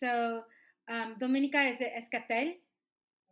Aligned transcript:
So, 0.00 0.42
um, 0.90 1.16
Domenica, 1.20 1.70
is 1.70 1.80
it 1.80 1.92
Escatel? 1.96 2.54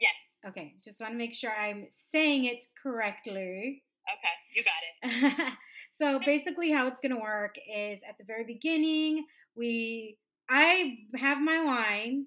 Yes. 0.01 0.15
Okay. 0.47 0.75
Just 0.83 1.01
want 1.01 1.13
to 1.13 1.19
make 1.19 1.35
sure 1.35 1.51
I'm 1.51 1.87
saying 1.89 2.45
it 2.45 2.65
correctly. 2.81 3.83
Okay, 4.09 4.35
you 4.55 4.65
got 4.65 5.43
it. 5.43 5.53
so 5.91 6.19
basically, 6.25 6.71
how 6.71 6.87
it's 6.87 7.01
gonna 7.01 7.21
work 7.21 7.57
is 7.75 8.01
at 8.09 8.17
the 8.17 8.25
very 8.25 8.45
beginning, 8.45 9.27
we 9.55 10.17
I 10.49 10.99
have 11.17 11.41
my 11.43 11.63
wine. 11.63 12.27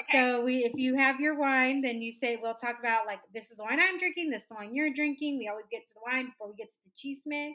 Okay. 0.00 0.18
So 0.18 0.44
we, 0.44 0.64
if 0.64 0.72
you 0.74 0.96
have 0.96 1.20
your 1.20 1.38
wine, 1.38 1.80
then 1.82 2.02
you 2.02 2.10
say 2.10 2.36
we'll 2.42 2.54
talk 2.54 2.80
about 2.80 3.06
like 3.06 3.20
this 3.32 3.50
is 3.50 3.58
the 3.58 3.62
wine 3.62 3.78
I'm 3.80 3.98
drinking, 3.98 4.30
this 4.30 4.42
is 4.42 4.48
the 4.48 4.56
wine 4.56 4.74
you're 4.74 4.92
drinking. 4.92 5.38
We 5.38 5.48
always 5.48 5.66
get 5.70 5.86
to 5.86 5.94
the 5.94 6.00
wine 6.04 6.26
before 6.26 6.48
we 6.48 6.54
get 6.56 6.70
to 6.70 6.76
the 6.84 6.90
chisme. 6.90 7.52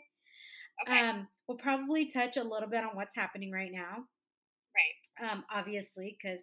Okay. 0.88 1.00
Um, 1.00 1.28
we'll 1.48 1.58
probably 1.58 2.06
touch 2.06 2.38
a 2.38 2.44
little 2.44 2.70
bit 2.70 2.84
on 2.86 2.92
what's 2.96 3.16
happening 3.16 3.52
right 3.52 3.72
now. 3.74 4.06
Right. 4.74 4.96
Um, 5.20 5.44
obviously, 5.52 6.16
because 6.16 6.42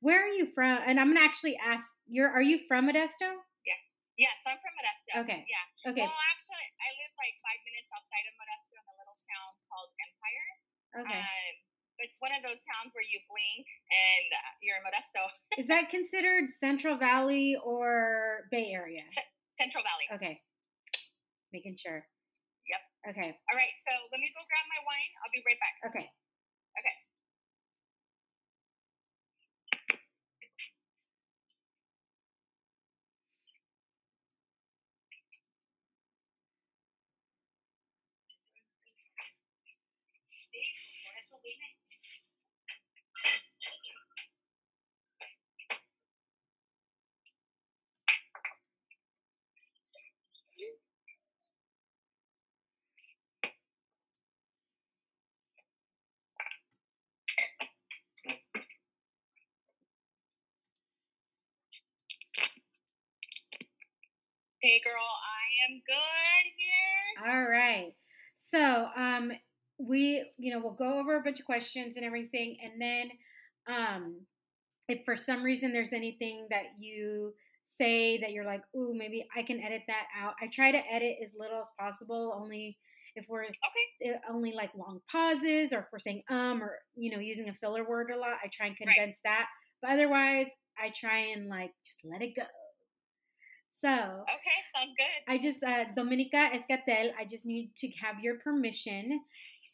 where 0.00 0.20
are 0.24 0.32
you 0.32 0.48
from? 0.52 0.80
And 0.84 0.98
I'm 1.00 1.12
gonna 1.12 1.24
actually 1.24 1.56
ask. 1.60 1.84
You're 2.08 2.28
are 2.28 2.42
you 2.44 2.60
from 2.68 2.88
Modesto? 2.88 3.28
Yeah. 3.64 3.80
Yes, 4.16 4.38
I'm 4.46 4.58
from 4.60 4.74
Modesto. 4.76 5.12
Okay. 5.24 5.40
Yeah. 5.48 5.90
Okay. 5.92 6.04
Well, 6.04 6.20
actually, 6.32 6.66
I 6.80 6.88
live 7.00 7.12
like 7.18 7.34
five 7.42 7.60
minutes 7.66 7.88
outside 7.90 8.24
of 8.28 8.34
Modesto 8.38 8.74
in 8.78 8.86
a 8.86 8.94
little 9.00 9.18
town 9.24 9.50
called 9.68 9.90
Empire. 9.98 10.48
Okay. 11.02 11.20
Um, 11.24 11.54
it's 11.98 12.18
one 12.18 12.34
of 12.34 12.42
those 12.42 12.58
towns 12.62 12.90
where 12.94 13.06
you 13.06 13.18
blink 13.30 13.66
and 13.90 14.28
uh, 14.34 14.52
you're 14.62 14.78
in 14.78 14.84
Modesto. 14.86 15.22
Is 15.62 15.66
that 15.70 15.90
considered 15.90 16.50
Central 16.50 16.98
Valley 16.98 17.54
or 17.62 18.46
Bay 18.50 18.70
Area? 18.74 19.02
C- 19.08 19.30
Central 19.54 19.82
Valley. 19.86 20.06
Okay. 20.14 20.42
Making 21.54 21.78
sure. 21.78 22.02
Yep. 22.66 23.14
Okay. 23.14 23.30
All 23.30 23.56
right. 23.56 23.74
So 23.86 23.92
let 24.10 24.18
me 24.18 24.26
go 24.30 24.42
grab 24.46 24.66
my 24.70 24.80
wine. 24.86 25.10
I'll 25.22 25.34
be 25.34 25.42
right 25.46 25.60
back. 25.62 25.74
Okay. 25.90 26.06
Okay. 26.78 26.96
Hey 64.64 64.80
girl, 64.82 64.94
I 64.94 65.70
am 65.70 65.82
good 65.86 66.46
here. 66.56 67.34
All 67.34 67.44
right. 67.46 67.92
So, 68.34 68.86
um, 68.96 69.30
we, 69.78 70.24
you 70.38 70.54
know, 70.54 70.58
we'll 70.58 70.72
go 70.72 71.00
over 71.00 71.18
a 71.18 71.22
bunch 71.22 71.38
of 71.38 71.44
questions 71.44 71.96
and 71.96 72.04
everything, 72.06 72.56
and 72.64 72.80
then, 72.80 73.10
um, 73.68 74.20
if 74.88 75.00
for 75.04 75.16
some 75.16 75.42
reason 75.42 75.74
there's 75.74 75.92
anything 75.92 76.46
that 76.48 76.62
you 76.78 77.34
say 77.66 78.16
that 78.22 78.30
you're 78.30 78.46
like, 78.46 78.62
ooh, 78.74 78.94
maybe 78.96 79.26
I 79.36 79.42
can 79.42 79.60
edit 79.60 79.82
that 79.88 80.06
out. 80.18 80.32
I 80.40 80.48
try 80.50 80.72
to 80.72 80.80
edit 80.90 81.16
as 81.22 81.34
little 81.38 81.60
as 81.60 81.68
possible, 81.78 82.34
only 82.34 82.78
if 83.16 83.26
we're 83.28 83.44
okay. 83.44 84.14
only 84.30 84.54
like 84.54 84.70
long 84.74 85.00
pauses 85.12 85.74
or 85.74 85.80
if 85.80 85.86
we're 85.92 85.98
saying 85.98 86.22
um 86.30 86.62
or 86.62 86.78
you 86.96 87.12
know 87.14 87.20
using 87.20 87.50
a 87.50 87.52
filler 87.52 87.86
word 87.86 88.10
a 88.10 88.18
lot. 88.18 88.38
I 88.42 88.48
try 88.50 88.68
and 88.68 88.76
condense 88.78 89.20
right. 89.26 89.30
that, 89.30 89.48
but 89.82 89.90
otherwise, 89.90 90.46
I 90.82 90.90
try 90.98 91.18
and 91.34 91.50
like 91.50 91.72
just 91.84 92.00
let 92.02 92.22
it 92.22 92.32
go. 92.34 92.44
So 93.84 93.90
okay, 93.90 94.58
sounds 94.74 94.94
good. 94.96 95.28
I 95.28 95.36
just 95.36 95.62
uh, 95.62 95.84
Domenica 95.94 96.52
Escatel. 96.56 97.12
I 97.18 97.26
just 97.28 97.44
need 97.44 97.74
to 97.76 97.88
have 98.02 98.18
your 98.20 98.38
permission 98.38 99.20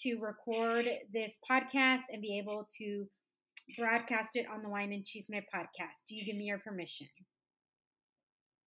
to 0.03 0.17
record 0.17 0.85
this 1.13 1.37
podcast 1.49 2.01
and 2.13 2.21
be 2.21 2.37
able 2.39 2.67
to 2.79 3.07
broadcast 3.79 4.31
it 4.35 4.47
on 4.53 4.65
the 4.65 4.69
Wine 4.69 4.93
and 4.93 5.05
Chisme 5.05 5.41
podcast. 5.55 6.07
Do 6.09 6.17
you 6.17 6.25
give 6.25 6.35
me 6.35 6.43
your 6.43 6.59
permission? 6.59 7.07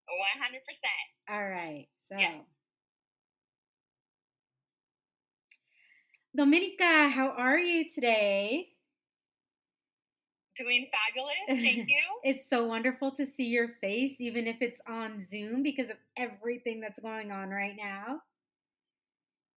One 0.08 0.42
hundred 0.42 0.62
percent. 0.66 0.94
All 1.30 1.46
right. 1.46 1.88
So. 1.98 2.16
Yes. 2.18 2.42
Domenica, 6.38 7.12
how 7.12 7.34
are 7.38 7.60
you 7.60 7.86
today? 7.94 8.70
Doing 10.56 10.88
fabulous. 10.92 11.64
Thank 11.64 11.90
you. 11.90 12.04
it's 12.24 12.48
so 12.48 12.68
wonderful 12.68 13.12
to 13.12 13.26
see 13.26 13.46
your 13.46 13.70
face, 13.82 14.20
even 14.20 14.48
if 14.48 14.58
it's 14.62 14.82
on 14.88 15.20
Zoom, 15.20 15.64
because 15.64 15.90
of 15.90 15.98
everything 16.16 16.80
that's 16.80 17.00
going 17.00 17.32
on 17.32 17.50
right 17.50 17.76
now. 17.76 18.22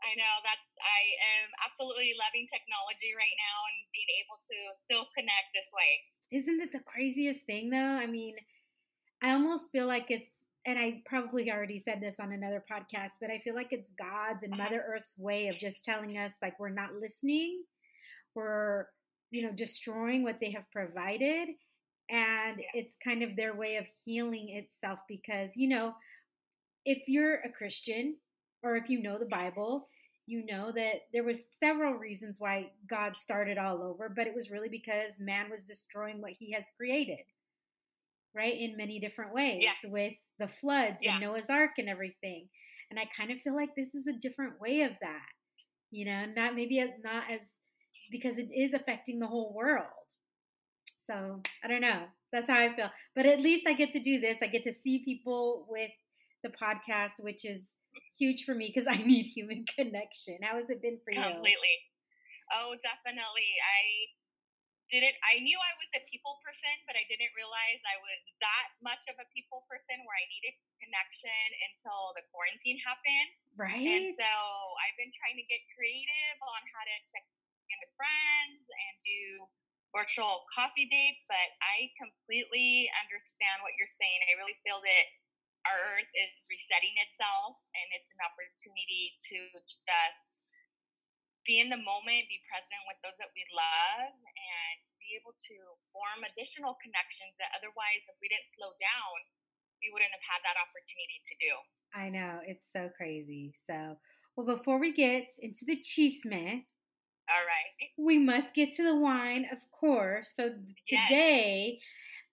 I 0.03 0.13
know 0.15 0.35
that's 0.45 0.67
I 0.79 1.01
am 1.19 1.49
absolutely 1.65 2.15
loving 2.21 2.47
technology 2.47 3.13
right 3.17 3.37
now 3.37 3.59
and 3.73 3.79
being 3.93 4.13
able 4.23 4.39
to 4.39 4.57
still 4.79 5.07
connect 5.17 5.51
this 5.55 5.73
way. 5.75 5.93
Isn't 6.31 6.61
it 6.61 6.73
the 6.73 6.81
craziest 6.81 7.45
thing 7.45 7.71
though? 7.71 7.97
I 7.99 8.07
mean, 8.07 8.35
I 9.23 9.33
almost 9.33 9.71
feel 9.73 9.87
like 9.87 10.11
it's 10.11 10.45
and 10.67 10.79
I 10.79 11.03
probably 11.07 11.51
already 11.51 11.79
said 11.79 12.01
this 12.01 12.19
on 12.19 12.33
another 12.33 12.63
podcast, 12.71 13.13
but 13.21 13.31
I 13.31 13.39
feel 13.39 13.55
like 13.55 13.69
it's 13.71 13.93
God's 13.93 14.43
and 14.43 14.53
uh-huh. 14.53 14.65
Mother 14.65 14.85
Earth's 14.87 15.17
way 15.19 15.47
of 15.49 15.57
just 15.57 15.85
telling 15.85 16.19
us 16.19 16.35
like 16.43 16.59
we're 16.59 16.69
not 16.69 16.95
listening. 17.01 17.63
We're 18.35 18.87
you 19.31 19.43
know, 19.43 19.53
destroying 19.53 20.23
what 20.23 20.41
they 20.41 20.51
have 20.53 20.71
provided. 20.73 21.49
And 22.09 22.63
it's 22.73 22.97
kind 23.03 23.23
of 23.23 23.35
their 23.35 23.55
way 23.55 23.77
of 23.77 23.87
healing 24.05 24.51
itself 24.51 25.01
because, 25.09 25.57
you 25.57 25.69
know, 25.69 25.95
if 26.85 27.09
you're 27.09 27.41
a 27.41 27.51
Christian 27.51 28.17
or 28.63 28.77
if 28.77 28.89
you 28.89 29.03
know 29.03 29.19
the 29.19 29.27
Bible, 29.27 29.89
you 30.27 30.47
know 30.47 30.73
that 30.73 31.03
there 31.13 31.25
was 31.25 31.45
several 31.59 31.95
reasons 31.95 32.37
why 32.39 32.71
God 32.89 33.15
started 33.15 33.59
all 33.59 33.83
over, 33.83 34.09
but 34.09 34.27
it 34.27 34.35
was 34.35 34.51
really 34.51 34.69
because 34.69 35.13
man 35.19 35.51
was 35.51 35.65
destroying 35.65 36.21
what 36.21 36.33
he 36.39 36.53
has 36.53 36.67
created. 36.77 37.25
Right? 38.35 38.55
In 38.59 38.77
many 38.77 39.01
different 39.01 39.33
ways 39.33 39.63
yeah. 39.63 39.91
with 39.91 40.13
the 40.39 40.49
floods 40.49 40.99
yeah. 41.01 41.13
and 41.13 41.23
Noah's 41.23 41.49
Ark 41.49 41.73
and 41.79 41.89
everything. 41.89 42.49
And 42.91 43.01
I 43.01 43.09
kind 43.17 43.31
of 43.31 43.41
feel 43.41 43.57
like 43.57 43.75
this 43.75 43.95
is 43.95 44.07
a 44.07 44.13
different 44.13 44.61
way 44.61 44.83
of 44.83 44.93
that. 45.01 45.27
You 45.91 46.05
know, 46.05 46.27
not 46.27 46.55
maybe 46.55 46.81
uh, 46.81 46.89
not 47.03 47.25
as 47.31 47.55
because 48.11 48.39
it 48.39 48.51
is 48.55 48.73
affecting 48.73 49.19
the 49.19 49.27
whole 49.27 49.55
world. 49.55 50.07
So 51.01 51.41
I 51.63 51.69
don't 51.69 51.81
know. 51.81 52.05
That's 52.33 52.49
how 52.49 52.59
I 52.59 52.75
feel. 52.75 52.91
But 53.15 53.27
at 53.27 53.41
least 53.41 53.67
I 53.67 53.73
get 53.73 53.93
to 53.93 54.01
do 54.01 54.19
this. 54.19 54.39
I 54.43 54.49
get 54.49 54.65
to 54.65 54.73
see 54.73 55.05
people 55.05 55.67
with 55.69 55.91
the 56.43 56.51
podcast, 56.51 57.23
which 57.23 57.45
is 57.45 57.73
huge 58.19 58.45
for 58.45 58.55
me 58.55 58.73
because 58.73 58.87
I 58.91 58.99
need 58.99 59.27
human 59.27 59.65
connection. 59.65 60.39
How 60.43 60.59
has 60.59 60.71
it 60.71 60.83
been 60.83 60.99
for 60.99 61.13
you? 61.13 61.23
Completely. 61.23 61.77
Oh, 62.53 62.75
definitely. 62.79 63.51
I 63.63 64.11
didn't 64.87 65.19
I 65.27 65.43
knew 65.43 65.59
I 65.59 65.75
was 65.83 65.91
a 65.99 66.03
people 66.07 66.39
person, 66.47 66.71
but 66.87 66.95
I 66.95 67.03
didn't 67.11 67.35
realize 67.35 67.83
I 67.83 67.99
was 67.99 68.21
that 68.39 68.69
much 68.79 69.11
of 69.11 69.19
a 69.19 69.27
people 69.35 69.67
person 69.67 69.99
where 70.07 70.15
I 70.15 70.27
needed 70.31 70.55
connection 70.79 71.43
until 71.67 72.15
the 72.15 72.23
quarantine 72.31 72.79
happened. 72.87 73.35
Right. 73.59 73.83
And 73.83 74.15
so 74.15 74.33
I've 74.87 74.95
been 74.95 75.11
trying 75.11 75.43
to 75.43 75.47
get 75.51 75.59
creative 75.75 76.39
on 76.39 76.61
how 76.71 76.87
to 76.87 76.95
check 77.11 77.27
with 77.75 77.93
friends 77.99 78.63
and 78.63 78.95
do 79.03 79.21
virtual 79.95 80.45
coffee 80.53 80.87
dates, 80.87 81.25
but 81.27 81.49
I 81.65 81.91
completely 81.97 82.91
understand 83.01 83.65
what 83.65 83.75
you're 83.81 83.89
saying. 83.89 84.19
I 84.29 84.37
really 84.37 84.57
feel 84.61 84.79
that 84.83 85.07
our 85.67 85.79
earth 85.97 86.11
is 86.15 86.47
resetting 86.47 86.95
itself 87.03 87.59
and 87.75 87.87
it's 87.97 88.13
an 88.15 88.23
opportunity 88.23 89.17
to 89.33 89.39
just 89.67 90.47
be 91.43 91.63
in 91.63 91.71
the 91.71 91.79
moment, 91.79 92.27
be 92.27 92.43
present 92.51 92.83
with 92.91 92.99
those 93.07 93.15
that 93.23 93.31
we 93.35 93.47
love, 93.55 94.11
and 94.11 94.83
be 94.99 95.15
able 95.15 95.35
to 95.39 95.57
form 95.95 96.27
additional 96.27 96.75
connections 96.83 97.39
that 97.39 97.55
otherwise, 97.55 98.03
if 98.11 98.19
we 98.19 98.27
didn't 98.27 98.51
slow 98.51 98.75
down, 98.83 99.17
we 99.79 99.95
wouldn't 99.95 100.11
have 100.11 100.27
had 100.27 100.43
that 100.43 100.59
opportunity 100.59 101.23
to 101.23 101.35
do. 101.39 101.53
I 101.95 102.11
know, 102.11 102.43
it's 102.43 102.67
so 102.67 102.91
crazy. 102.99 103.55
So, 103.63 104.03
well, 104.35 104.59
before 104.59 104.83
we 104.83 104.91
get 104.91 105.31
into 105.39 105.63
the 105.63 105.79
chisme, 105.79 106.67
All 107.29 107.43
right. 107.43 107.91
We 107.99 108.19
must 108.19 108.55
get 108.55 108.73
to 108.77 108.85
the 108.85 108.95
wine, 108.95 109.47
of 109.51 109.59
course. 109.73 110.33
So 110.35 110.51
today, 110.87 111.79
yes. 111.81 111.83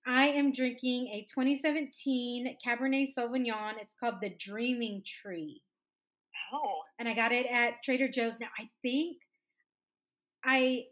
I 0.05 0.27
am 0.27 0.51
drinking 0.51 1.07
a 1.07 1.25
2017 1.33 2.57
Cabernet 2.63 3.07
Sauvignon. 3.17 3.73
It's 3.81 3.95
called 3.95 4.21
the 4.21 4.29
Dreaming 4.29 5.01
Tree. 5.03 5.63
Oh. 6.51 6.81
And 6.99 7.09
I 7.09 7.13
got 7.15 7.31
it 7.31 7.47
at 7.47 7.81
Trader 7.83 8.07
Joe's. 8.07 8.39
Now, 8.39 8.49
I 8.59 8.69
think, 8.83 9.17
I 10.45 10.85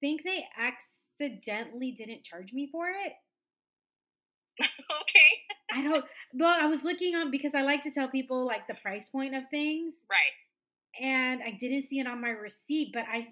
think 0.00 0.22
they 0.24 0.44
accidentally 0.58 1.92
didn't 1.92 2.24
charge 2.24 2.52
me 2.52 2.68
for 2.72 2.88
it. 2.88 3.12
okay. 4.60 5.72
I 5.72 5.82
don't, 5.82 6.04
but 6.34 6.60
I 6.60 6.66
was 6.66 6.82
looking 6.82 7.14
on 7.14 7.30
because 7.30 7.54
I 7.54 7.62
like 7.62 7.84
to 7.84 7.92
tell 7.92 8.08
people 8.08 8.44
like 8.44 8.66
the 8.66 8.74
price 8.74 9.08
point 9.08 9.36
of 9.36 9.46
things. 9.48 9.94
Right 10.10 10.32
and 11.00 11.42
I 11.42 11.56
didn't 11.58 11.86
see 11.86 11.98
it 12.00 12.06
on 12.06 12.20
my 12.20 12.30
receipt, 12.30 12.90
but 12.92 13.04
I 13.10 13.26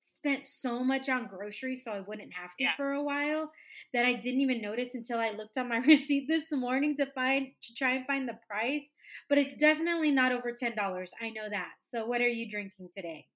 spent 0.00 0.44
so 0.44 0.84
much 0.84 1.08
on 1.08 1.26
groceries 1.26 1.82
so 1.84 1.92
I 1.92 2.00
wouldn't 2.00 2.32
have 2.34 2.50
to 2.56 2.64
yeah. 2.64 2.76
for 2.76 2.92
a 2.92 3.02
while 3.02 3.52
that 3.92 4.04
I 4.04 4.12
didn't 4.14 4.40
even 4.40 4.60
notice 4.60 4.94
until 4.94 5.18
I 5.18 5.30
looked 5.30 5.56
on 5.56 5.68
my 5.68 5.78
receipt 5.86 6.28
this 6.28 6.44
morning 6.52 6.96
to 6.96 7.06
find 7.12 7.48
to 7.62 7.74
try 7.74 7.94
and 7.96 8.06
find 8.06 8.28
the 8.28 8.38
price. 8.48 8.84
But 9.28 9.38
it's 9.38 9.56
definitely 9.56 10.10
not 10.10 10.32
over 10.32 10.52
ten 10.52 10.76
dollars. 10.76 11.12
I 11.20 11.30
know 11.30 11.48
that. 11.48 11.80
So 11.80 12.06
what 12.06 12.20
are 12.20 12.28
you 12.28 12.48
drinking 12.48 12.90
today? 12.94 13.26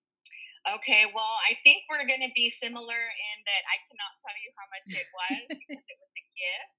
Okay, 0.65 1.05
well, 1.13 1.37
I 1.45 1.61
think 1.61 1.85
we're 1.93 2.09
going 2.09 2.25
to 2.25 2.33
be 2.33 2.49
similar 2.49 2.97
in 2.97 3.37
that 3.45 3.63
I 3.69 3.77
cannot 3.85 4.17
tell 4.25 4.33
you 4.41 4.49
how 4.57 4.65
much 4.73 4.89
it 4.97 5.09
was 5.13 5.45
because 5.61 5.85
it 5.85 5.99
was 6.01 6.13
a 6.17 6.25
gift, 6.33 6.77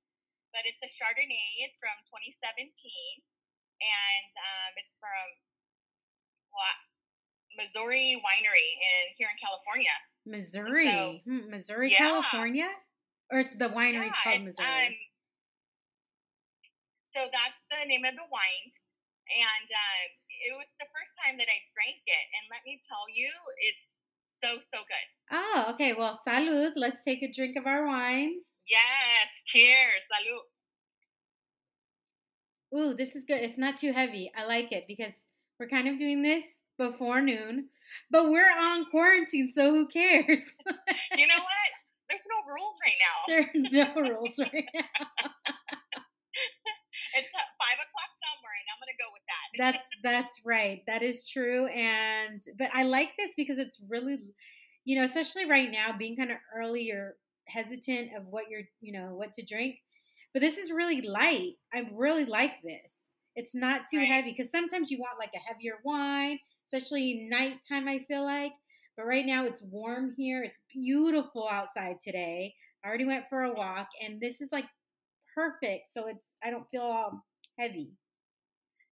but 0.50 0.65
it's 0.65 0.81
a 0.81 0.89
Chardonnay. 0.89 1.62
It's 1.62 1.77
from 1.77 1.94
2017, 2.09 2.65
and 2.65 4.31
um, 4.42 4.71
it's 4.81 4.97
from 4.97 5.25
Missouri 7.57 8.19
Winery 8.19 8.69
in 8.75 9.16
here 9.16 9.30
in 9.31 9.40
California. 9.40 9.96
Missouri, 10.25 10.90
so, 10.90 11.19
hmm, 11.24 11.50
Missouri, 11.50 11.92
yeah. 11.92 11.98
California, 11.98 12.69
or 13.31 13.40
it's 13.40 13.56
the 13.56 13.69
winery's 13.69 14.12
yeah, 14.12 14.24
called 14.25 14.44
Missouri. 14.44 14.68
Um, 14.68 14.94
so 17.04 17.19
that's 17.31 17.63
the 17.69 17.86
name 17.88 18.04
of 18.04 18.18
the 18.18 18.28
wine, 18.28 18.68
and 19.30 19.68
um, 19.69 20.10
it 20.28 20.54
was 20.57 20.74
the 20.81 20.90
first 20.92 21.13
time 21.24 21.38
that 21.38 21.48
I 21.48 21.60
drank 21.78 22.02
it, 22.04 22.25
and 22.36 22.44
let 22.50 22.66
me 22.66 22.81
tell 22.81 23.06
you, 23.13 23.30
it's 23.62 24.02
so 24.25 24.60
so 24.60 24.80
good. 24.84 25.07
Oh, 25.31 25.66
okay. 25.74 25.94
Well, 25.94 26.19
salud. 26.28 26.74
Let's 26.75 27.04
take 27.04 27.24
a 27.24 27.31
drink 27.31 27.56
of 27.56 27.66
our 27.66 27.86
wines. 27.88 28.57
Yes. 28.68 29.42
Cheers. 29.46 30.04
Salud. 30.12 30.44
Ooh, 32.78 32.94
this 32.94 33.16
is 33.16 33.25
good. 33.25 33.42
It's 33.42 33.57
not 33.57 33.78
too 33.78 33.94
heavy. 33.94 34.31
I 34.36 34.46
like 34.46 34.72
it 34.72 34.86
because 34.88 35.13
we're 35.60 35.68
kind 35.68 35.88
of 35.88 35.98
doing 35.98 36.22
this 36.22 36.46
before 36.78 37.22
noon, 37.22 37.69
but 38.12 38.30
we're 38.30 38.52
on 38.52 38.86
quarantine, 38.92 39.50
so 39.52 39.72
who 39.72 39.88
cares? 39.88 40.54
you 41.18 41.28
know 41.28 41.40
what? 41.40 41.72
There's 42.10 42.28
no 42.30 42.54
rules 42.54 42.78
right 42.86 43.00
now. 43.02 43.16
There's 43.28 43.72
no 43.72 43.94
rules 43.96 44.38
right 44.40 44.69
now. 44.74 45.30
it's 47.16 47.34
five 47.34 47.80
o'clock 47.80 48.12
somewhere, 48.24 48.56
and 48.60 48.68
I'm 48.69 48.80
gonna 48.80 49.00
go 49.00 49.10
with 49.13 49.24
that. 49.28 49.46
that's 49.57 49.88
that's 50.04 50.42
right. 50.46 50.81
That 50.88 51.02
is 51.02 51.28
true, 51.28 51.68
and 51.68 52.42
but 52.57 52.69
I 52.74 52.84
like 52.84 53.12
this 53.18 53.34
because 53.36 53.57
it's 53.57 53.80
really, 53.90 54.18
you 54.84 55.00
know, 55.00 55.06
especially 55.06 55.50
right 55.50 55.72
now, 55.72 55.96
being 55.98 56.16
kind 56.16 56.31
of 56.31 56.38
early 56.56 56.92
or 56.92 57.16
hesitant 57.48 58.10
of 58.16 58.28
what 58.28 58.46
you're, 58.50 58.63
you 58.81 58.92
know, 59.00 59.16
what 59.16 59.34
to 59.34 59.46
drink. 59.46 59.78
But 60.34 60.42
this 60.42 60.57
is 60.57 60.72
really 60.72 61.02
light. 61.02 61.54
I 61.74 61.90
really 61.94 62.25
like 62.25 62.62
this. 62.63 63.15
It's 63.36 63.54
not 63.54 63.82
too 63.90 64.00
right. 64.00 64.08
heavy 64.08 64.32
because 64.32 64.52
sometimes 64.52 64.92
you 64.92 65.00
want 65.00 65.20
like 65.20 65.34
a 65.36 65.40
heavier 65.40 65.80
wine, 65.84 66.40
especially 66.66 67.28
nighttime. 67.30 67.88
I 67.88 68.00
feel 68.00 68.24
like, 68.24 68.54
but 68.96 69.06
right 69.06 69.26
now 69.26 69.46
it's 69.46 69.62
warm 69.62 70.14
here. 70.18 70.44
It's 70.44 70.60
beautiful 70.74 71.48
outside 71.50 71.98
today. 72.02 72.56
I 72.84 72.88
already 72.88 73.06
went 73.06 73.28
for 73.28 73.44
a 73.44 73.54
walk, 73.54 73.90
and 74.02 74.22
this 74.22 74.40
is 74.40 74.50
like 74.52 74.66
perfect. 75.34 75.92
So 75.92 76.08
it's 76.08 76.26
I 76.44 76.50
don't 76.50 76.70
feel 76.72 76.84
all 76.84 77.26
heavy. 77.60 77.92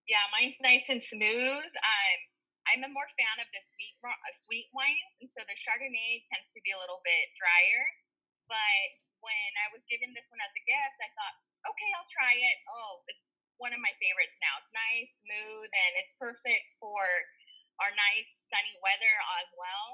Yeah, 0.07 0.27
mine's 0.35 0.59
nice 0.59 0.91
and 0.91 0.99
smooth. 0.99 1.63
Um, 1.63 2.19
I'm 2.67 2.83
a 2.83 2.91
more 2.91 3.07
fan 3.15 3.37
of 3.39 3.47
the 3.55 3.63
sweet 3.63 3.95
uh, 4.03 4.33
sweet 4.43 4.67
wines, 4.75 5.15
and 5.23 5.31
so 5.31 5.39
the 5.47 5.55
Chardonnay 5.55 6.27
tends 6.27 6.51
to 6.51 6.59
be 6.63 6.75
a 6.75 6.79
little 6.79 6.99
bit 7.07 7.31
drier. 7.39 7.87
But 8.51 8.87
when 9.23 9.51
I 9.63 9.71
was 9.71 9.87
given 9.87 10.11
this 10.11 10.27
one 10.27 10.43
as 10.43 10.51
a 10.51 10.63
gift, 10.67 10.99
I 10.99 11.07
thought, 11.15 11.35
okay, 11.71 11.89
I'll 11.95 12.11
try 12.11 12.35
it. 12.35 12.57
Oh, 12.67 13.07
it's 13.07 13.23
one 13.57 13.73
of 13.73 13.81
my 13.81 13.93
favorites 14.01 14.37
now. 14.41 14.59
It's 14.61 14.73
nice, 14.73 15.21
smooth, 15.21 15.69
and 15.69 15.91
it's 16.01 16.13
perfect 16.17 16.77
for 16.79 17.01
our 17.81 17.91
nice 17.93 18.29
sunny 18.49 18.75
weather 18.81 19.13
as 19.41 19.49
well. 19.57 19.87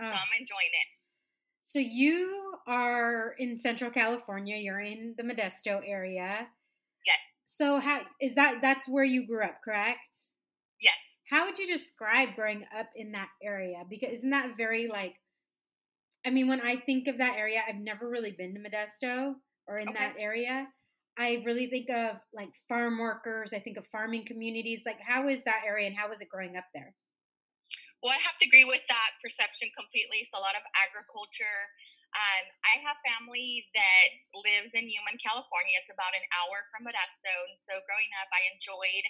Oh. 0.00 0.10
So 0.10 0.14
I'm 0.16 0.34
enjoying 0.38 0.74
it. 0.74 0.88
So 1.62 1.78
you 1.78 2.58
are 2.66 3.34
in 3.38 3.58
Central 3.58 3.90
California. 3.90 4.56
You're 4.56 4.80
in 4.80 5.14
the 5.16 5.22
Modesto 5.22 5.80
area. 5.86 6.48
Yes. 7.06 7.20
So 7.44 7.78
how 7.78 8.02
is 8.20 8.34
that? 8.34 8.58
That's 8.60 8.88
where 8.88 9.04
you 9.04 9.26
grew 9.26 9.44
up, 9.44 9.58
correct? 9.64 10.16
Yes. 10.80 10.98
How 11.30 11.46
would 11.46 11.58
you 11.58 11.66
describe 11.66 12.34
growing 12.34 12.64
up 12.76 12.90
in 12.96 13.12
that 13.12 13.28
area? 13.42 13.84
Because 13.88 14.18
isn't 14.18 14.30
that 14.30 14.56
very 14.56 14.88
like? 14.88 15.14
I 16.26 16.30
mean, 16.30 16.48
when 16.48 16.60
I 16.60 16.76
think 16.76 17.08
of 17.08 17.18
that 17.18 17.36
area, 17.36 17.62
I've 17.66 17.80
never 17.80 18.08
really 18.08 18.32
been 18.32 18.54
to 18.54 18.60
Modesto 18.60 19.34
or 19.66 19.78
in 19.78 19.88
okay. 19.88 19.98
that 19.98 20.16
area. 20.18 20.66
I 21.18 21.44
really 21.44 21.68
think 21.68 21.90
of 21.92 22.16
like 22.32 22.50
farm 22.68 22.96
workers. 22.96 23.52
I 23.52 23.60
think 23.60 23.76
of 23.76 23.84
farming 23.92 24.24
communities. 24.24 24.82
Like, 24.86 25.00
how 25.04 25.28
is 25.28 25.44
that 25.44 25.62
area 25.66 25.86
and 25.86 25.96
how 25.96 26.08
was 26.08 26.24
it 26.24 26.32
growing 26.32 26.56
up 26.56 26.64
there? 26.72 26.96
Well, 28.00 28.16
I 28.16 28.18
have 28.18 28.34
to 28.40 28.48
agree 28.48 28.64
with 28.64 28.82
that 28.88 29.20
perception 29.22 29.70
completely. 29.76 30.26
So, 30.26 30.40
a 30.40 30.42
lot 30.42 30.58
of 30.58 30.64
agriculture. 30.74 31.70
Um, 32.12 32.44
I 32.64 32.76
have 32.84 33.00
family 33.00 33.64
that 33.72 34.12
lives 34.36 34.76
in 34.76 34.84
Newman, 34.84 35.16
California. 35.16 35.80
It's 35.80 35.92
about 35.92 36.12
an 36.12 36.26
hour 36.34 36.68
from 36.72 36.84
Modesto. 36.84 37.32
And 37.48 37.60
so, 37.60 37.78
growing 37.84 38.10
up, 38.20 38.28
I 38.32 38.48
enjoyed 38.52 39.06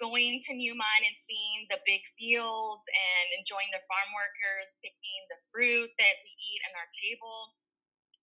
going 0.00 0.42
to 0.44 0.52
Newman 0.52 1.00
and 1.06 1.16
seeing 1.22 1.70
the 1.70 1.78
big 1.86 2.02
fields 2.18 2.84
and 2.90 3.26
enjoying 3.38 3.70
the 3.70 3.82
farm 3.86 4.10
workers 4.10 4.74
picking 4.82 5.20
the 5.30 5.38
fruit 5.52 5.94
that 5.96 6.16
we 6.26 6.30
eat 6.34 6.62
on 6.66 6.74
our 6.74 6.90
table. 6.90 7.54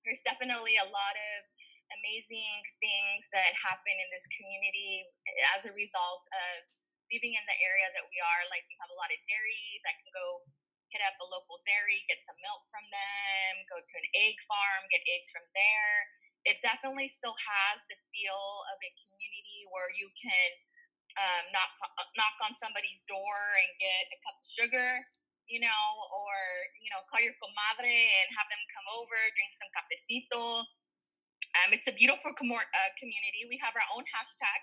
There's 0.04 0.24
definitely 0.26 0.76
a 0.76 0.90
lot 0.92 1.16
of 1.16 1.40
amazing 1.98 2.62
things 2.78 3.30
that 3.34 3.58
happen 3.58 3.96
in 3.98 4.10
this 4.14 4.26
community 4.34 5.06
as 5.58 5.66
a 5.66 5.74
result 5.74 6.24
of 6.30 6.56
living 7.10 7.34
in 7.34 7.46
the 7.50 7.58
area 7.60 7.90
that 7.98 8.06
we 8.08 8.18
are. 8.22 8.42
Like 8.54 8.66
we 8.70 8.78
have 8.78 8.92
a 8.94 9.00
lot 9.00 9.10
of 9.10 9.20
dairies. 9.26 9.82
I 9.86 9.98
can 9.98 10.10
go 10.14 10.46
hit 10.94 11.06
up 11.06 11.18
a 11.22 11.28
local 11.30 11.62
dairy, 11.66 12.06
get 12.10 12.22
some 12.26 12.38
milk 12.42 12.66
from 12.70 12.86
them, 12.90 13.52
go 13.70 13.78
to 13.78 13.96
an 13.98 14.08
egg 14.18 14.38
farm, 14.50 14.90
get 14.90 15.06
eggs 15.06 15.30
from 15.30 15.46
there. 15.54 15.94
It 16.48 16.62
definitely 16.66 17.10
still 17.12 17.36
has 17.36 17.86
the 17.86 17.98
feel 18.10 18.66
of 18.74 18.78
a 18.82 18.92
community 19.06 19.70
where 19.70 19.90
you 19.94 20.10
can 20.18 20.50
um, 21.18 21.44
knock 21.54 21.74
knock 22.16 22.38
on 22.46 22.54
somebody's 22.58 23.06
door 23.06 23.38
and 23.60 23.70
get 23.82 24.08
a 24.14 24.18
cup 24.24 24.38
of 24.40 24.46
sugar, 24.46 24.92
you 25.46 25.62
know, 25.62 25.86
or 26.10 26.34
you 26.82 26.90
know, 26.90 27.02
call 27.10 27.22
your 27.22 27.36
comadre 27.38 28.02
and 28.24 28.28
have 28.34 28.48
them 28.50 28.62
come 28.74 28.88
over, 28.98 29.18
drink 29.36 29.52
some 29.54 29.70
cafecito 29.74 30.64
um, 31.60 31.74
it's 31.76 31.88
a 31.88 31.96
beautiful 31.96 32.32
com- 32.32 32.52
uh, 32.52 32.92
community. 32.96 33.44
We 33.48 33.60
have 33.60 33.76
our 33.76 33.88
own 33.96 34.08
hashtag. 34.08 34.62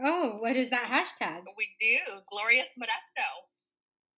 Oh, 0.00 0.38
what 0.40 0.56
is 0.56 0.70
that 0.70 0.88
hashtag? 0.88 1.44
We 1.58 1.74
do 1.76 2.24
Glorious 2.30 2.72
Modesto. 2.78 3.50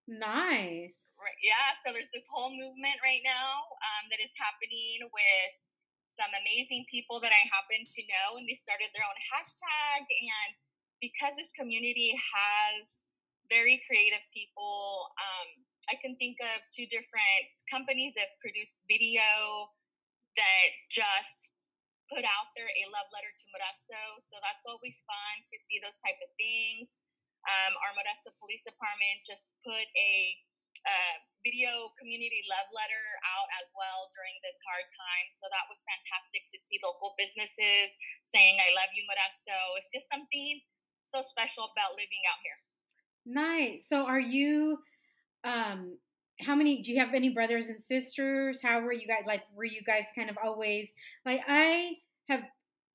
Nice. 0.06 1.14
Right, 1.18 1.40
yeah, 1.42 1.74
so 1.78 1.94
there's 1.94 2.10
this 2.10 2.26
whole 2.26 2.50
movement 2.50 2.98
right 3.02 3.22
now 3.22 3.70
um, 3.80 4.10
that 4.10 4.18
is 4.18 4.34
happening 4.34 5.06
with 5.08 5.52
some 6.10 6.30
amazing 6.42 6.84
people 6.90 7.22
that 7.22 7.32
I 7.32 7.42
happen 7.48 7.86
to 7.86 8.00
know, 8.04 8.36
and 8.36 8.44
they 8.44 8.58
started 8.58 8.92
their 8.92 9.06
own 9.06 9.20
hashtag. 9.32 10.04
And 10.04 10.50
because 11.00 11.38
this 11.38 11.54
community 11.54 12.12
has 12.14 13.00
very 13.48 13.80
creative 13.88 14.22
people, 14.34 15.10
um, 15.18 15.48
I 15.90 15.98
can 15.98 16.14
think 16.18 16.36
of 16.42 16.62
two 16.70 16.86
different 16.86 17.50
companies 17.70 18.14
that 18.14 18.30
have 18.30 18.42
produced 18.42 18.78
video 18.86 19.22
that 20.36 20.68
just 20.90 21.54
put 22.12 22.28
out 22.28 22.52
there 22.52 22.68
a 22.68 22.84
love 22.92 23.08
letter 23.08 23.32
to 23.32 23.44
Modesto. 23.48 24.20
So 24.20 24.36
that's 24.44 24.60
always 24.68 25.00
fun 25.08 25.40
to 25.48 25.56
see 25.64 25.80
those 25.80 25.96
type 26.04 26.20
of 26.20 26.28
things. 26.36 27.00
Um, 27.48 27.72
our 27.80 27.96
Modesto 27.96 28.36
Police 28.36 28.62
Department 28.62 29.24
just 29.24 29.56
put 29.64 29.88
a 29.96 30.12
uh, 30.84 31.16
video 31.40 31.90
community 31.96 32.44
love 32.46 32.68
letter 32.74 33.06
out 33.34 33.48
as 33.58 33.72
well 33.74 34.12
during 34.12 34.36
this 34.44 34.58
hard 34.62 34.86
time. 34.92 35.26
So 35.32 35.48
that 35.48 35.66
was 35.66 35.80
fantastic 35.88 36.46
to 36.52 36.58
see 36.60 36.78
local 36.84 37.16
businesses 37.16 37.96
saying, 38.22 38.60
I 38.60 38.70
love 38.76 38.92
you, 38.92 39.08
Modesto. 39.08 39.56
It's 39.80 39.90
just 39.90 40.06
something 40.06 40.62
so 41.02 41.24
special 41.24 41.72
about 41.72 41.98
living 41.98 42.22
out 42.28 42.40
here. 42.44 42.58
Nice. 43.26 43.88
So 43.88 44.04
are 44.06 44.22
you 44.22 44.82
um 45.42 45.98
how 46.42 46.54
many 46.54 46.82
do 46.82 46.92
you 46.92 46.98
have 46.98 47.14
any 47.14 47.30
brothers 47.30 47.68
and 47.68 47.82
sisters 47.82 48.60
how 48.62 48.80
were 48.80 48.92
you 48.92 49.06
guys 49.06 49.24
like 49.26 49.42
were 49.54 49.64
you 49.64 49.82
guys 49.86 50.04
kind 50.14 50.30
of 50.30 50.36
always 50.42 50.92
like 51.24 51.40
i 51.48 51.92
have 52.28 52.42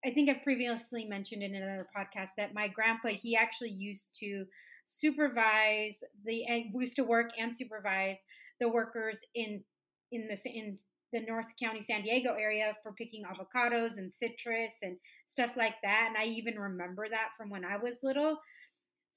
i 0.05 0.11
think 0.11 0.29
i've 0.29 0.43
previously 0.43 1.05
mentioned 1.05 1.43
in 1.43 1.55
another 1.55 1.87
podcast 1.95 2.29
that 2.37 2.53
my 2.53 2.67
grandpa 2.67 3.09
he 3.09 3.35
actually 3.35 3.69
used 3.69 4.13
to 4.19 4.45
supervise 4.85 5.99
the 6.25 6.45
and 6.45 6.65
used 6.73 6.95
to 6.95 7.03
work 7.03 7.29
and 7.39 7.55
supervise 7.55 8.21
the 8.59 8.69
workers 8.69 9.19
in 9.35 9.63
in 10.11 10.27
the 10.27 10.37
in 10.49 10.77
the 11.13 11.21
North 11.21 11.55
County 11.61 11.81
San 11.81 12.01
Diego 12.03 12.33
area 12.33 12.75
for 12.83 12.91
picking 12.91 13.23
avocados 13.23 13.97
and 13.97 14.13
citrus 14.13 14.73
and 14.81 14.97
stuff 15.25 15.51
like 15.55 15.75
that. 15.83 16.07
And 16.09 16.17
I 16.17 16.29
even 16.29 16.59
remember 16.59 17.07
that 17.09 17.29
from 17.37 17.49
when 17.49 17.63
I 17.63 17.77
was 17.77 17.97
little. 18.03 18.37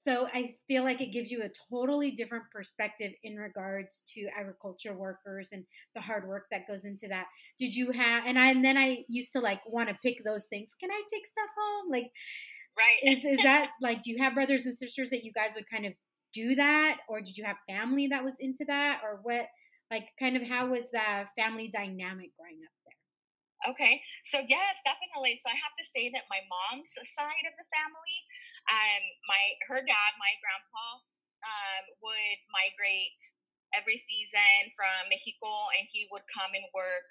So 0.03 0.27
I 0.33 0.55
feel 0.67 0.83
like 0.83 0.99
it 0.99 1.11
gives 1.11 1.29
you 1.29 1.43
a 1.43 1.49
totally 1.69 2.11
different 2.11 2.45
perspective 2.51 3.11
in 3.23 3.35
regards 3.35 4.01
to 4.15 4.27
agriculture 4.37 4.93
workers 4.93 5.49
and 5.51 5.65
the 5.93 6.01
hard 6.01 6.27
work 6.27 6.45
that 6.49 6.67
goes 6.67 6.85
into 6.85 7.07
that. 7.09 7.25
Did 7.59 7.75
you 7.75 7.91
have 7.91 8.23
and 8.25 8.39
I 8.39 8.49
and 8.49 8.65
then 8.65 8.77
I 8.77 9.03
used 9.07 9.33
to 9.33 9.39
like 9.39 9.61
want 9.67 9.89
to 9.89 9.97
pick 10.01 10.23
those 10.23 10.45
things. 10.45 10.73
Can 10.79 10.89
I 10.89 11.01
take 11.11 11.27
stuff 11.27 11.49
home? 11.57 11.91
Like 11.91 12.11
right. 12.77 13.15
is 13.15 13.23
is 13.23 13.43
that 13.43 13.71
like 13.81 14.01
do 14.01 14.11
you 14.11 14.17
have 14.23 14.33
brothers 14.33 14.65
and 14.65 14.75
sisters 14.75 15.11
that 15.11 15.23
you 15.23 15.31
guys 15.33 15.51
would 15.55 15.69
kind 15.69 15.85
of 15.85 15.93
do 16.33 16.55
that 16.55 16.97
or 17.07 17.21
did 17.21 17.37
you 17.37 17.43
have 17.43 17.57
family 17.69 18.07
that 18.07 18.23
was 18.23 18.35
into 18.39 18.65
that 18.65 19.01
or 19.03 19.19
what 19.21 19.47
like 19.91 20.07
kind 20.17 20.37
of 20.37 20.47
how 20.47 20.67
was 20.67 20.87
the 20.91 21.25
family 21.37 21.69
dynamic 21.71 22.31
growing 22.37 22.59
up? 22.63 22.80
Okay, 23.61 24.01
so 24.25 24.41
yes, 24.41 24.81
definitely. 24.81 25.37
So 25.37 25.45
I 25.53 25.57
have 25.61 25.77
to 25.77 25.85
say 25.85 26.09
that 26.17 26.25
my 26.33 26.41
mom's 26.49 26.97
side 26.97 27.45
of 27.45 27.53
the 27.53 27.67
family, 27.69 28.17
um, 28.65 29.01
my 29.29 29.43
her 29.69 29.81
dad, 29.85 30.11
my 30.17 30.33
grandpa, 30.41 30.87
um, 31.45 31.83
would 32.01 32.39
migrate 32.49 33.21
every 33.69 34.01
season 34.01 34.73
from 34.73 35.13
Mexico, 35.13 35.69
and 35.77 35.85
he 35.93 36.09
would 36.09 36.25
come 36.25 36.49
and 36.57 36.65
work 36.73 37.05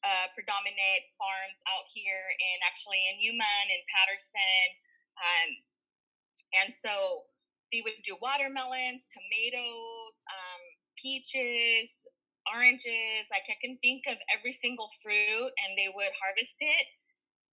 uh, 0.00 0.32
predominant 0.32 1.04
farms 1.20 1.60
out 1.68 1.84
here 1.92 2.24
in 2.40 2.56
actually 2.64 3.04
in 3.12 3.20
Newman 3.20 3.66
and 3.68 3.84
Patterson, 3.92 4.64
um, 5.20 5.48
and 6.62 6.70
so 6.74 7.28
we 7.72 7.80
would 7.82 7.96
do 8.04 8.16
watermelons, 8.20 9.06
tomatoes, 9.08 10.14
um, 10.28 10.62
peaches, 10.96 12.04
oranges. 12.50 13.30
Like 13.30 13.46
I 13.46 13.58
can 13.62 13.78
think 13.82 14.06
of 14.10 14.18
every 14.30 14.52
single 14.52 14.90
fruit, 15.02 15.52
and 15.62 15.78
they 15.78 15.90
would 15.92 16.12
harvest 16.18 16.58
it. 16.60 16.86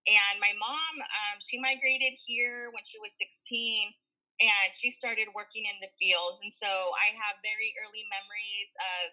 And 0.08 0.42
my 0.42 0.56
mom, 0.58 0.94
um, 1.04 1.38
she 1.44 1.60
migrated 1.60 2.18
here 2.26 2.72
when 2.74 2.82
she 2.88 2.98
was 2.98 3.14
16 3.20 3.94
and 4.40 4.72
she 4.72 4.90
started 4.90 5.28
working 5.36 5.68
in 5.68 5.78
the 5.84 5.92
fields. 6.00 6.40
And 6.42 6.50
so 6.50 6.72
I 6.96 7.12
have 7.20 7.44
very 7.44 7.76
early 7.84 8.08
memories 8.08 8.72
of 8.80 9.08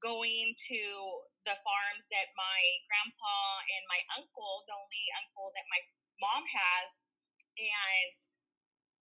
going 0.00 0.56
to 0.56 0.82
the 1.44 1.54
farms 1.60 2.08
that 2.08 2.32
my 2.34 2.60
grandpa 2.88 3.36
and 3.68 3.84
my 3.92 4.00
uncle, 4.16 4.64
the 4.64 4.74
only 4.74 5.04
uncle 5.20 5.52
that 5.52 5.68
my 5.68 5.80
mom 6.24 6.44
has, 6.48 6.88
and 7.60 8.16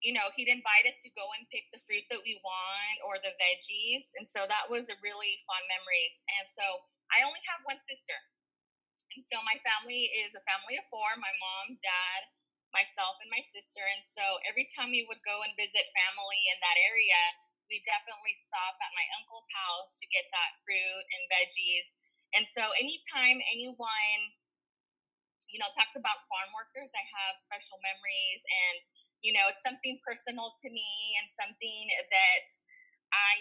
you 0.04 0.12
know, 0.12 0.28
he'd 0.36 0.52
invite 0.52 0.84
us 0.84 1.00
to 1.00 1.10
go 1.16 1.24
and 1.40 1.48
pick 1.48 1.72
the 1.72 1.80
fruit 1.80 2.04
that 2.12 2.20
we 2.28 2.36
want 2.44 2.98
or 3.08 3.24
the 3.24 3.32
veggies. 3.40 4.12
And 4.20 4.28
so 4.28 4.44
that 4.44 4.68
was 4.68 4.92
a 4.92 5.00
really 5.00 5.40
fond 5.48 5.64
memories. 5.72 6.20
And 6.28 6.44
so 6.44 6.66
I 7.08 7.24
only 7.24 7.40
have 7.48 7.64
one 7.64 7.80
sister. 7.80 8.20
And 9.16 9.24
so 9.24 9.40
my 9.48 9.56
family 9.64 10.12
is 10.12 10.36
a 10.36 10.44
family 10.44 10.76
of 10.76 10.84
four 10.92 11.16
my 11.16 11.32
mom, 11.40 11.80
dad, 11.80 12.28
myself, 12.76 13.16
and 13.24 13.32
my 13.32 13.40
sister. 13.40 13.80
And 13.80 14.04
so 14.04 14.44
every 14.44 14.68
time 14.76 14.92
we 14.92 15.08
would 15.08 15.24
go 15.24 15.40
and 15.48 15.56
visit 15.56 15.88
family 15.96 16.42
in 16.52 16.60
that 16.60 16.76
area, 16.84 17.22
we 17.72 17.80
definitely 17.88 18.36
stop 18.36 18.76
at 18.84 18.92
my 18.92 19.08
uncle's 19.16 19.48
house 19.56 19.96
to 20.04 20.06
get 20.12 20.28
that 20.36 20.60
fruit 20.68 21.06
and 21.16 21.24
veggies. 21.32 21.96
And 22.36 22.44
so 22.50 22.76
anytime 22.76 23.40
anyone, 23.56 24.20
you 25.48 25.62
know, 25.62 25.70
talks 25.78 25.96
about 25.96 26.28
farm 26.28 26.52
workers, 26.52 26.92
I 26.92 27.06
have 27.08 27.40
special 27.40 27.80
memories 27.80 28.42
and 28.68 28.82
you 29.24 29.32
know 29.32 29.48
it's 29.48 29.64
something 29.64 29.98
personal 30.04 30.52
to 30.60 30.68
me 30.70 31.16
and 31.24 31.32
something 31.32 31.88
that 32.12 32.46
i 33.16 33.40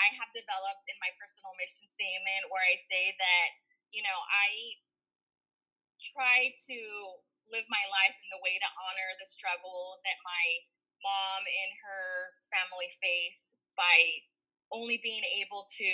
i 0.00 0.08
have 0.16 0.32
developed 0.32 0.88
in 0.88 0.96
my 0.98 1.12
personal 1.20 1.52
mission 1.60 1.84
statement 1.86 2.48
where 2.48 2.64
i 2.64 2.74
say 2.80 3.12
that 3.20 3.48
you 3.92 4.00
know 4.00 4.18
i 4.32 4.74
try 6.00 6.48
to 6.56 6.80
live 7.52 7.68
my 7.68 7.84
life 7.92 8.16
in 8.16 8.28
the 8.32 8.40
way 8.40 8.56
to 8.56 8.68
honor 8.88 9.10
the 9.20 9.28
struggle 9.28 10.00
that 10.08 10.16
my 10.24 10.46
mom 11.04 11.42
and 11.44 11.72
her 11.84 12.08
family 12.48 12.88
faced 12.96 13.52
by 13.76 14.24
only 14.72 14.96
being 15.04 15.24
able 15.36 15.68
to 15.68 15.90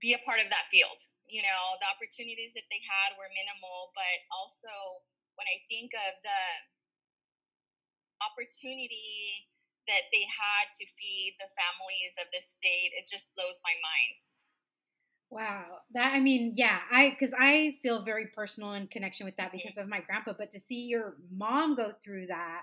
be 0.00 0.14
a 0.14 0.22
part 0.22 0.38
of 0.40 0.48
that 0.48 0.70
field. 0.72 0.96
You 1.28 1.44
know 1.44 1.76
the 1.80 1.88
opportunities 1.88 2.56
that 2.56 2.68
they 2.72 2.80
had 2.84 3.16
were 3.16 3.32
minimal 3.32 3.92
but 3.96 4.16
also 4.28 4.68
when 5.40 5.48
i 5.48 5.56
think 5.72 5.96
of 5.96 6.20
the 6.20 6.40
opportunity 8.22 9.48
that 9.86 10.08
they 10.12 10.24
had 10.24 10.72
to 10.72 10.86
feed 10.86 11.36
the 11.38 11.50
families 11.54 12.14
of 12.20 12.26
this 12.32 12.48
state 12.48 12.92
it 12.96 13.04
just 13.10 13.34
blows 13.34 13.60
my 13.64 13.74
mind. 13.82 14.16
Wow 15.30 15.80
that 15.92 16.14
i 16.14 16.20
mean 16.20 16.52
yeah 16.56 16.78
i 16.92 17.10
because 17.10 17.34
i 17.38 17.76
feel 17.82 18.04
very 18.04 18.26
personal 18.34 18.74
in 18.74 18.86
connection 18.86 19.26
with 19.26 19.36
that 19.36 19.48
mm-hmm. 19.48 19.58
because 19.58 19.78
of 19.78 19.88
my 19.88 20.00
grandpa 20.00 20.32
but 20.36 20.50
to 20.52 20.60
see 20.60 20.86
your 20.86 21.16
mom 21.32 21.74
go 21.74 21.92
through 22.02 22.26
that 22.26 22.62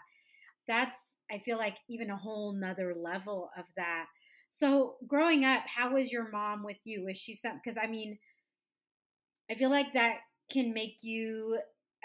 that's 0.68 1.04
i 1.32 1.40
feel 1.40 1.58
like 1.58 1.76
even 1.90 2.10
a 2.10 2.18
whole 2.18 2.54
nother 2.54 2.94
level 2.96 3.50
of 3.58 3.66
that. 3.76 4.06
So 4.52 4.96
growing 5.08 5.46
up 5.46 5.64
how 5.66 5.94
was 5.94 6.12
your 6.12 6.30
mom 6.30 6.64
with 6.64 6.78
you? 6.84 7.08
Is 7.08 7.18
she 7.18 7.36
some 7.36 7.60
because 7.64 7.78
i 7.82 7.88
mean 7.88 8.18
i 9.50 9.56
feel 9.56 9.70
like 9.70 9.94
that 9.94 10.18
can 10.52 10.74
make 10.74 10.98
you 11.02 11.60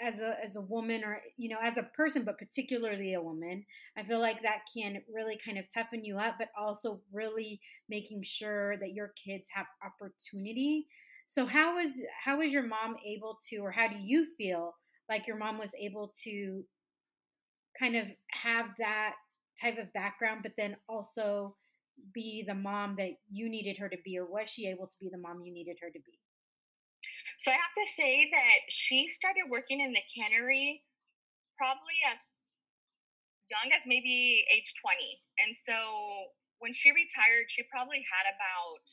as 0.05 0.19
a 0.19 0.35
as 0.43 0.55
a 0.55 0.61
woman 0.61 1.03
or 1.03 1.21
you 1.37 1.49
know 1.49 1.57
as 1.61 1.77
a 1.77 1.83
person 1.83 2.23
but 2.23 2.37
particularly 2.37 3.13
a 3.13 3.21
woman 3.21 3.65
i 3.97 4.03
feel 4.03 4.19
like 4.19 4.41
that 4.43 4.59
can 4.71 5.01
really 5.11 5.39
kind 5.43 5.57
of 5.57 5.65
toughen 5.73 6.05
you 6.05 6.17
up 6.17 6.35
but 6.37 6.49
also 6.57 7.01
really 7.11 7.59
making 7.89 8.21
sure 8.23 8.77
that 8.77 8.93
your 8.93 9.13
kids 9.23 9.47
have 9.53 9.65
opportunity. 9.85 10.87
So 11.27 11.45
how 11.45 11.75
was 11.75 12.01
how 12.23 12.37
was 12.37 12.53
your 12.53 12.63
mom 12.63 12.95
able 13.05 13.37
to 13.49 13.57
or 13.57 13.71
how 13.71 13.87
do 13.87 13.97
you 13.97 14.27
feel 14.37 14.75
like 15.09 15.27
your 15.27 15.37
mom 15.37 15.57
was 15.57 15.71
able 15.79 16.13
to 16.23 16.63
kind 17.77 17.95
of 17.95 18.07
have 18.31 18.67
that 18.79 19.13
type 19.61 19.77
of 19.77 19.91
background 19.93 20.41
but 20.43 20.53
then 20.57 20.77
also 20.87 21.55
be 22.13 22.43
the 22.47 22.53
mom 22.53 22.95
that 22.97 23.11
you 23.31 23.49
needed 23.49 23.77
her 23.77 23.89
to 23.89 23.97
be 24.05 24.17
or 24.17 24.25
was 24.25 24.49
she 24.49 24.67
able 24.67 24.87
to 24.87 24.95
be 24.99 25.09
the 25.11 25.17
mom 25.17 25.41
you 25.43 25.51
needed 25.51 25.77
her 25.81 25.89
to 25.89 25.99
be 25.99 26.19
so 27.47 27.55
I 27.55 27.63
have 27.63 27.79
to 27.79 27.87
say 27.87 28.27
that 28.27 28.67
she 28.67 29.07
started 29.07 29.47
working 29.47 29.79
in 29.79 29.95
the 29.95 30.03
cannery 30.11 30.83
probably 31.55 31.95
as 32.11 32.19
young 33.47 33.71
as 33.71 33.87
maybe 33.87 34.43
age 34.51 34.75
20. 34.83 34.99
And 35.39 35.55
so 35.55 35.79
when 36.59 36.75
she 36.75 36.91
retired, 36.91 37.47
she 37.47 37.63
probably 37.71 38.03
had 38.03 38.27
about 38.27 38.83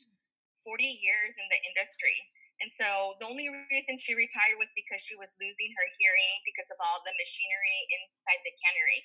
40 0.63 0.87
years 0.87 1.35
in 1.35 1.51
the 1.51 1.59
industry. 1.67 2.15
And 2.63 2.71
so 2.71 3.19
the 3.19 3.27
only 3.27 3.51
reason 3.67 3.99
she 3.99 4.15
retired 4.15 4.55
was 4.55 4.71
because 4.71 5.03
she 5.03 5.19
was 5.19 5.35
losing 5.35 5.75
her 5.75 5.87
hearing 5.99 6.39
because 6.47 6.71
of 6.71 6.79
all 6.79 7.03
the 7.03 7.11
machinery 7.19 7.79
inside 7.91 8.39
the 8.47 8.55
cannery. 8.63 9.03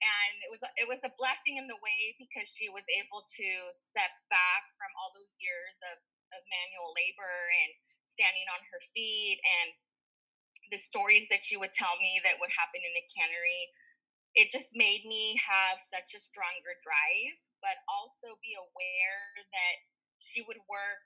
And 0.00 0.40
it 0.40 0.48
was 0.48 0.64
it 0.80 0.88
was 0.88 1.04
a 1.04 1.12
blessing 1.20 1.60
in 1.60 1.68
the 1.68 1.76
way 1.84 2.16
because 2.16 2.48
she 2.48 2.72
was 2.72 2.88
able 2.88 3.28
to 3.28 3.48
step 3.76 4.08
back 4.32 4.72
from 4.80 4.88
all 4.96 5.12
those 5.12 5.36
years 5.36 5.76
of, 5.92 6.00
of 6.32 6.40
manual 6.48 6.96
labor 6.96 7.36
and 7.60 7.76
standing 8.10 8.46
on 8.50 8.60
her 8.66 8.82
feet 8.90 9.38
and 9.38 9.78
the 10.74 10.78
stories 10.78 11.30
that 11.30 11.46
she 11.46 11.54
would 11.54 11.70
tell 11.70 11.94
me 12.02 12.18
that 12.26 12.38
would 12.42 12.50
happen 12.54 12.82
in 12.82 12.94
the 12.94 13.06
cannery 13.10 13.70
it 14.34 14.50
just 14.50 14.70
made 14.74 15.02
me 15.06 15.34
have 15.38 15.78
such 15.78 16.14
a 16.14 16.22
stronger 16.22 16.74
drive 16.82 17.34
but 17.62 17.78
also 17.86 18.38
be 18.42 18.54
aware 18.54 19.24
that 19.50 19.76
she 20.18 20.42
would 20.46 20.60
work 20.66 21.02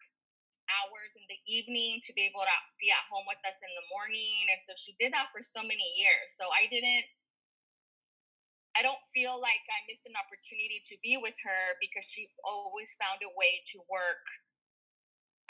hours 0.68 1.12
in 1.16 1.24
the 1.28 1.40
evening 1.44 2.00
to 2.00 2.16
be 2.16 2.24
able 2.24 2.40
to 2.40 2.56
be 2.80 2.88
at 2.88 3.04
home 3.08 3.28
with 3.28 3.40
us 3.44 3.60
in 3.60 3.72
the 3.76 3.86
morning 3.92 4.48
and 4.48 4.60
so 4.64 4.72
she 4.76 4.96
did 4.96 5.12
that 5.12 5.28
for 5.28 5.44
so 5.44 5.60
many 5.60 5.84
years 6.00 6.32
so 6.32 6.48
i 6.56 6.64
didn't 6.72 7.04
i 8.72 8.80
don't 8.80 9.00
feel 9.12 9.36
like 9.36 9.60
i 9.68 9.80
missed 9.84 10.08
an 10.08 10.16
opportunity 10.16 10.80
to 10.80 10.96
be 11.04 11.20
with 11.20 11.36
her 11.44 11.76
because 11.84 12.08
she 12.08 12.32
always 12.48 12.96
found 12.96 13.20
a 13.20 13.32
way 13.36 13.60
to 13.68 13.76
work 13.92 14.24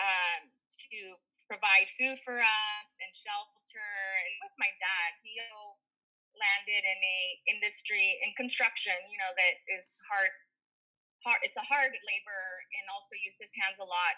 um, 0.02 0.50
to 0.70 0.98
provide 1.46 1.92
food 1.92 2.16
for 2.24 2.40
us 2.40 2.88
and 3.00 3.12
shelter. 3.12 3.92
And 4.24 4.34
with 4.44 4.56
my 4.56 4.72
dad, 4.80 5.20
he 5.20 5.36
landed 6.34 6.82
in 6.82 7.00
a 7.00 7.20
industry 7.46 8.18
in 8.24 8.34
construction, 8.34 8.96
you 9.06 9.18
know, 9.18 9.32
that 9.38 9.54
is 9.70 9.98
hard. 10.10 10.32
Hard. 11.24 11.40
It's 11.40 11.56
a 11.56 11.64
hard 11.64 11.88
labor, 11.88 12.44
and 12.76 12.84
also 12.92 13.16
used 13.16 13.40
his 13.40 13.56
hands 13.56 13.80
a 13.80 13.88
lot. 13.88 14.16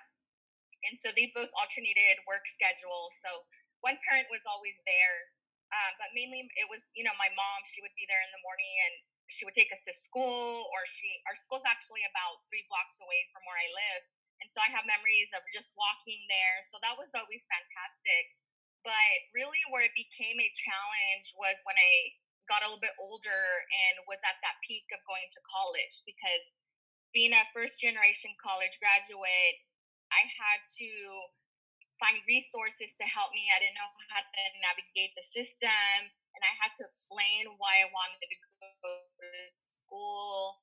And 0.91 0.99
so 0.99 1.15
they 1.15 1.31
both 1.31 1.55
alternated 1.55 2.19
work 2.27 2.51
schedules. 2.51 3.15
So 3.23 3.47
one 3.79 3.95
parent 4.03 4.27
was 4.27 4.43
always 4.43 4.75
there, 4.83 5.19
uh, 5.71 5.95
but 6.03 6.11
mainly 6.19 6.51
it 6.59 6.67
was, 6.67 6.83
you 6.99 7.07
know, 7.07 7.15
my 7.15 7.31
mom. 7.39 7.63
She 7.63 7.79
would 7.79 7.95
be 7.95 8.11
there 8.11 8.19
in 8.27 8.35
the 8.35 8.43
morning, 8.43 8.75
and 8.91 8.95
she 9.31 9.47
would 9.47 9.55
take 9.55 9.71
us 9.71 9.87
to 9.87 9.95
school, 9.95 10.67
or 10.75 10.83
she. 10.83 11.23
Our 11.31 11.39
school's 11.39 11.63
actually 11.63 12.03
about 12.11 12.43
three 12.51 12.67
blocks 12.67 12.99
away 12.99 13.31
from 13.31 13.47
where 13.47 13.59
I 13.59 13.71
live 13.71 14.03
and 14.41 14.49
so 14.53 14.61
I 14.61 14.73
have 14.73 14.89
memories 14.89 15.33
of 15.33 15.43
just 15.53 15.73
walking 15.77 16.21
there. 16.29 16.61
So 16.69 16.81
that 16.85 16.97
was 16.97 17.13
always 17.17 17.45
fantastic. 17.49 18.25
But 18.85 19.17
really, 19.35 19.61
where 19.73 19.83
it 19.83 19.97
became 19.99 20.39
a 20.39 20.51
challenge 20.55 21.35
was 21.35 21.59
when 21.67 21.75
I 21.75 21.93
got 22.47 22.63
a 22.63 22.71
little 22.71 22.83
bit 22.83 22.95
older 23.03 23.43
and 23.91 24.07
was 24.07 24.23
at 24.23 24.39
that 24.47 24.63
peak 24.63 24.87
of 24.95 25.03
going 25.03 25.27
to 25.35 25.41
college 25.51 26.07
because 26.07 26.55
being 27.11 27.35
a 27.35 27.43
first 27.51 27.83
generation 27.83 28.31
college 28.39 28.79
graduate, 28.79 29.59
I 30.15 30.23
had 30.23 30.63
to 30.79 30.91
find 31.99 32.21
resources 32.29 32.95
to 33.01 33.07
help 33.09 33.33
me. 33.33 33.49
I 33.51 33.59
didn't 33.61 33.79
know 33.81 33.91
how 34.13 34.23
to 34.23 34.43
navigate 34.63 35.17
the 35.17 35.25
system, 35.25 36.01
and 36.37 36.43
I 36.45 36.53
had 36.61 36.77
to 36.77 36.85
explain 36.85 37.57
why 37.57 37.83
I 37.83 37.89
wanted 37.91 38.21
to 38.21 38.29
go 38.29 38.69
to 39.17 39.31
school. 39.49 40.61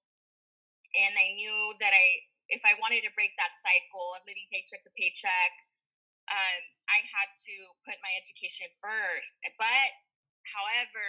And 0.94 1.18
I 1.18 1.34
knew 1.34 1.58
that 1.82 1.90
I, 1.90 2.22
if 2.52 2.62
I 2.68 2.76
wanted 2.80 3.06
to 3.08 3.12
break 3.16 3.36
that 3.40 3.56
cycle 3.56 4.18
of 4.18 4.26
living 4.28 4.48
paycheck 4.52 4.84
to 4.84 4.92
paycheck, 4.98 5.52
um, 6.28 6.62
I 6.88 7.04
had 7.04 7.30
to 7.32 7.56
put 7.88 8.00
my 8.04 8.14
education 8.16 8.68
first. 8.80 9.40
But, 9.56 9.90
however, 10.48 11.08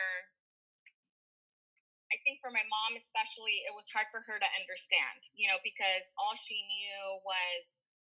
I 2.11 2.19
think 2.23 2.39
for 2.39 2.55
my 2.55 2.63
mom 2.67 2.95
especially, 2.95 3.67
it 3.67 3.75
was 3.75 3.91
hard 3.91 4.11
for 4.15 4.23
her 4.23 4.39
to 4.39 4.51
understand, 4.59 5.35
you 5.35 5.51
know, 5.51 5.59
because 5.63 6.15
all 6.19 6.39
she 6.39 6.63
knew 6.63 7.03
was 7.27 7.75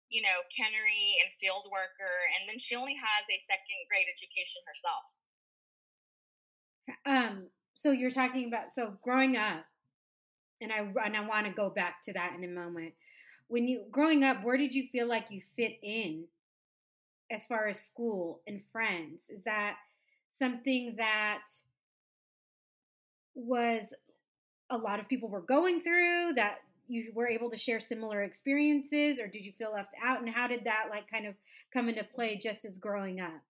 you 0.09 0.23
know, 0.23 0.41
cannery 0.57 1.21
and 1.23 1.33
field 1.33 1.69
worker, 1.71 2.17
and 2.37 2.49
then 2.49 2.59
she 2.59 2.75
only 2.75 2.95
has 2.95 3.25
a 3.29 3.39
second 3.45 3.79
grade 3.89 4.09
education 4.09 4.63
herself. 4.65 5.05
Um, 7.05 7.49
so 7.75 7.93
you're 7.93 8.11
talking 8.11 8.49
about 8.49 8.71
so 8.71 8.97
growing 9.03 9.37
up, 9.37 9.65
and 10.61 10.73
I 10.73 10.89
and 11.05 11.17
I 11.17 11.27
want 11.27 11.47
to 11.47 11.53
go 11.53 11.71
back 11.71 12.03
to 12.05 12.13
that 12.15 12.35
in 12.37 12.45
a 12.45 12.49
moment. 12.49 12.95
When 13.49 13.67
you 13.67 13.85
growing 13.91 14.25
up, 14.25 14.45
where 14.45 14.57
did 14.57 14.75
you 14.75 14.87
feel 14.87 15.07
like 15.07 15.31
you 15.31 15.41
fit 15.57 15.79
in, 15.83 16.25
as 17.31 17.47
far 17.47 17.67
as 17.67 17.81
school 17.81 18.41
and 18.47 18.63
friends? 18.73 19.29
Is 19.31 19.43
that 19.45 19.77
something 20.31 20.95
that 20.97 21.45
was 23.35 23.93
a 24.71 24.77
lot 24.77 25.01
of 25.01 25.09
people 25.09 25.29
were 25.29 25.41
going 25.41 25.81
through 25.81 26.35
that 26.35 26.59
you 26.89 27.13
were 27.15 27.29
able 27.29 27.51
to 27.51 27.57
share 27.57 27.81
similar 27.81 28.23
experiences 28.23 29.21
or 29.21 29.27
did 29.27 29.45
you 29.45 29.53
feel 29.53 29.73
left 29.73 29.95
out? 30.03 30.21
And 30.21 30.29
how 30.29 30.47
did 30.47 30.65
that 30.65 30.87
like 30.91 31.11
kind 31.11 31.27
of 31.27 31.35
come 31.73 31.89
into 31.89 32.03
play 32.03 32.37
just 32.37 32.65
as 32.65 32.79
growing 32.79 33.21
up? 33.21 33.43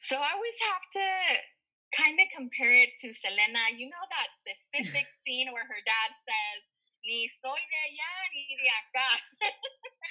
So 0.00 0.16
i 0.16 0.30
always 0.34 0.58
have 0.72 0.82
to 0.92 2.00
kind 2.02 2.18
of 2.20 2.26
compare 2.34 2.72
it 2.72 2.90
to 2.98 3.14
selena. 3.14 3.58
You 3.76 3.86
know 3.86 4.04
that 4.10 4.34
specific 4.42 5.06
scene 5.12 5.48
where 5.52 5.64
her 5.64 5.82
dad 5.86 6.10
says 6.14 6.62
ni 7.08 7.24
soy 7.26 7.62
de 7.72 7.78
allá 7.88 8.12
ni 8.36 8.42
de 8.60 8.68
acá 8.80 9.08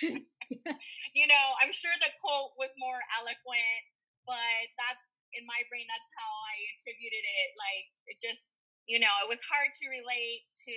you 1.17 1.25
know 1.29 1.45
i'm 1.61 1.71
sure 1.71 1.93
the 2.01 2.11
quote 2.17 2.51
was 2.57 2.73
more 2.81 3.01
eloquent 3.21 3.83
but 4.25 4.65
that's 4.81 5.05
in 5.37 5.45
my 5.45 5.61
brain 5.69 5.85
that's 5.85 6.11
how 6.17 6.31
i 6.49 6.55
attributed 6.73 7.21
it 7.21 7.49
like 7.55 7.85
it 8.09 8.17
just 8.17 8.49
you 8.89 8.97
know 8.97 9.13
it 9.21 9.29
was 9.29 9.41
hard 9.45 9.69
to 9.77 9.85
relate 9.93 10.49
to 10.57 10.75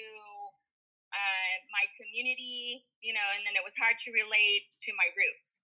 uh, 1.11 1.55
my 1.75 1.85
community, 1.99 2.87
you 3.03 3.11
know, 3.15 3.29
and 3.35 3.43
then 3.43 3.59
it 3.59 3.67
was 3.67 3.75
hard 3.75 3.99
to 4.07 4.15
relate 4.15 4.71
to 4.87 4.91
my 4.95 5.09
roots. 5.15 5.63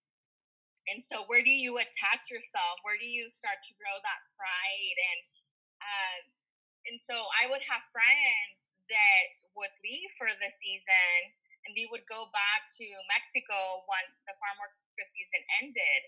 And 0.90 1.02
so, 1.02 1.26
where 1.26 1.42
do 1.42 1.50
you 1.50 1.78
attach 1.78 2.30
yourself? 2.30 2.78
Where 2.86 2.98
do 2.98 3.06
you 3.06 3.26
start 3.30 3.58
to 3.66 3.72
grow 3.75 3.94
that 4.06 4.20
pride? 4.38 4.96
And 4.98 5.20
uh, 5.82 6.18
and 6.86 6.96
so, 7.02 7.14
I 7.42 7.50
would 7.50 7.62
have 7.66 7.82
friends 7.90 8.65
that 8.88 9.33
would 9.59 9.75
leave 9.83 10.11
for 10.16 10.31
the 10.31 10.50
season, 10.50 11.35
and 11.66 11.75
they 11.75 11.88
would 11.90 12.07
go 12.07 12.31
back 12.31 12.71
to 12.78 12.87
Mexico 13.11 13.83
once 13.90 14.23
the 14.25 14.37
farm 14.38 14.57
worker 14.62 15.07
season 15.07 15.43
ended. 15.61 16.02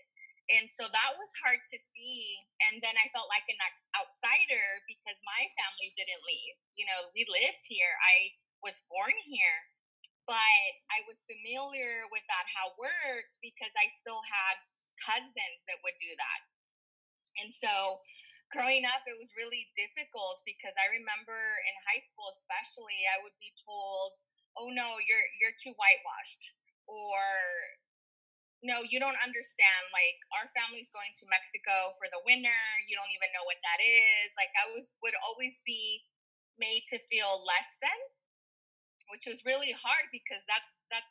And 0.49 0.65
so 0.65 0.89
that 0.89 1.11
was 1.13 1.29
hard 1.45 1.61
to 1.61 1.77
see. 1.77 2.41
And 2.65 2.81
then 2.81 2.97
I 2.97 3.13
felt 3.13 3.29
like 3.29 3.45
an 3.45 3.61
outsider 3.93 4.65
because 4.89 5.21
my 5.21 5.45
family 5.53 5.93
didn't 5.93 6.25
leave. 6.25 6.57
You 6.73 6.89
know, 6.89 7.13
we 7.13 7.29
lived 7.29 7.61
here. 7.69 7.93
I 8.01 8.33
was 8.65 8.81
born 8.89 9.13
here, 9.29 9.57
but 10.25 10.69
I 10.89 11.05
was 11.05 11.21
familiar 11.29 12.09
with 12.09 12.25
that 12.33 12.49
how 12.49 12.73
it 12.73 12.81
worked 12.81 13.37
because 13.45 13.69
I 13.77 13.93
still 13.93 14.25
had 14.25 14.57
cousins 15.05 15.61
that 15.69 15.85
would 15.85 15.97
do 16.01 16.11
that. 16.17 16.41
And 17.45 17.53
so 17.53 18.01
growing 18.49 18.85
up 18.85 19.05
it 19.05 19.17
was 19.17 19.37
really 19.37 19.69
difficult 19.77 20.41
because 20.43 20.73
I 20.77 20.89
remember 20.89 21.37
in 21.65 21.75
high 21.85 22.01
school 22.01 22.29
especially 22.33 23.05
I 23.09 23.21
would 23.21 23.37
be 23.37 23.53
told, 23.57 24.19
"Oh 24.57 24.69
no, 24.73 24.97
you're 25.01 25.27
you're 25.39 25.57
too 25.57 25.73
whitewashed." 25.77 26.57
Or 26.89 27.21
no, 28.65 28.81
you 28.83 28.97
don't 28.97 29.17
understand. 29.21 29.83
Like 29.93 30.19
our 30.35 30.49
family's 30.51 30.89
going 30.91 31.13
to 31.21 31.29
Mexico 31.29 31.93
for 31.95 32.09
the 32.11 32.19
winter. 32.25 32.61
You 32.89 32.97
don't 32.97 33.13
even 33.13 33.31
know 33.31 33.45
what 33.45 33.61
that 33.61 33.79
is. 33.79 34.33
Like 34.35 34.51
I 34.57 34.67
was 34.73 34.91
would 35.05 35.15
always 35.23 35.61
be 35.63 36.03
made 36.59 36.83
to 36.91 36.99
feel 37.07 37.39
less 37.47 37.77
than 37.79 37.95
which 39.09 39.25
was 39.25 39.45
really 39.45 39.73
hard 39.73 40.05
because 40.13 40.45
that's 40.45 40.77
that's 40.89 41.09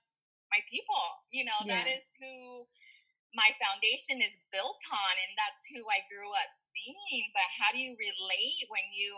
my 0.51 0.62
people. 0.70 1.03
You 1.31 1.44
know, 1.44 1.61
yeah. 1.66 1.83
that 1.83 1.87
is 1.90 2.07
who 2.16 2.64
my 3.36 3.52
foundation 3.60 4.24
is 4.24 4.32
built 4.48 4.80
on 4.88 5.14
and 5.20 5.32
that's 5.36 5.64
who 5.68 5.84
I 5.88 6.04
grew 6.08 6.32
up 6.32 6.52
seeing. 6.72 7.28
But 7.36 7.48
how 7.60 7.72
do 7.72 7.78
you 7.80 7.92
relate 7.98 8.64
when 8.72 8.88
you 8.92 9.12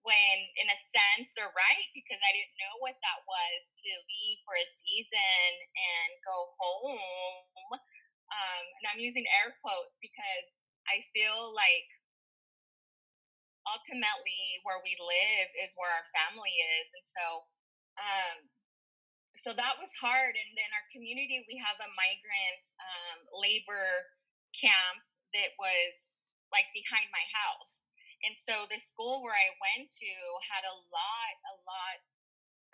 when 0.00 0.36
in 0.56 0.68
a 0.72 0.78
sense 0.80 1.32
they're 1.36 1.52
right 1.52 1.88
because 1.92 2.20
I 2.24 2.32
didn't 2.32 2.56
know 2.56 2.80
what 2.80 2.96
that 3.04 3.20
was 3.28 3.68
to 3.84 3.90
leave 4.08 4.40
for 4.48 4.56
a 4.56 4.64
season 4.64 5.48
and 5.76 6.10
go 6.24 6.38
home. 6.56 7.76
Um, 8.30 8.64
and 8.80 8.84
I'm 8.88 9.02
using 9.02 9.26
air 9.42 9.58
quotes 9.60 9.98
because 10.00 10.46
I 10.88 11.04
feel 11.12 11.52
like 11.52 11.88
ultimately 13.68 14.62
where 14.64 14.80
we 14.80 14.96
live 14.96 15.48
is 15.60 15.76
where 15.76 15.92
our 15.92 16.06
family 16.14 16.54
is. 16.80 16.88
And 16.96 17.04
so 17.04 17.24
um, 18.00 18.36
so 19.36 19.54
that 19.54 19.78
was 19.78 19.94
hard. 19.98 20.34
And 20.34 20.52
then 20.56 20.70
our 20.74 20.86
community, 20.90 21.44
we 21.46 21.56
have 21.62 21.78
a 21.78 21.90
migrant 21.94 22.64
um, 22.80 23.18
labor 23.30 24.10
camp 24.56 25.00
that 25.32 25.54
was 25.56 26.10
like 26.50 26.66
behind 26.74 27.06
my 27.14 27.22
house. 27.30 27.86
And 28.26 28.36
so 28.36 28.68
the 28.68 28.82
school 28.82 29.24
where 29.24 29.36
I 29.36 29.54
went 29.56 29.88
to 29.88 30.12
had 30.50 30.66
a 30.66 30.76
lot, 30.92 31.34
a 31.48 31.56
lot 31.64 31.98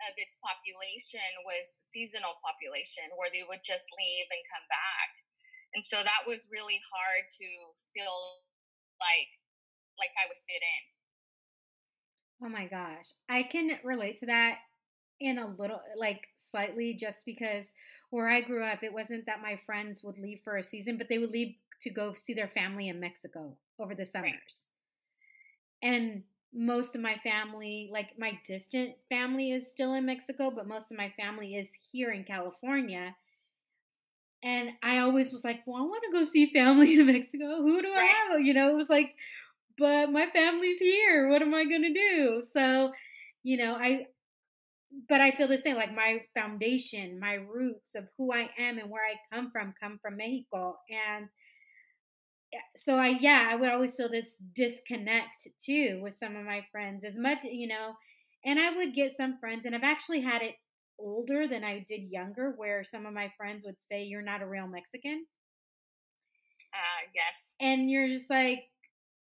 of 0.05 0.13
its 0.19 0.37
population 0.43 1.23
was 1.47 1.73
seasonal 1.79 2.37
population 2.43 3.07
where 3.17 3.31
they 3.31 3.47
would 3.47 3.63
just 3.63 3.87
leave 3.95 4.27
and 4.29 4.43
come 4.51 4.67
back. 4.67 5.11
And 5.73 5.81
so 5.85 6.03
that 6.03 6.27
was 6.27 6.51
really 6.51 6.81
hard 6.89 7.25
to 7.27 7.49
feel 7.93 8.17
like 8.99 9.31
like 9.97 10.13
I 10.13 10.29
would 10.29 10.37
fit 10.45 10.61
in. 10.61 10.83
Oh 12.45 12.49
my 12.53 12.69
gosh. 12.69 13.17
I 13.29 13.43
can 13.43 13.79
relate 13.83 14.19
to 14.21 14.27
that 14.27 14.61
in 15.19 15.37
a 15.37 15.47
little 15.47 15.81
like 15.97 16.27
slightly 16.51 16.93
just 16.93 17.25
because 17.25 17.65
where 18.11 18.27
I 18.27 18.41
grew 18.41 18.63
up 18.63 18.83
it 18.83 18.93
wasn't 18.93 19.25
that 19.25 19.41
my 19.41 19.59
friends 19.65 20.03
would 20.03 20.17
leave 20.17 20.41
for 20.43 20.57
a 20.57 20.63
season 20.63 20.97
but 20.97 21.09
they 21.09 21.17
would 21.17 21.31
leave 21.31 21.55
to 21.81 21.89
go 21.89 22.13
see 22.13 22.33
their 22.33 22.47
family 22.47 22.87
in 22.89 22.99
Mexico 22.99 23.55
over 23.79 23.93
the 23.93 24.05
summers. 24.05 24.67
And 25.81 26.23
most 26.53 26.95
of 26.95 27.01
my 27.01 27.15
family, 27.15 27.89
like 27.91 28.17
my 28.17 28.39
distant 28.47 28.95
family 29.09 29.51
is 29.51 29.69
still 29.69 29.93
in 29.93 30.05
Mexico, 30.05 30.49
but 30.49 30.67
most 30.67 30.91
of 30.91 30.97
my 30.97 31.13
family 31.17 31.55
is 31.55 31.69
here 31.91 32.11
in 32.11 32.23
California. 32.23 33.15
And 34.43 34.71
I 34.81 34.99
always 34.99 35.31
was 35.31 35.43
like, 35.43 35.61
well, 35.65 35.81
I 35.81 35.85
want 35.85 36.03
to 36.05 36.11
go 36.11 36.23
see 36.23 36.51
family 36.51 36.93
in 36.99 37.05
Mexico. 37.05 37.61
Who 37.61 37.81
do 37.81 37.91
I 37.93 38.05
have? 38.05 38.41
You 38.41 38.53
know, 38.53 38.69
it 38.69 38.75
was 38.75 38.89
like, 38.89 39.15
but 39.77 40.11
my 40.11 40.25
family's 40.27 40.79
here. 40.79 41.29
What 41.29 41.41
am 41.41 41.53
I 41.53 41.65
going 41.65 41.83
to 41.83 41.93
do? 41.93 42.43
So, 42.51 42.93
you 43.43 43.57
know, 43.57 43.75
I 43.75 44.07
but 45.09 45.21
I 45.21 45.31
feel 45.31 45.47
the 45.47 45.57
same. 45.57 45.75
Like 45.75 45.93
my 45.93 46.21
foundation, 46.35 47.19
my 47.19 47.33
roots 47.33 47.95
of 47.95 48.07
who 48.17 48.33
I 48.33 48.49
am 48.57 48.77
and 48.77 48.89
where 48.89 49.03
I 49.05 49.35
come 49.35 49.51
from 49.51 49.73
come 49.79 49.99
from 50.01 50.17
Mexico. 50.17 50.77
And 50.89 51.29
so 52.75 52.95
I, 52.95 53.09
yeah, 53.09 53.47
I 53.49 53.55
would 53.55 53.69
always 53.69 53.95
feel 53.95 54.09
this 54.09 54.35
disconnect 54.53 55.47
too 55.63 55.99
with 56.01 56.17
some 56.17 56.35
of 56.35 56.45
my 56.45 56.65
friends 56.71 57.03
as 57.03 57.17
much, 57.17 57.43
you 57.43 57.67
know, 57.67 57.93
and 58.45 58.59
I 58.59 58.71
would 58.71 58.93
get 58.93 59.17
some 59.17 59.37
friends, 59.39 59.65
and 59.65 59.75
I've 59.75 59.83
actually 59.83 60.21
had 60.21 60.41
it 60.41 60.55
older 60.99 61.47
than 61.47 61.63
I 61.63 61.83
did 61.87 62.03
younger, 62.09 62.53
where 62.55 62.83
some 62.83 63.05
of 63.05 63.13
my 63.13 63.31
friends 63.37 63.65
would 63.65 63.81
say, 63.81 64.03
You're 64.03 64.21
not 64.21 64.41
a 64.41 64.47
real 64.47 64.67
Mexican. 64.67 65.25
Uh, 66.73 67.09
yes. 67.13 67.55
And 67.59 67.89
you're 67.89 68.07
just 68.07 68.29
like, 68.29 68.65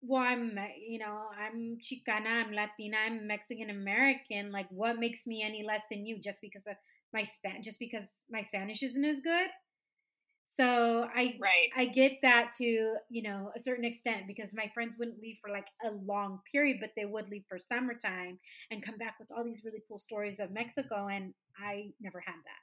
well, 0.08 0.22
I'm, 0.22 0.58
you 0.88 0.98
know, 0.98 1.26
I'm 1.38 1.78
Chicana, 1.82 2.44
I'm 2.44 2.52
Latina, 2.52 2.96
I'm 3.06 3.26
Mexican 3.26 3.70
American. 3.70 4.52
Like, 4.52 4.66
what 4.70 4.98
makes 4.98 5.26
me 5.26 5.42
any 5.42 5.64
less 5.64 5.82
than 5.90 6.06
you 6.06 6.18
just 6.20 6.40
because 6.40 6.66
of 6.66 6.76
my 7.12 7.22
Span, 7.22 7.62
just 7.62 7.78
because 7.78 8.04
my 8.30 8.42
Spanish 8.42 8.82
isn't 8.82 9.04
as 9.04 9.20
good? 9.20 9.48
So 10.48 11.08
I, 11.14 11.36
right. 11.40 11.68
I 11.76 11.86
get 11.86 12.18
that 12.22 12.52
to 12.58 12.64
you 13.10 13.22
know 13.22 13.50
a 13.56 13.60
certain 13.60 13.84
extent 13.84 14.26
because 14.28 14.54
my 14.54 14.70
friends 14.74 14.96
wouldn't 14.98 15.20
leave 15.20 15.38
for 15.40 15.50
like 15.50 15.66
a 15.84 15.90
long 15.90 16.40
period, 16.52 16.78
but 16.80 16.90
they 16.96 17.04
would 17.04 17.28
leave 17.28 17.44
for 17.48 17.58
summertime 17.58 18.38
and 18.70 18.82
come 18.82 18.96
back 18.96 19.16
with 19.18 19.28
all 19.36 19.44
these 19.44 19.62
really 19.64 19.82
cool 19.88 19.98
stories 19.98 20.38
of 20.38 20.52
Mexico, 20.52 21.08
and 21.08 21.34
I 21.58 21.90
never 22.00 22.20
had 22.20 22.36
that. 22.44 22.62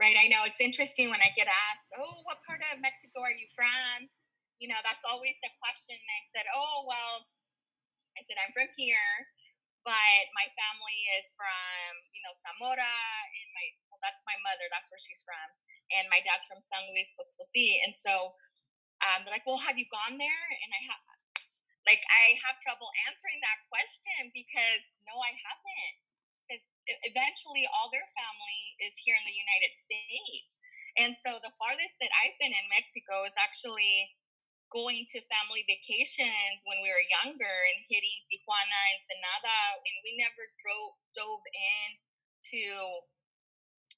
Right, 0.00 0.16
I 0.18 0.26
know 0.28 0.42
it's 0.44 0.60
interesting 0.60 1.10
when 1.10 1.20
I 1.20 1.30
get 1.36 1.46
asked, 1.46 1.88
"Oh, 1.96 2.22
what 2.24 2.42
part 2.42 2.60
of 2.72 2.80
Mexico 2.80 3.20
are 3.20 3.30
you 3.30 3.46
from?" 3.54 4.08
You 4.60 4.68
know, 4.70 4.78
that's 4.84 5.02
always 5.08 5.40
the 5.42 5.50
question. 5.58 5.96
And 5.96 6.10
I 6.12 6.22
said, 6.30 6.46
oh, 6.52 6.84
well, 6.86 7.26
I 8.18 8.22
said, 8.26 8.38
I'm 8.40 8.52
from 8.54 8.70
here. 8.76 9.26
but 9.84 10.22
my 10.36 10.46
family 10.56 11.00
is 11.16 11.32
from 11.36 11.92
you 12.12 12.20
know 12.24 12.34
Zamora, 12.36 12.96
and 13.40 13.48
my 13.56 13.66
well, 13.88 14.00
that's 14.04 14.20
my 14.28 14.36
mother. 14.44 14.68
That's 14.68 14.92
where 14.92 15.00
she's 15.00 15.24
from, 15.24 15.48
and 15.96 16.04
my 16.12 16.20
dad's 16.24 16.44
from 16.48 16.60
San 16.60 16.84
Luis 16.92 17.12
Potosí. 17.16 17.80
And 17.84 17.96
so 17.96 18.36
um, 19.04 19.24
they're 19.24 19.34
like, 19.34 19.46
"Well, 19.48 19.60
have 19.64 19.80
you 19.80 19.88
gone 19.88 20.20
there?" 20.20 20.44
And 20.64 20.70
I 20.76 20.82
have, 20.92 21.02
like, 21.88 22.02
I 22.12 22.36
have 22.44 22.60
trouble 22.60 22.90
answering 23.08 23.40
that 23.40 23.60
question 23.72 24.32
because 24.36 24.82
no, 25.08 25.16
I 25.20 25.32
haven't. 25.32 26.04
Because 26.46 26.66
eventually, 27.06 27.64
all 27.70 27.88
their 27.94 28.06
family 28.18 28.62
is 28.82 28.98
here 28.98 29.14
in 29.16 29.24
the 29.24 29.36
United 29.36 29.72
States, 29.78 30.58
and 30.98 31.14
so 31.16 31.38
the 31.40 31.54
farthest 31.56 32.02
that 32.02 32.12
I've 32.20 32.36
been 32.42 32.52
in 32.52 32.66
Mexico 32.74 33.24
is 33.24 33.36
actually 33.38 34.10
going 34.70 35.04
to 35.10 35.18
family 35.26 35.66
vacations 35.66 36.62
when 36.64 36.78
we 36.80 36.88
were 36.88 37.04
younger 37.22 37.56
and 37.74 37.78
hitting 37.90 38.18
Tijuana, 38.30 38.80
and 38.94 39.02
Ensenada, 39.02 39.58
and 39.82 39.96
we 40.06 40.14
never 40.18 40.42
drove 40.62 40.94
dove 41.14 41.44
in 41.50 41.88
to 42.54 42.62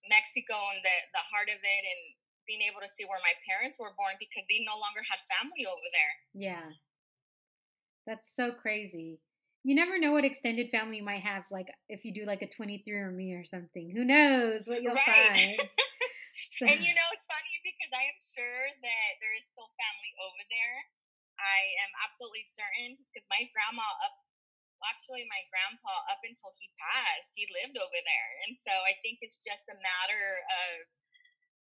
Mexico 0.09 0.57
and 0.75 0.83
the 0.83 0.97
the 1.15 1.25
heart 1.31 1.53
of 1.53 1.61
it 1.61 1.83
and 1.87 2.03
being 2.47 2.65
able 2.67 2.83
to 2.83 2.91
see 2.91 3.07
where 3.07 3.23
my 3.23 3.35
parents 3.47 3.79
were 3.79 3.95
born 3.95 4.19
because 4.19 4.45
they 4.51 4.65
no 4.67 4.75
longer 4.75 5.01
had 5.07 5.23
family 5.31 5.63
over 5.63 5.89
there. 5.95 6.15
Yeah. 6.35 6.69
That's 8.07 8.35
so 8.35 8.51
crazy. 8.51 9.21
You 9.63 9.77
never 9.77 9.99
know 9.99 10.11
what 10.11 10.25
extended 10.25 10.71
family 10.71 10.97
you 10.97 11.05
might 11.05 11.23
have, 11.23 11.45
like 11.53 11.69
if 11.89 12.05
you 12.05 12.13
do 12.13 12.27
like 12.27 12.43
a 12.43 12.49
23 12.49 12.83
or 12.99 13.13
me 13.13 13.33
or 13.35 13.45
something. 13.45 13.93
Who 13.95 14.05
knows 14.05 14.67
what 14.67 14.83
you'll 14.83 14.95
right. 14.95 15.07
find. 15.07 15.69
And 16.71 16.79
you 16.83 16.95
know, 16.95 17.09
it's 17.15 17.27
funny 17.27 17.55
because 17.63 17.93
I 17.95 18.05
am 18.07 18.19
sure 18.23 18.63
that 18.83 19.11
there 19.19 19.35
is 19.35 19.47
still 19.51 19.71
family 19.79 20.13
over 20.23 20.43
there. 20.51 20.79
I 21.41 21.61
am 21.83 21.93
absolutely 22.07 22.45
certain 22.47 23.01
because 23.09 23.27
my 23.33 23.49
grandma 23.51 23.87
up 24.05 24.15
actually 24.83 25.23
my 25.31 25.39
grandpa 25.47 25.95
up 26.11 26.19
until 26.27 26.51
he 26.59 26.67
passed 26.75 27.31
he 27.39 27.47
lived 27.55 27.79
over 27.79 28.01
there. 28.03 28.31
And 28.47 28.55
so 28.59 28.75
i 28.83 28.99
think 29.01 29.23
it's 29.23 29.39
just 29.39 29.71
a 29.71 29.79
matter 29.79 30.27
of 30.43 30.91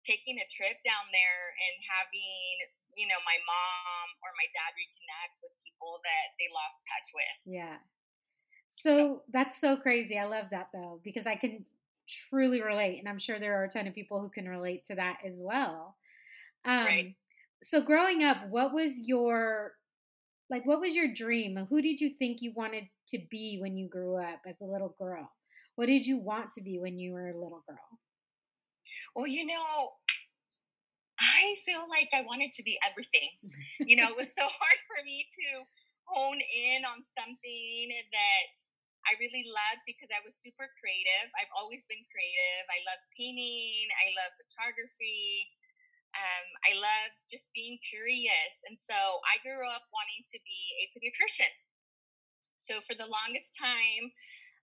taking 0.02 0.40
a 0.40 0.48
trip 0.50 0.80
down 0.82 1.06
there 1.12 1.44
and 1.60 1.76
having 1.86 2.72
you 2.96 3.06
know 3.06 3.20
my 3.28 3.38
mom 3.44 4.06
or 4.24 4.32
my 4.40 4.48
dad 4.56 4.72
reconnect 4.74 5.44
with 5.44 5.54
people 5.60 6.00
that 6.02 6.34
they 6.40 6.48
lost 6.50 6.82
touch 6.88 7.08
with. 7.12 7.38
Yeah. 7.44 7.78
So, 8.72 8.90
so 8.96 9.04
that's 9.28 9.60
so 9.60 9.76
crazy 9.76 10.16
i 10.16 10.24
love 10.24 10.48
that 10.50 10.72
though 10.72 10.98
because 11.04 11.26
i 11.28 11.36
can 11.36 11.66
truly 12.28 12.62
relate. 12.62 12.98
And 12.98 13.08
I'm 13.08 13.18
sure 13.18 13.38
there 13.38 13.60
are 13.60 13.64
a 13.64 13.68
ton 13.68 13.86
of 13.86 13.94
people 13.94 14.20
who 14.20 14.28
can 14.28 14.48
relate 14.48 14.84
to 14.84 14.94
that 14.96 15.18
as 15.26 15.40
well. 15.40 15.96
Um, 16.64 16.84
right. 16.84 17.14
So, 17.62 17.80
growing 17.80 18.24
up, 18.24 18.48
what 18.48 18.72
was 18.72 18.98
your 18.98 19.72
like 20.52 20.66
what 20.66 20.80
was 20.80 20.94
your 20.94 21.12
dream 21.12 21.66
who 21.68 21.80
did 21.80 22.00
you 22.00 22.10
think 22.10 22.42
you 22.42 22.52
wanted 22.54 22.84
to 23.08 23.18
be 23.30 23.58
when 23.60 23.74
you 23.74 23.88
grew 23.88 24.16
up 24.16 24.40
as 24.46 24.60
a 24.60 24.64
little 24.64 24.94
girl 24.98 25.32
what 25.76 25.86
did 25.86 26.06
you 26.06 26.18
want 26.18 26.52
to 26.52 26.60
be 26.60 26.78
when 26.78 26.98
you 26.98 27.12
were 27.12 27.30
a 27.30 27.34
little 27.38 27.64
girl 27.66 27.98
well 29.16 29.26
you 29.26 29.46
know 29.46 29.90
i 31.18 31.54
feel 31.64 31.84
like 31.88 32.08
i 32.12 32.20
wanted 32.22 32.52
to 32.52 32.62
be 32.62 32.78
everything 32.88 33.30
you 33.80 33.96
know 33.96 34.08
it 34.08 34.16
was 34.16 34.34
so 34.34 34.42
hard 34.42 34.78
for 34.86 35.04
me 35.04 35.26
to 35.30 35.64
hone 36.04 36.38
in 36.38 36.84
on 36.84 37.02
something 37.02 37.88
that 38.12 38.52
I 39.02 39.18
really 39.18 39.42
loved 39.46 39.82
because 39.84 40.14
I 40.14 40.22
was 40.22 40.38
super 40.38 40.70
creative. 40.78 41.28
I've 41.34 41.50
always 41.58 41.82
been 41.90 42.02
creative. 42.06 42.64
I 42.70 42.80
love 42.86 43.02
painting. 43.18 43.90
I 43.98 44.14
love 44.14 44.30
photography. 44.38 45.50
Um, 46.12 46.46
I 46.68 46.72
love 46.76 47.10
just 47.26 47.50
being 47.56 47.80
curious. 47.80 48.62
And 48.68 48.76
so 48.76 48.94
I 49.26 49.40
grew 49.40 49.64
up 49.66 49.84
wanting 49.90 50.22
to 50.28 50.38
be 50.44 50.60
a 50.80 50.84
pediatrician. 50.92 51.50
So 52.60 52.78
for 52.84 52.94
the 52.94 53.10
longest 53.10 53.58
time, 53.58 54.12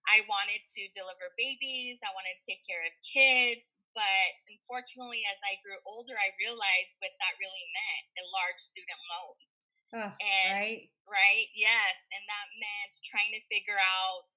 I 0.08 0.24
wanted 0.32 0.64
to 0.64 0.82
deliver 0.96 1.36
babies. 1.36 2.00
I 2.00 2.16
wanted 2.16 2.40
to 2.40 2.48
take 2.48 2.64
care 2.64 2.86
of 2.86 2.94
kids. 3.04 3.76
But 3.92 4.30
unfortunately, 4.48 5.26
as 5.28 5.42
I 5.44 5.60
grew 5.66 5.82
older, 5.84 6.16
I 6.16 6.32
realized 6.40 6.96
what 7.04 7.12
that 7.20 7.36
really 7.42 7.66
meant 7.76 8.06
a 8.22 8.26
large 8.32 8.62
student 8.62 9.02
loan. 9.12 9.49
And, 9.94 10.54
right. 10.54 10.90
Right. 11.10 11.50
Yes. 11.58 11.96
And 12.14 12.22
that 12.30 12.48
meant 12.62 12.94
trying 13.02 13.34
to 13.34 13.42
figure 13.50 13.80
out 13.80 14.30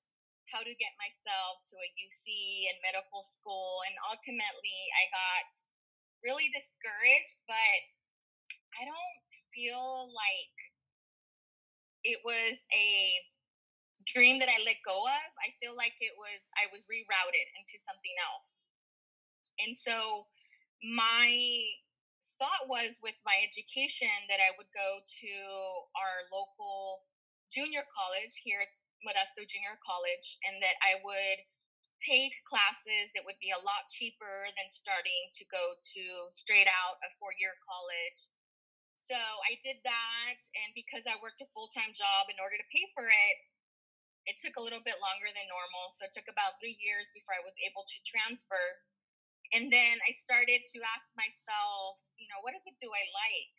how 0.49 0.65
to 0.65 0.73
get 0.77 0.93
myself 1.01 1.61
to 1.69 1.77
a 1.77 1.89
UC 2.01 2.27
and 2.73 2.81
medical 2.81 3.21
school. 3.25 3.85
And 3.89 3.97
ultimately, 4.09 4.81
I 4.97 5.05
got 5.13 5.49
really 6.25 6.49
discouraged, 6.53 7.45
but 7.49 7.81
I 8.81 8.87
don't 8.89 9.21
feel 9.55 10.13
like 10.13 10.57
it 12.05 12.19
was 12.25 12.63
a 12.75 12.91
dream 14.07 14.39
that 14.41 14.51
I 14.51 14.59
let 14.67 14.83
go 14.85 14.97
of. 15.07 15.29
I 15.43 15.55
feel 15.63 15.77
like 15.77 15.95
it 16.01 16.15
was, 16.19 16.41
I 16.59 16.67
was 16.73 16.83
rerouted 16.91 17.47
into 17.59 17.79
something 17.83 18.17
else. 18.23 18.59
And 19.61 19.77
so 19.77 20.27
my 20.83 21.31
thought 22.43 22.67
was 22.67 22.99
with 23.07 23.15
my 23.23 23.39
education 23.39 24.11
that 24.27 24.43
I 24.43 24.51
would 24.59 24.67
go 24.75 24.91
to 24.99 25.35
our 25.95 26.27
local 26.35 27.07
junior 27.55 27.87
college 27.95 28.43
here 28.43 28.59
at 28.59 28.75
Modesto 29.07 29.47
Junior 29.47 29.79
College 29.87 30.43
and 30.43 30.59
that 30.59 30.75
I 30.83 30.99
would 31.07 31.39
take 32.03 32.35
classes 32.51 33.15
that 33.15 33.23
would 33.23 33.39
be 33.39 33.55
a 33.55 33.63
lot 33.63 33.87
cheaper 33.95 34.51
than 34.59 34.67
starting 34.75 35.31
to 35.39 35.47
go 35.55 35.79
to 35.95 36.05
straight 36.35 36.67
out 36.67 36.99
a 37.07 37.15
four 37.23 37.31
year 37.39 37.55
college. 37.63 38.27
So 38.99 39.15
I 39.47 39.63
did 39.63 39.79
that. 39.87 40.39
And 40.67 40.75
because 40.75 41.07
I 41.07 41.23
worked 41.23 41.47
a 41.47 41.53
full 41.55 41.71
time 41.71 41.95
job 41.95 42.27
in 42.27 42.43
order 42.43 42.59
to 42.59 42.73
pay 42.75 42.91
for 42.91 43.07
it, 43.07 43.37
it 44.27 44.43
took 44.43 44.59
a 44.59 44.63
little 44.63 44.83
bit 44.83 44.99
longer 44.99 45.31
than 45.31 45.47
normal. 45.47 45.95
So 45.95 46.11
it 46.11 46.15
took 46.15 46.27
about 46.27 46.59
three 46.59 46.75
years 46.75 47.07
before 47.15 47.39
I 47.39 47.47
was 47.47 47.55
able 47.63 47.87
to 47.87 47.99
transfer 48.03 48.83
and 49.53 49.69
then 49.69 50.01
I 50.01 50.13
started 50.17 50.65
to 50.65 50.79
ask 50.97 51.13
myself, 51.13 52.01
you 52.17 52.27
know, 52.33 52.41
what 52.41 52.57
is 52.57 52.65
it 52.65 52.81
do 52.81 52.89
I 52.89 53.05
like? 53.13 53.57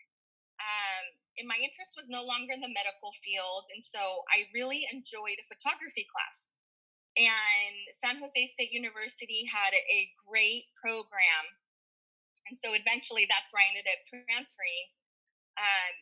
Um, 0.57 1.05
and 1.37 1.45
my 1.49 1.57
interest 1.61 1.93
was 1.97 2.09
no 2.09 2.25
longer 2.25 2.53
in 2.53 2.61
the 2.61 2.73
medical 2.73 3.13
field. 3.21 3.69
And 3.73 3.81
so 3.81 4.01
I 4.29 4.49
really 4.53 4.85
enjoyed 4.89 5.37
a 5.37 5.45
photography 5.49 6.05
class. 6.09 6.49
And 7.13 7.77
San 7.93 8.17
Jose 8.17 8.33
State 8.49 8.73
University 8.73 9.45
had 9.45 9.73
a 9.77 10.09
great 10.25 10.69
program. 10.81 11.61
And 12.49 12.57
so 12.57 12.73
eventually 12.73 13.29
that's 13.29 13.53
where 13.53 13.61
I 13.61 13.69
ended 13.69 13.85
up 13.85 14.01
transferring. 14.09 14.87
Um, 15.61 15.93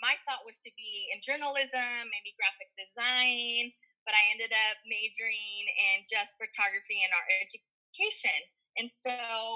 my 0.00 0.16
thought 0.24 0.48
was 0.48 0.60
to 0.64 0.72
be 0.76 1.12
in 1.12 1.20
journalism, 1.20 2.08
maybe 2.08 2.36
graphic 2.36 2.72
design, 2.76 3.72
but 4.08 4.16
I 4.16 4.32
ended 4.32 4.52
up 4.52 4.80
majoring 4.88 5.64
in 5.92 6.08
just 6.08 6.40
photography 6.40 7.04
and 7.04 7.12
art 7.12 7.28
education. 7.40 8.55
And 8.76 8.92
so 8.92 9.12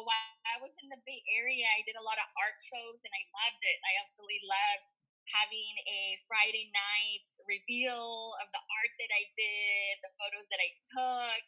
while 0.08 0.40
I 0.48 0.56
was 0.64 0.72
in 0.80 0.88
the 0.88 1.00
Bay 1.04 1.20
Area, 1.36 1.68
I 1.68 1.84
did 1.84 2.00
a 2.00 2.06
lot 2.06 2.16
of 2.16 2.28
art 2.40 2.56
shows 2.56 3.00
and 3.04 3.12
I 3.12 3.24
loved 3.36 3.60
it. 3.60 3.78
I 3.84 4.00
absolutely 4.00 4.40
loved 4.48 4.88
having 5.28 5.74
a 5.84 6.18
Friday 6.24 6.72
night 6.72 7.28
reveal 7.44 8.32
of 8.40 8.48
the 8.48 8.62
art 8.64 8.92
that 8.96 9.12
I 9.12 9.24
did, 9.36 9.92
the 10.00 10.16
photos 10.16 10.48
that 10.48 10.58
I 10.58 10.70
took, 10.88 11.44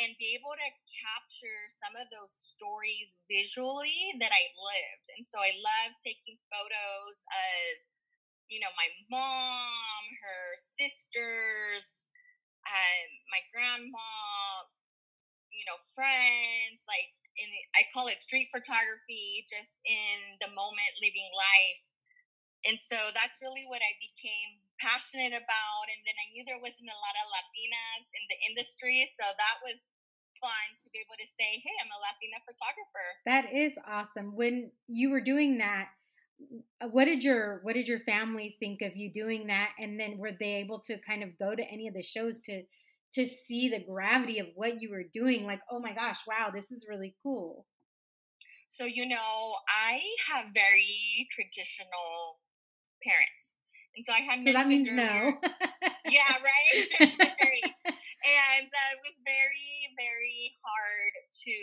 and 0.00 0.18
be 0.18 0.34
able 0.34 0.56
to 0.56 0.68
capture 1.04 1.60
some 1.78 1.94
of 1.94 2.10
those 2.10 2.34
stories 2.34 3.20
visually 3.30 4.16
that 4.18 4.32
I 4.34 4.44
lived. 4.56 5.06
And 5.14 5.22
so 5.22 5.38
I 5.38 5.54
love 5.60 5.94
taking 6.02 6.40
photos 6.50 7.16
of, 7.30 7.84
you 8.50 8.58
know, 8.58 8.72
my 8.74 8.88
mom, 9.12 10.02
her 10.24 10.44
sisters, 10.56 12.00
um, 12.66 13.08
my 13.30 13.44
grandma, 13.52 14.08
you 15.54 15.64
know, 15.66 15.78
friends, 15.94 16.82
like 16.86 17.14
in 17.38 17.48
I 17.74 17.86
call 17.90 18.06
it 18.06 18.22
street 18.22 18.50
photography, 18.50 19.46
just 19.46 19.74
in 19.86 20.38
the 20.38 20.50
moment 20.54 20.92
living 21.02 21.30
life. 21.34 21.80
And 22.64 22.80
so 22.80 22.96
that's 23.12 23.44
really 23.44 23.68
what 23.68 23.84
I 23.84 23.92
became 24.00 24.64
passionate 24.80 25.36
about. 25.36 25.84
And 25.92 26.00
then 26.02 26.16
I 26.16 26.32
knew 26.32 26.48
there 26.48 26.60
wasn't 26.60 26.88
a 26.88 26.96
lot 26.96 27.14
of 27.20 27.26
Latinas 27.28 28.08
in 28.08 28.24
the 28.32 28.38
industry. 28.48 29.04
So 29.12 29.24
that 29.24 29.60
was 29.60 29.84
fun 30.40 30.66
to 30.80 30.86
be 30.90 31.04
able 31.04 31.18
to 31.20 31.28
say, 31.28 31.60
hey, 31.60 31.76
I'm 31.80 31.92
a 31.92 32.00
Latina 32.00 32.40
photographer. 32.42 33.06
That 33.28 33.52
is 33.52 33.76
awesome. 33.84 34.32
When 34.32 34.72
you 34.88 35.12
were 35.12 35.20
doing 35.20 35.58
that, 35.58 35.92
uh, 36.80 36.88
what 36.88 37.04
did 37.04 37.22
your 37.22 37.60
what 37.62 37.74
did 37.74 37.86
your 37.86 38.00
family 38.00 38.56
think 38.58 38.82
of 38.82 38.96
you 38.96 39.10
doing 39.12 39.46
that 39.46 39.70
and 39.78 39.98
then 39.98 40.18
were 40.18 40.32
they 40.32 40.54
able 40.56 40.80
to 40.80 40.98
kind 40.98 41.22
of 41.22 41.38
go 41.38 41.54
to 41.54 41.62
any 41.62 41.86
of 41.86 41.94
the 41.94 42.02
shows 42.02 42.40
to 42.40 42.62
to 43.14 43.26
see 43.26 43.68
the 43.68 43.84
gravity 43.84 44.38
of 44.38 44.46
what 44.54 44.80
you 44.80 44.90
were 44.90 45.04
doing 45.12 45.46
like 45.46 45.60
oh 45.70 45.78
my 45.78 45.92
gosh 45.92 46.18
wow 46.26 46.50
this 46.54 46.70
is 46.70 46.86
really 46.88 47.14
cool. 47.22 47.66
So 48.68 48.84
you 48.84 49.06
know 49.08 49.54
i 49.68 50.00
have 50.30 50.46
very 50.54 51.28
traditional 51.30 52.40
parents 53.02 53.52
and 53.94 54.04
so 54.04 54.12
i 54.12 54.20
had 54.20 54.42
so 54.42 54.52
that 54.52 54.66
means 54.66 54.90
earlier, 54.90 55.04
no 55.04 55.50
yeah 56.10 56.34
right. 56.42 56.88
And 58.24 58.66
uh, 58.66 58.90
it 58.96 59.00
was 59.04 59.16
very 59.22 59.94
very 59.96 60.56
hard 60.64 61.12
to 61.44 61.56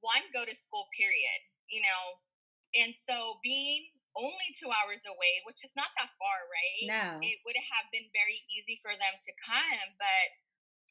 one 0.00 0.22
go 0.32 0.44
to 0.44 0.54
school 0.54 0.86
period 0.96 1.42
you 1.68 1.82
know? 1.82 2.82
And 2.82 2.94
so 2.94 3.38
being 3.42 3.90
only 4.16 4.48
two 4.56 4.72
hours 4.72 5.04
away, 5.04 5.44
which 5.44 5.60
is 5.60 5.76
not 5.76 5.92
that 6.00 6.10
far, 6.16 6.38
right? 6.48 6.88
No. 6.88 7.06
It 7.20 7.44
would 7.44 7.58
have 7.76 7.86
been 7.92 8.08
very 8.16 8.40
easy 8.48 8.80
for 8.80 8.90
them 8.92 9.14
to 9.20 9.32
come, 9.44 9.94
but 10.00 10.26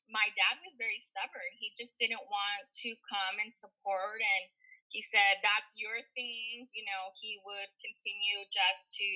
my 0.06 0.30
dad 0.38 0.62
was 0.62 0.78
very 0.78 1.02
stubborn. 1.02 1.52
He 1.58 1.74
just 1.74 1.98
didn't 1.98 2.22
want 2.30 2.70
to 2.86 2.94
come 3.10 3.42
and 3.42 3.50
support. 3.50 4.22
And 4.22 4.54
he 4.94 5.02
said, 5.02 5.42
That's 5.42 5.74
your 5.74 6.06
thing. 6.14 6.70
You 6.72 6.86
know, 6.86 7.10
he 7.18 7.42
would 7.42 7.72
continue 7.82 8.46
just 8.54 8.86
to 9.02 9.10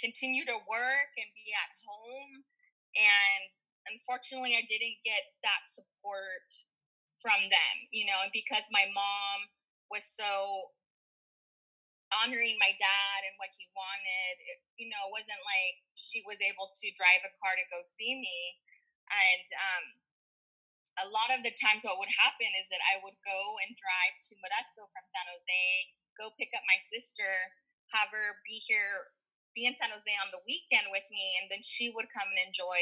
continue 0.00 0.48
to 0.48 0.56
work 0.64 1.12
and 1.20 1.28
be 1.36 1.52
at 1.52 1.70
home. 1.84 2.48
And 2.96 3.52
unfortunately, 3.92 4.56
I 4.56 4.64
didn't 4.64 5.04
get 5.04 5.36
that 5.44 5.68
support 5.68 6.48
from 7.20 7.50
them, 7.50 7.74
you 7.90 8.06
know, 8.06 8.16
and 8.22 8.32
because 8.32 8.64
my 8.70 8.86
mom 8.94 9.38
was 9.90 10.06
so 10.06 10.72
honoring 12.12 12.56
my 12.56 12.72
dad 12.76 13.18
and 13.28 13.36
what 13.36 13.52
he 13.56 13.68
wanted, 13.76 14.34
it, 14.40 14.58
you 14.80 14.88
know, 14.88 15.08
it 15.08 15.14
wasn't 15.14 15.40
like 15.44 15.84
she 15.92 16.24
was 16.24 16.40
able 16.40 16.72
to 16.72 16.86
drive 16.96 17.20
a 17.24 17.32
car 17.36 17.52
to 17.52 17.72
go 17.72 17.84
see 17.84 18.16
me. 18.16 18.38
And 19.08 19.48
um, 19.56 19.84
a 21.04 21.06
lot 21.08 21.32
of 21.32 21.44
the 21.44 21.52
times, 21.56 21.84
what 21.84 22.00
would 22.00 22.12
happen 22.20 22.48
is 22.56 22.68
that 22.72 22.82
I 22.84 23.00
would 23.00 23.16
go 23.20 23.40
and 23.64 23.76
drive 23.76 24.16
to 24.28 24.40
Modesto 24.40 24.88
from 24.88 25.04
San 25.12 25.26
Jose, 25.28 25.64
go 26.16 26.32
pick 26.36 26.52
up 26.56 26.64
my 26.64 26.80
sister, 26.80 27.28
have 27.92 28.12
her 28.12 28.40
be 28.44 28.60
here, 28.60 29.12
be 29.56 29.68
in 29.68 29.76
San 29.76 29.92
Jose 29.92 30.08
on 30.20 30.32
the 30.32 30.44
weekend 30.44 30.88
with 30.92 31.06
me, 31.12 31.40
and 31.40 31.48
then 31.48 31.64
she 31.64 31.92
would 31.92 32.12
come 32.12 32.28
and 32.28 32.40
enjoy, 32.40 32.80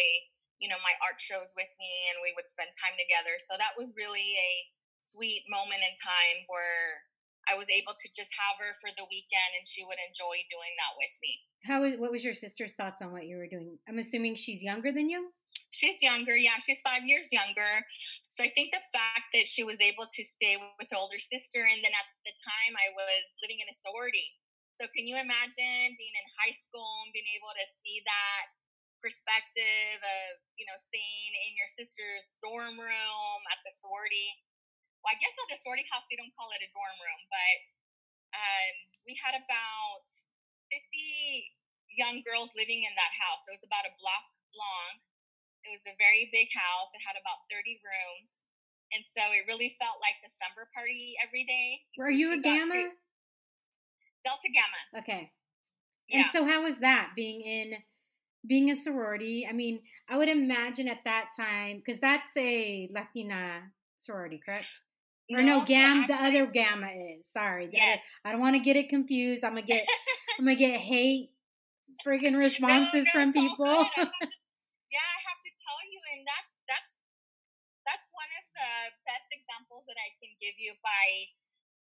you 0.58 0.66
know, 0.70 0.80
my 0.82 0.94
art 1.02 1.18
shows 1.18 1.50
with 1.54 1.70
me, 1.78 1.92
and 2.10 2.22
we 2.22 2.34
would 2.34 2.50
spend 2.50 2.74
time 2.74 2.96
together. 2.98 3.38
So 3.42 3.54
that 3.58 3.78
was 3.78 3.94
really 3.94 4.34
a 4.34 4.52
sweet 4.98 5.46
moment 5.46 5.84
in 5.84 5.94
time 6.00 6.48
where 6.50 7.06
I 7.46 7.54
was 7.54 7.70
able 7.70 7.94
to 7.94 8.08
just 8.14 8.34
have 8.34 8.58
her 8.58 8.74
for 8.82 8.90
the 8.90 9.06
weekend 9.06 9.52
and 9.54 9.66
she 9.66 9.86
would 9.86 9.98
enjoy 10.02 10.42
doing 10.50 10.74
that 10.82 10.98
with 10.98 11.14
me. 11.22 11.32
How 11.66 11.82
what 11.98 12.10
was 12.10 12.26
your 12.26 12.34
sister's 12.34 12.74
thoughts 12.74 13.02
on 13.02 13.14
what 13.14 13.26
you 13.26 13.38
were 13.38 13.50
doing? 13.50 13.78
I'm 13.86 13.98
assuming 13.98 14.34
she's 14.34 14.62
younger 14.62 14.90
than 14.90 15.08
you? 15.08 15.30
She's 15.70 16.00
younger, 16.00 16.32
yeah. 16.32 16.56
She's 16.56 16.80
five 16.80 17.04
years 17.04 17.34
younger. 17.34 17.84
So 18.30 18.46
I 18.46 18.50
think 18.54 18.72
the 18.72 18.82
fact 18.94 19.34
that 19.36 19.44
she 19.44 19.60
was 19.60 19.76
able 19.82 20.08
to 20.08 20.22
stay 20.24 20.56
with 20.56 20.88
her 20.88 20.96
older 20.96 21.20
sister, 21.20 21.60
and 21.60 21.84
then 21.84 21.92
at 21.92 22.08
the 22.24 22.32
time 22.40 22.72
I 22.78 22.94
was 22.96 23.22
living 23.44 23.60
in 23.60 23.68
a 23.68 23.76
sorority. 23.76 24.40
So 24.80 24.88
can 24.92 25.04
you 25.04 25.16
imagine 25.16 25.96
being 25.96 26.16
in 26.16 26.26
high 26.40 26.56
school 26.56 27.04
and 27.04 27.12
being 27.12 27.28
able 27.36 27.52
to 27.52 27.66
see 27.80 28.00
that 28.04 28.44
perspective 29.04 30.00
of, 30.00 30.40
you 30.56 30.64
know, 30.64 30.76
staying 30.80 31.32
in 31.44 31.56
your 31.56 31.68
sister's 31.68 32.36
dorm 32.40 32.76
room 32.80 33.40
at 33.52 33.60
the 33.60 33.72
sorority? 33.72 34.32
Well, 35.06 35.14
I 35.14 35.22
guess 35.22 35.38
at 35.38 35.46
the 35.46 35.54
sorority 35.54 35.86
house 35.86 36.02
they 36.10 36.18
don't 36.18 36.34
call 36.34 36.50
it 36.50 36.66
a 36.66 36.70
dorm 36.74 36.98
room, 36.98 37.22
but 37.30 37.56
um, 38.34 38.74
we 39.06 39.14
had 39.14 39.38
about 39.38 40.02
50 40.66 40.82
young 41.94 42.26
girls 42.26 42.58
living 42.58 42.82
in 42.82 42.90
that 42.98 43.14
house. 43.14 43.46
It 43.46 43.54
was 43.54 43.62
about 43.62 43.86
a 43.86 43.94
block 44.02 44.26
long. 44.50 44.98
It 45.62 45.70
was 45.70 45.86
a 45.86 45.94
very 45.94 46.26
big 46.34 46.50
house. 46.50 46.90
It 46.90 47.06
had 47.06 47.14
about 47.14 47.46
30 47.54 47.78
rooms. 47.86 48.42
And 48.90 49.06
so 49.06 49.22
it 49.30 49.46
really 49.46 49.78
felt 49.78 50.02
like 50.02 50.18
the 50.26 50.30
summer 50.30 50.66
party 50.74 51.14
every 51.22 51.46
day. 51.46 51.86
Were 51.94 52.10
so 52.10 52.18
you 52.18 52.34
a 52.34 52.38
Gamma? 52.42 52.90
Delta 54.26 54.50
Gamma. 54.50 55.06
Okay. 55.06 55.30
Yeah. 56.10 56.26
And 56.26 56.30
so 56.34 56.42
how 56.42 56.66
was 56.66 56.82
that 56.82 57.14
being 57.14 57.46
in 57.46 57.78
being 58.42 58.74
a 58.74 58.76
sorority? 58.76 59.46
I 59.46 59.54
mean, 59.54 59.86
I 60.10 60.18
would 60.18 60.28
imagine 60.28 60.90
at 60.90 61.06
that 61.06 61.30
time 61.38 61.78
because 61.78 62.02
that's 62.02 62.30
a 62.36 62.90
Latina 62.90 63.70
sorority, 63.98 64.40
correct? 64.44 64.66
Or 65.30 65.42
no, 65.42 65.64
Gamma. 65.64 66.06
The 66.06 66.14
other 66.22 66.46
Gamma 66.46 66.86
is 67.18 67.26
sorry. 67.26 67.68
Yes. 67.72 68.02
I 68.24 68.30
don't 68.30 68.40
want 68.40 68.54
to 68.54 68.62
get 68.62 68.76
it 68.76 68.88
confused. 68.88 69.42
I'm 69.44 69.58
gonna 69.58 69.66
get. 69.66 69.82
I'm 70.38 70.44
gonna 70.44 70.54
get 70.54 70.78
hate 70.78 71.30
friggin' 72.06 72.38
responses 72.38 73.10
no, 73.10 73.10
no, 73.10 73.10
from 73.10 73.32
people. 73.32 73.66
I 73.66 73.90
to, 73.96 74.06
yeah, 74.86 75.02
I 75.02 75.18
have 75.26 75.40
to 75.42 75.52
tell 75.58 75.80
you, 75.90 75.98
and 76.14 76.22
that's 76.22 76.54
that's 76.70 76.92
that's 77.82 78.06
one 78.14 78.30
of 78.38 78.44
the 78.54 78.70
best 79.06 79.26
examples 79.34 79.86
that 79.90 79.98
I 79.98 80.14
can 80.22 80.30
give 80.38 80.58
you 80.58 80.78
by 80.82 81.34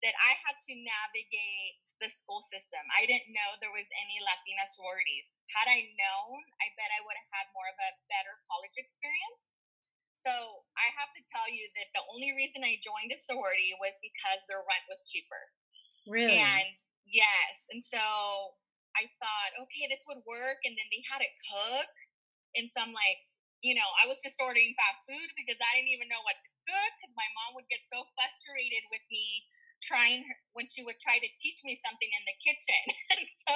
that 0.03 0.19
I 0.19 0.35
had 0.43 0.59
to 0.59 0.75
navigate 0.75 1.79
the 2.03 2.11
school 2.11 2.43
system. 2.43 2.83
I 2.91 3.07
didn't 3.07 3.31
know 3.31 3.55
there 3.63 3.71
was 3.71 3.87
any 3.95 4.19
Latina 4.19 4.67
sororities. 4.67 5.31
Had 5.55 5.71
I 5.71 5.95
known, 5.95 6.43
I 6.59 6.75
bet 6.75 6.91
I 6.91 7.07
would 7.07 7.15
have 7.15 7.31
had 7.31 7.47
more 7.55 7.71
of 7.71 7.79
a 7.79 7.97
better 8.11 8.35
college 8.51 8.75
experience. 8.75 9.47
So 10.23 10.31
I 10.79 10.87
have 10.95 11.11
to 11.19 11.23
tell 11.27 11.51
you 11.51 11.67
that 11.75 11.91
the 11.99 12.07
only 12.07 12.31
reason 12.39 12.63
I 12.63 12.79
joined 12.79 13.11
a 13.11 13.19
sorority 13.19 13.75
was 13.83 13.99
because 13.99 14.47
their 14.47 14.63
rent 14.63 14.87
was 14.87 15.03
cheaper. 15.11 15.43
Really? 16.07 16.39
And 16.39 16.67
yes. 17.07 17.67
And 17.75 17.83
so 17.83 17.99
I 18.95 19.11
thought, 19.19 19.67
okay, 19.67 19.91
this 19.91 20.07
would 20.07 20.23
work. 20.23 20.63
And 20.63 20.79
then 20.79 20.89
they 20.95 21.03
had 21.11 21.27
it 21.27 21.35
cook. 21.51 21.91
And 22.55 22.71
so 22.71 22.87
I'm 22.87 22.95
like, 22.95 23.19
you 23.67 23.75
know, 23.75 23.87
I 24.03 24.07
was 24.07 24.23
just 24.23 24.39
ordering 24.43 24.75
fast 24.79 25.07
food 25.07 25.31
because 25.39 25.59
I 25.59 25.71
didn't 25.79 25.95
even 25.95 26.11
know 26.11 26.23
what 26.27 26.39
to 26.39 26.51
cook 26.67 26.93
because 26.99 27.15
my 27.15 27.27
mom 27.43 27.59
would 27.59 27.71
get 27.71 27.83
so 27.87 28.03
frustrated 28.15 28.87
with 28.91 29.03
me 29.11 29.47
trying 29.83 30.23
her, 30.27 30.37
when 30.55 30.71
she 30.71 30.87
would 30.87 30.99
try 31.03 31.19
to 31.19 31.31
teach 31.39 31.63
me 31.67 31.75
something 31.75 32.11
in 32.11 32.23
the 32.27 32.37
kitchen. 32.39 32.83
and 33.19 33.27
so 33.31 33.55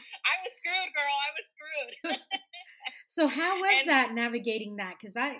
I 0.00 0.34
was 0.44 0.52
screwed, 0.60 0.90
girl. 0.92 1.16
I 1.16 1.30
was 1.32 1.46
screwed. 1.48 1.94
So 3.16 3.28
how 3.28 3.58
was 3.58 3.74
and, 3.80 3.88
that 3.88 4.12
navigating 4.12 4.76
that? 4.76 4.96
Because 5.00 5.14
that, 5.14 5.38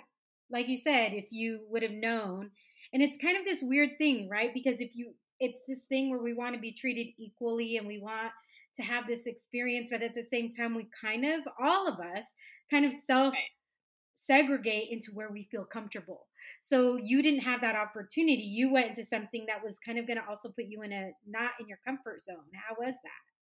like 0.51 0.67
you 0.67 0.77
said, 0.77 1.13
if 1.13 1.27
you 1.29 1.61
would 1.69 1.83
have 1.83 1.91
known, 1.91 2.49
and 2.91 3.03
it's 3.03 3.17
kind 3.17 3.37
of 3.37 3.45
this 3.45 3.59
weird 3.61 3.91
thing, 3.99 4.27
right? 4.29 4.51
Because 4.51 4.81
if 4.81 4.95
you, 4.95 5.13
it's 5.39 5.61
this 5.67 5.81
thing 5.87 6.09
where 6.09 6.21
we 6.21 6.33
want 6.33 6.55
to 6.55 6.59
be 6.59 6.71
treated 6.71 7.13
equally 7.19 7.77
and 7.77 7.85
we 7.85 7.99
want 7.99 8.31
to 8.77 8.81
have 8.81 9.05
this 9.05 9.27
experience, 9.27 9.89
but 9.91 10.01
at 10.01 10.15
the 10.15 10.25
same 10.27 10.49
time, 10.49 10.73
we 10.73 10.87
kind 10.99 11.23
of, 11.23 11.41
all 11.61 11.87
of 11.87 11.99
us, 11.99 12.33
kind 12.71 12.83
of 12.83 12.93
self 13.05 13.35
segregate 14.15 14.89
into 14.89 15.11
where 15.13 15.29
we 15.29 15.47
feel 15.51 15.63
comfortable. 15.63 16.25
So 16.61 16.97
you 16.97 17.21
didn't 17.21 17.41
have 17.41 17.61
that 17.61 17.75
opportunity. 17.75 18.41
You 18.41 18.73
went 18.73 18.89
into 18.89 19.05
something 19.05 19.45
that 19.47 19.63
was 19.63 19.77
kind 19.77 19.99
of 19.99 20.07
going 20.07 20.17
to 20.17 20.27
also 20.27 20.49
put 20.49 20.65
you 20.67 20.81
in 20.81 20.91
a 20.91 21.11
not 21.27 21.51
in 21.59 21.67
your 21.67 21.77
comfort 21.85 22.23
zone. 22.23 22.49
How 22.67 22.75
was 22.79 22.95
that? 23.03 23.36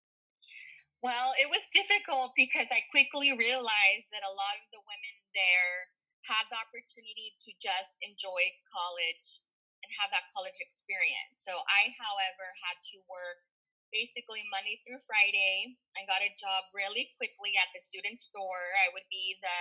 Well, 1.05 1.37
it 1.37 1.53
was 1.53 1.69
difficult 1.69 2.33
because 2.33 2.73
I 2.73 2.81
quickly 2.89 3.29
realized 3.37 4.09
that 4.09 4.25
a 4.25 4.33
lot 4.33 4.57
of 4.57 4.65
the 4.73 4.81
women 4.89 5.17
there 5.37 5.93
had 6.25 6.49
the 6.49 6.57
opportunity 6.57 7.37
to 7.45 7.53
just 7.61 7.93
enjoy 8.01 8.41
college 8.73 9.45
and 9.85 9.93
have 10.01 10.09
that 10.17 10.33
college 10.33 10.57
experience. 10.57 11.45
So 11.45 11.61
I, 11.69 11.93
however, 12.01 12.49
had 12.65 12.81
to 12.97 13.05
work 13.05 13.45
basically 13.93 14.49
Monday 14.49 14.81
through 14.81 15.05
Friday. 15.05 15.77
I 15.93 16.09
got 16.09 16.25
a 16.25 16.33
job 16.41 16.73
really 16.73 17.13
quickly 17.21 17.53
at 17.61 17.69
the 17.77 17.85
student 17.85 18.17
store. 18.17 18.73
I 18.81 18.89
would 18.97 19.05
be 19.13 19.37
the 19.45 19.61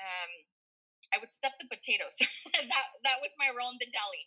um, 0.00 0.32
I 1.12 1.20
would 1.20 1.28
stuff 1.28 1.52
the 1.60 1.68
potatoes. 1.68 2.16
that 2.72 2.86
that 3.04 3.20
was 3.20 3.36
my 3.36 3.52
role 3.52 3.76
in 3.76 3.76
the 3.76 3.92
deli 3.92 4.24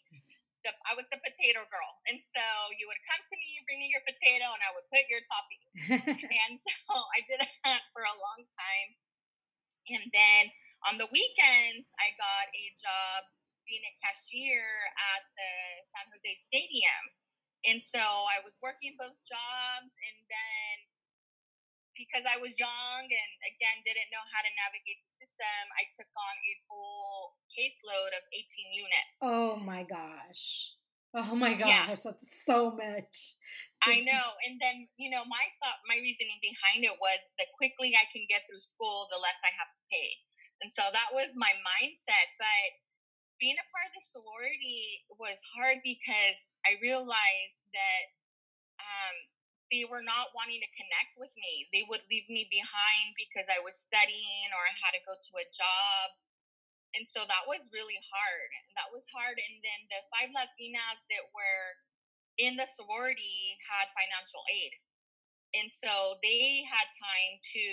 the 0.66 0.74
I 0.90 0.98
was 0.98 1.06
the 1.14 1.22
potato 1.22 1.62
girl, 1.70 1.92
and 2.10 2.18
so 2.18 2.44
you 2.74 2.90
would 2.90 3.00
come 3.06 3.22
to 3.22 3.36
me, 3.38 3.62
bring 3.70 3.80
me 3.80 3.94
your 3.94 4.02
potato, 4.02 4.50
and 4.50 4.64
I 4.66 4.74
would 4.74 4.90
put 4.90 5.06
your 5.06 5.22
topping. 5.22 5.64
and 6.50 6.58
so 6.66 6.90
I 6.90 7.22
did 7.30 7.46
that 7.46 7.86
for 7.94 8.02
a 8.02 8.18
long 8.18 8.42
time, 8.50 8.90
and 9.94 10.10
then 10.10 10.50
on 10.90 10.98
the 10.98 11.08
weekends 11.14 11.94
I 12.02 12.18
got 12.18 12.50
a 12.50 12.66
job 12.74 13.30
being 13.70 13.86
a 13.86 13.94
cashier 14.02 14.66
at 14.98 15.24
the 15.38 15.54
San 15.86 16.10
Jose 16.10 16.34
Stadium, 16.42 17.04
and 17.70 17.78
so 17.78 18.02
I 18.02 18.42
was 18.42 18.58
working 18.66 18.98
both 18.98 19.18
jobs, 19.30 19.94
and 19.94 20.18
then 20.26 20.76
because 21.96 22.28
I 22.28 22.38
was 22.38 22.60
young 22.60 23.04
and 23.08 23.32
again 23.48 23.82
didn't 23.88 24.12
know 24.12 24.24
how 24.30 24.44
to 24.44 24.52
navigate 24.54 25.02
the 25.04 25.12
system, 25.20 25.64
I 25.80 25.88
took 25.96 26.12
on 26.12 26.36
a 26.36 26.54
full 26.68 27.40
caseload 27.56 28.12
of 28.16 28.24
18 28.32 28.46
units. 28.76 29.18
Oh 29.24 29.56
my 29.60 29.88
gosh. 29.88 30.76
Oh 31.16 31.32
my 31.32 31.56
gosh, 31.56 31.72
yeah. 31.72 31.88
that's 31.88 32.28
so 32.44 32.76
much. 32.76 33.40
I 33.80 34.04
know. 34.04 34.28
And 34.44 34.60
then, 34.60 34.92
you 35.00 35.08
know, 35.08 35.24
my 35.32 35.46
thought, 35.64 35.80
my 35.88 35.96
reasoning 36.04 36.44
behind 36.44 36.84
it 36.84 37.00
was 37.00 37.20
the 37.40 37.48
quickly 37.56 37.96
I 37.96 38.04
can 38.12 38.28
get 38.28 38.44
through 38.50 38.60
school, 38.60 39.08
the 39.08 39.22
less 39.22 39.40
I 39.40 39.56
have 39.56 39.72
to 39.72 39.84
pay. 39.88 40.20
And 40.60 40.74
so 40.74 40.84
that 40.92 41.16
was 41.16 41.40
my 41.40 41.52
mindset. 41.64 42.28
But 42.36 42.68
being 43.40 43.56
a 43.56 43.68
part 43.72 43.92
of 43.92 43.96
the 43.96 44.04
sorority 44.04 45.08
was 45.16 45.40
hard 45.56 45.80
because 45.84 46.52
I 46.68 46.80
realized 46.84 47.64
that 47.72 48.04
um, 48.80 49.16
they 49.76 49.84
were 49.84 50.08
not 50.08 50.32
wanting 50.32 50.64
to 50.64 50.78
connect 50.80 51.20
with 51.20 51.36
me. 51.36 51.68
They 51.76 51.84
would 51.92 52.08
leave 52.08 52.32
me 52.32 52.48
behind 52.48 53.12
because 53.20 53.52
I 53.52 53.60
was 53.60 53.76
studying 53.76 54.48
or 54.56 54.64
I 54.64 54.72
had 54.80 54.96
to 54.96 55.04
go 55.04 55.20
to 55.20 55.34
a 55.36 55.52
job. 55.52 56.16
And 56.96 57.04
so 57.04 57.28
that 57.28 57.44
was 57.44 57.68
really 57.76 58.00
hard. 58.08 58.52
That 58.80 58.88
was 58.88 59.04
hard. 59.12 59.36
And 59.36 59.60
then 59.60 59.80
the 59.92 60.00
five 60.16 60.32
Latinas 60.32 61.04
that 61.12 61.28
were 61.36 61.68
in 62.40 62.56
the 62.56 62.72
sorority 62.72 63.60
had 63.68 63.92
financial 63.92 64.48
aid. 64.48 64.80
And 65.60 65.68
so 65.68 66.16
they 66.24 66.64
had 66.72 66.88
time 66.96 67.36
to 67.36 67.66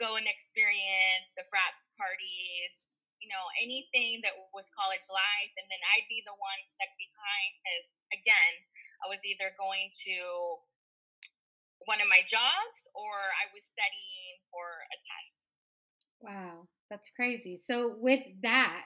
go 0.00 0.16
and 0.16 0.24
experience 0.24 1.28
the 1.36 1.44
frat 1.44 1.76
parties, 2.00 2.72
you 3.20 3.28
know, 3.28 3.44
anything 3.60 4.24
that 4.24 4.32
was 4.56 4.72
college 4.72 5.04
life. 5.12 5.52
And 5.60 5.68
then 5.68 5.80
I'd 5.92 6.08
be 6.08 6.24
the 6.24 6.36
one 6.40 6.60
stuck 6.64 6.92
behind 6.96 7.48
because, 7.60 7.86
again, 8.16 8.52
I 9.04 9.12
was 9.12 9.20
either 9.28 9.52
going 9.60 9.92
to 10.08 10.16
one 11.86 12.00
of 12.00 12.08
my 12.08 12.20
jobs 12.26 12.86
or 12.94 13.14
I 13.36 13.50
was 13.52 13.64
studying 13.64 14.40
for 14.50 14.66
a 14.90 14.96
test. 15.00 15.50
Wow, 16.20 16.68
That's 16.90 17.10
crazy. 17.10 17.56
So 17.56 17.94
with 17.98 18.22
that, 18.42 18.84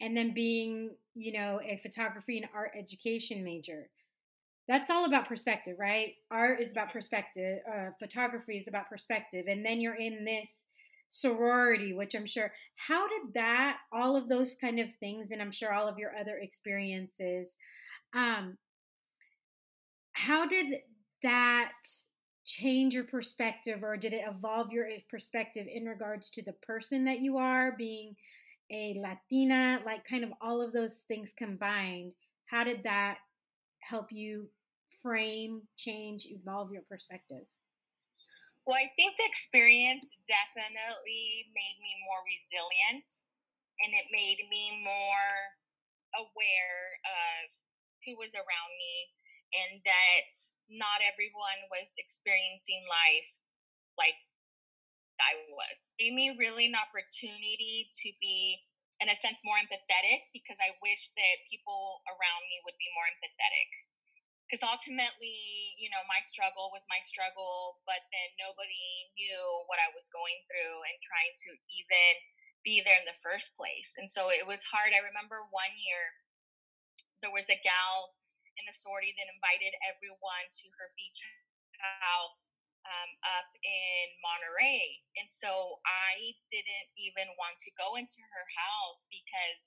and 0.00 0.16
then 0.16 0.34
being, 0.34 0.96
you 1.14 1.32
know, 1.32 1.60
a 1.64 1.78
photography 1.82 2.38
and 2.38 2.48
art 2.54 2.72
education 2.76 3.44
major, 3.44 3.88
that's 4.68 4.90
all 4.90 5.04
about 5.04 5.28
perspective, 5.28 5.76
right? 5.78 6.14
Art 6.30 6.60
is 6.60 6.72
about 6.72 6.92
perspective. 6.92 7.60
Uh, 7.70 7.90
photography 8.00 8.58
is 8.58 8.68
about 8.68 8.88
perspective, 8.88 9.46
and 9.48 9.64
then 9.64 9.80
you're 9.80 9.94
in 9.94 10.24
this 10.24 10.64
sorority, 11.08 11.92
which 11.92 12.14
I'm 12.14 12.26
sure. 12.26 12.52
How 12.88 13.06
did 13.06 13.34
that, 13.34 13.78
all 13.92 14.16
of 14.16 14.28
those 14.28 14.56
kind 14.60 14.80
of 14.80 14.92
things, 14.92 15.30
and 15.30 15.42
I'm 15.42 15.52
sure 15.52 15.72
all 15.72 15.88
of 15.88 15.98
your 15.98 16.16
other 16.16 16.38
experiences, 16.38 17.56
um, 18.14 18.56
how 20.14 20.46
did 20.46 20.80
that 21.22 21.72
change 22.44 22.94
your 22.94 23.04
perspective 23.04 23.82
or 23.82 23.96
did 23.96 24.12
it 24.12 24.24
evolve 24.28 24.72
your 24.72 24.86
eh, 24.86 24.98
perspective 25.08 25.66
in 25.72 25.84
regards 25.84 26.30
to 26.30 26.42
the 26.42 26.52
person 26.54 27.04
that 27.04 27.20
you 27.20 27.36
are 27.38 27.74
being 27.76 28.14
a 28.70 28.94
latina 28.98 29.80
like 29.84 30.04
kind 30.04 30.24
of 30.24 30.32
all 30.40 30.60
of 30.60 30.72
those 30.72 31.04
things 31.06 31.32
combined 31.36 32.12
how 32.46 32.64
did 32.64 32.82
that 32.84 33.18
help 33.80 34.10
you 34.10 34.48
frame 35.02 35.62
change 35.76 36.26
evolve 36.30 36.70
your 36.70 36.82
perspective? 36.88 37.44
Well 38.66 38.78
i 38.78 38.90
think 38.94 39.16
the 39.16 39.26
experience 39.26 40.16
definitely 40.26 41.50
made 41.50 41.78
me 41.82 41.92
more 42.06 42.22
resilient 42.22 43.06
and 43.82 43.90
it 43.90 44.06
made 44.14 44.46
me 44.50 44.82
more 44.84 45.30
aware 46.14 46.82
of 47.02 47.50
who 48.06 48.14
was 48.18 48.34
around 48.34 48.72
me 48.78 48.94
and 49.52 49.84
that 49.84 50.28
not 50.72 51.04
everyone 51.04 51.68
was 51.68 51.92
experiencing 52.00 52.84
life 52.88 53.44
like 54.00 54.16
I 55.20 55.38
was. 55.52 55.92
It 56.00 56.10
gave 56.10 56.16
me 56.16 56.34
really 56.34 56.66
an 56.66 56.78
opportunity 56.78 57.92
to 57.92 58.08
be, 58.18 58.64
in 58.98 59.12
a 59.12 59.16
sense, 59.16 59.44
more 59.44 59.60
empathetic 59.60 60.32
because 60.32 60.58
I 60.58 60.74
wish 60.82 61.12
that 61.14 61.46
people 61.46 62.02
around 62.08 62.42
me 62.48 62.58
would 62.64 62.78
be 62.80 62.90
more 62.96 63.06
empathetic. 63.06 63.68
Because 64.48 64.68
ultimately, 64.68 65.76
you 65.80 65.88
know, 65.88 66.02
my 66.10 66.20
struggle 66.20 66.68
was 66.68 66.84
my 66.92 67.00
struggle, 67.00 67.80
but 67.88 68.04
then 68.12 68.36
nobody 68.36 69.08
knew 69.16 69.40
what 69.64 69.80
I 69.80 69.88
was 69.96 70.12
going 70.12 70.44
through 70.44 70.84
and 70.92 71.00
trying 71.00 71.32
to 71.48 71.50
even 71.72 72.12
be 72.60 72.84
there 72.84 73.00
in 73.00 73.08
the 73.08 73.16
first 73.16 73.56
place. 73.56 73.96
And 73.96 74.12
so 74.12 74.28
it 74.28 74.44
was 74.44 74.68
hard. 74.68 74.92
I 74.92 75.00
remember 75.00 75.40
one 75.48 75.72
year 75.72 76.20
there 77.24 77.32
was 77.32 77.48
a 77.48 77.56
gal 77.64 78.12
in 78.60 78.64
the 78.68 78.74
sorority 78.76 79.16
that 79.16 79.32
invited 79.32 79.72
everyone 79.84 80.46
to 80.50 80.66
her 80.78 80.92
beach 80.96 81.20
house 81.80 82.52
um, 82.86 83.10
up 83.38 83.48
in 83.62 84.04
Monterey. 84.22 85.02
And 85.18 85.30
so 85.30 85.82
I 85.86 86.34
didn't 86.50 86.90
even 86.98 87.30
want 87.38 87.58
to 87.62 87.70
go 87.78 87.94
into 87.94 88.20
her 88.20 88.46
house 88.58 89.06
because 89.08 89.60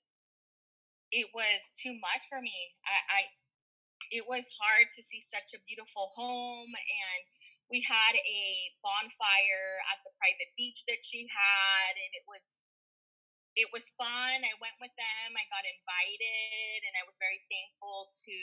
it 1.14 1.30
was 1.32 1.72
too 1.78 1.96
much 2.02 2.26
for 2.28 2.42
me. 2.42 2.76
I, 2.84 2.98
I 3.08 3.20
it 4.12 4.22
was 4.28 4.46
hard 4.60 4.86
to 4.94 5.02
see 5.02 5.18
such 5.18 5.50
a 5.56 5.64
beautiful 5.66 6.14
home 6.14 6.70
and 6.70 7.22
we 7.66 7.82
had 7.82 8.14
a 8.14 8.44
bonfire 8.78 9.82
at 9.90 9.98
the 10.06 10.14
private 10.14 10.52
beach 10.54 10.86
that 10.86 11.02
she 11.02 11.26
had 11.26 11.92
and 11.98 12.12
it 12.14 12.22
was 12.30 12.44
it 13.56 13.72
was 13.72 13.88
fun. 13.96 14.44
I 14.44 14.54
went 14.60 14.76
with 14.78 14.92
them. 15.00 15.32
I 15.32 15.48
got 15.48 15.64
invited, 15.64 16.84
and 16.84 16.94
I 17.00 17.08
was 17.08 17.16
very 17.16 17.40
thankful 17.48 18.12
to 18.28 18.36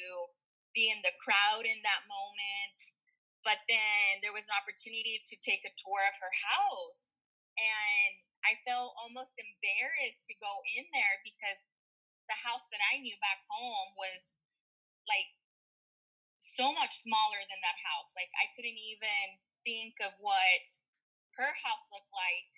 be 0.74 0.90
in 0.90 1.06
the 1.06 1.14
crowd 1.22 1.70
in 1.70 1.86
that 1.86 2.10
moment. 2.10 2.78
But 3.46 3.62
then 3.70 4.26
there 4.26 4.34
was 4.34 4.50
an 4.50 4.58
opportunity 4.58 5.22
to 5.22 5.36
take 5.46 5.62
a 5.62 5.78
tour 5.78 6.02
of 6.10 6.18
her 6.18 6.34
house, 6.50 7.06
and 7.56 8.14
I 8.42 8.58
felt 8.66 8.98
almost 8.98 9.38
embarrassed 9.38 10.26
to 10.26 10.42
go 10.42 10.66
in 10.74 10.90
there 10.90 11.22
because 11.22 11.62
the 12.26 12.40
house 12.42 12.66
that 12.74 12.82
I 12.90 13.00
knew 13.00 13.16
back 13.22 13.46
home 13.52 13.94
was 13.94 14.34
like 15.06 15.30
so 16.40 16.72
much 16.74 16.96
smaller 17.04 17.42
than 17.48 17.62
that 17.62 17.80
house. 17.84 18.12
Like 18.16 18.32
I 18.40 18.52
couldn't 18.56 18.80
even 18.80 19.40
think 19.64 20.00
of 20.04 20.16
what 20.20 20.64
her 21.40 21.52
house 21.52 21.86
looked 21.92 22.12
like 22.16 22.53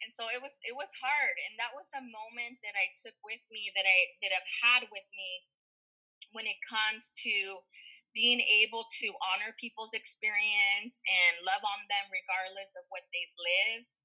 and 0.00 0.10
so 0.12 0.26
it 0.32 0.40
was 0.40 0.58
it 0.64 0.74
was 0.74 0.90
hard 1.00 1.36
and 1.48 1.54
that 1.60 1.72
was 1.76 1.88
a 1.96 2.02
moment 2.02 2.56
that 2.64 2.76
i 2.76 2.88
took 2.96 3.16
with 3.24 3.42
me 3.52 3.68
that 3.76 3.84
i 3.84 3.98
that 4.24 4.32
i've 4.32 4.52
had 4.64 4.82
with 4.88 5.06
me 5.16 5.30
when 6.32 6.46
it 6.46 6.58
comes 6.66 7.10
to 7.14 7.34
being 8.14 8.42
able 8.42 8.90
to 8.90 9.14
honor 9.30 9.54
people's 9.58 9.94
experience 9.94 10.98
and 11.06 11.46
love 11.46 11.62
on 11.62 11.86
them 11.86 12.10
regardless 12.10 12.74
of 12.74 12.82
what 12.90 13.06
they've 13.14 13.36
lived 13.38 14.02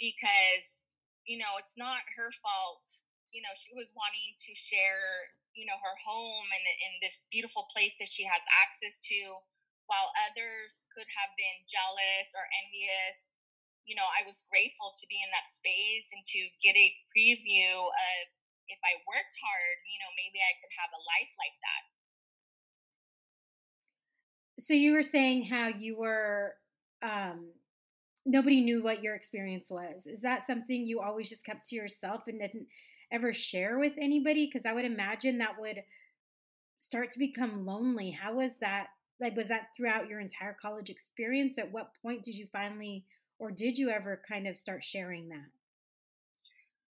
because 0.00 0.80
you 1.28 1.36
know 1.36 1.60
it's 1.60 1.76
not 1.76 2.02
her 2.16 2.32
fault. 2.42 2.82
You 3.30 3.44
know 3.44 3.52
she 3.56 3.72
was 3.76 3.92
wanting 3.96 4.36
to 4.36 4.52
share 4.56 5.32
you 5.52 5.68
know 5.68 5.76
her 5.76 5.96
home 6.00 6.48
and 6.48 6.64
in 6.64 6.92
this 7.04 7.28
beautiful 7.28 7.68
place 7.72 7.96
that 8.00 8.08
she 8.08 8.24
has 8.24 8.44
access 8.64 8.96
to 9.08 9.20
while 9.88 10.08
others 10.28 10.88
could 10.96 11.08
have 11.20 11.32
been 11.36 11.68
jealous 11.68 12.32
or 12.32 12.44
envious 12.64 13.28
you 13.84 13.94
know, 13.98 14.06
I 14.06 14.22
was 14.26 14.44
grateful 14.46 14.94
to 14.94 15.04
be 15.10 15.18
in 15.18 15.30
that 15.34 15.50
space 15.50 16.08
and 16.14 16.22
to 16.22 16.40
get 16.62 16.78
a 16.78 16.88
preview 17.10 17.90
of 17.90 18.20
if 18.70 18.78
I 18.86 18.94
worked 19.04 19.36
hard, 19.42 19.76
you 19.90 19.98
know, 19.98 20.10
maybe 20.14 20.38
I 20.38 20.54
could 20.62 20.72
have 20.78 20.92
a 20.94 21.02
life 21.02 21.32
like 21.38 21.56
that. 21.60 21.82
So 24.62 24.74
you 24.74 24.92
were 24.92 25.02
saying 25.02 25.46
how 25.46 25.68
you 25.68 25.98
were 25.98 26.54
um 27.02 27.50
nobody 28.24 28.60
knew 28.60 28.82
what 28.82 29.02
your 29.02 29.16
experience 29.16 29.70
was. 29.70 30.06
Is 30.06 30.20
that 30.22 30.46
something 30.46 30.86
you 30.86 31.00
always 31.00 31.28
just 31.28 31.44
kept 31.44 31.66
to 31.70 31.76
yourself 31.76 32.22
and 32.28 32.38
didn't 32.38 32.66
ever 33.10 33.32
share 33.32 33.78
with 33.78 33.94
anybody 34.00 34.46
because 34.46 34.64
I 34.64 34.72
would 34.72 34.84
imagine 34.84 35.38
that 35.38 35.58
would 35.58 35.82
start 36.78 37.10
to 37.10 37.18
become 37.18 37.66
lonely. 37.66 38.10
How 38.10 38.34
was 38.34 38.56
that? 38.60 38.88
Like 39.20 39.36
was 39.36 39.48
that 39.48 39.68
throughout 39.76 40.08
your 40.08 40.20
entire 40.20 40.56
college 40.60 40.90
experience? 40.90 41.58
At 41.58 41.72
what 41.72 41.90
point 42.00 42.22
did 42.22 42.36
you 42.36 42.46
finally 42.52 43.04
or 43.42 43.50
did 43.50 43.74
you 43.74 43.90
ever 43.90 44.22
kind 44.22 44.46
of 44.46 44.54
start 44.54 44.86
sharing 44.86 45.26
that? 45.34 45.50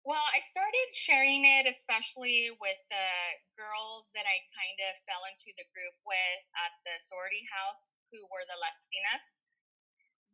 Well, 0.02 0.26
I 0.35 0.42
started 0.42 0.90
sharing 0.90 1.46
it, 1.46 1.70
especially 1.70 2.50
with 2.59 2.83
the 2.90 3.38
girls 3.55 4.11
that 4.18 4.26
I 4.26 4.42
kind 4.50 4.78
of 4.90 4.98
fell 5.07 5.22
into 5.22 5.55
the 5.55 5.70
group 5.70 5.94
with 6.02 6.42
at 6.59 6.74
the 6.83 6.98
sorority 6.98 7.46
house, 7.46 7.87
who 8.11 8.26
were 8.26 8.42
the 8.42 8.59
Latinas. 8.59 9.38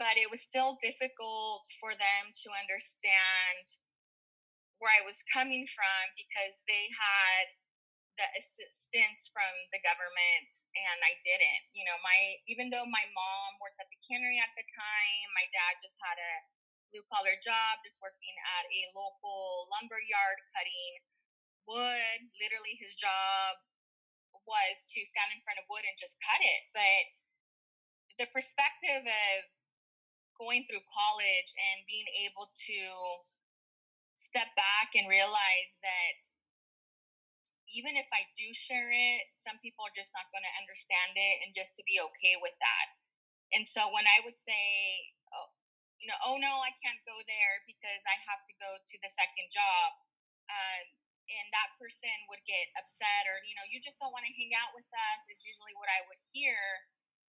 But 0.01 0.17
it 0.17 0.33
was 0.33 0.41
still 0.41 0.81
difficult 0.81 1.69
for 1.77 1.93
them 1.93 2.33
to 2.33 2.57
understand 2.57 3.69
where 4.81 4.97
I 4.97 5.05
was 5.05 5.21
coming 5.29 5.69
from 5.69 6.17
because 6.17 6.65
they 6.65 6.89
had 6.89 7.53
the 8.19 8.29
assistance 8.35 9.31
from 9.31 9.55
the 9.71 9.79
government 9.87 10.51
and 10.75 10.99
I 11.07 11.15
didn't. 11.23 11.71
You 11.71 11.87
know, 11.87 11.97
my 12.03 12.43
even 12.51 12.69
though 12.69 12.85
my 12.85 13.07
mom 13.15 13.63
worked 13.63 13.79
at 13.79 13.87
the 13.89 14.01
cannery 14.05 14.43
at 14.43 14.51
the 14.59 14.67
time, 14.67 15.27
my 15.39 15.47
dad 15.55 15.79
just 15.79 15.97
had 16.03 16.19
a 16.19 16.35
blue 16.91 17.07
collar 17.07 17.39
job, 17.39 17.79
just 17.87 18.03
working 18.03 18.35
at 18.59 18.67
a 18.67 18.83
local 18.93 19.71
lumber 19.71 20.03
yard 20.03 20.43
cutting 20.51 20.93
wood. 21.71 22.19
Literally 22.43 22.75
his 22.83 22.99
job 22.99 23.63
was 24.43 24.83
to 24.91 24.99
stand 25.07 25.31
in 25.31 25.45
front 25.45 25.63
of 25.63 25.69
wood 25.71 25.87
and 25.87 25.95
just 26.01 26.19
cut 26.19 26.43
it. 26.43 26.63
But 26.75 27.03
the 28.19 28.29
perspective 28.35 29.07
of 29.07 29.39
going 30.41 30.67
through 30.67 30.83
college 30.91 31.51
and 31.55 31.87
being 31.87 32.09
able 32.27 32.51
to 32.51 32.81
step 34.19 34.51
back 34.59 34.95
and 34.99 35.07
realize 35.07 35.79
that 35.83 36.19
even 37.79 37.95
if 37.95 38.11
I 38.11 38.27
do 38.35 38.51
share 38.51 38.91
it, 38.91 39.31
some 39.31 39.55
people 39.63 39.87
are 39.87 39.95
just 39.95 40.11
not 40.11 40.27
going 40.35 40.43
to 40.43 40.59
understand 40.59 41.15
it 41.15 41.47
and 41.47 41.55
just 41.55 41.79
to 41.79 41.87
be 41.87 42.03
okay 42.11 42.35
with 42.43 42.59
that. 42.59 42.87
And 43.55 43.63
so 43.63 43.87
when 43.95 44.03
I 44.03 44.19
would 44.27 44.35
say, 44.35 45.15
oh, 45.31 45.55
you 46.03 46.11
know, 46.11 46.19
oh 46.27 46.43
no, 46.43 46.59
I 46.59 46.75
can't 46.83 46.99
go 47.07 47.15
there 47.31 47.63
because 47.71 48.03
I 48.03 48.19
have 48.27 48.43
to 48.51 48.55
go 48.59 48.83
to 48.83 48.97
the 48.99 49.11
second 49.15 49.55
job. 49.55 49.95
Um, 50.51 50.85
and 51.29 51.47
that 51.55 51.77
person 51.79 52.13
would 52.33 52.43
get 52.49 52.73
upset 52.75 53.29
or, 53.29 53.39
you 53.47 53.55
know, 53.55 53.67
you 53.69 53.79
just 53.79 54.01
don't 54.03 54.11
want 54.11 54.25
to 54.27 54.35
hang 54.35 54.57
out 54.59 54.73
with 54.73 54.89
us 54.89 55.21
is 55.29 55.45
usually 55.47 55.77
what 55.79 55.93
I 55.93 56.03
would 56.09 56.21
hear. 56.35 56.57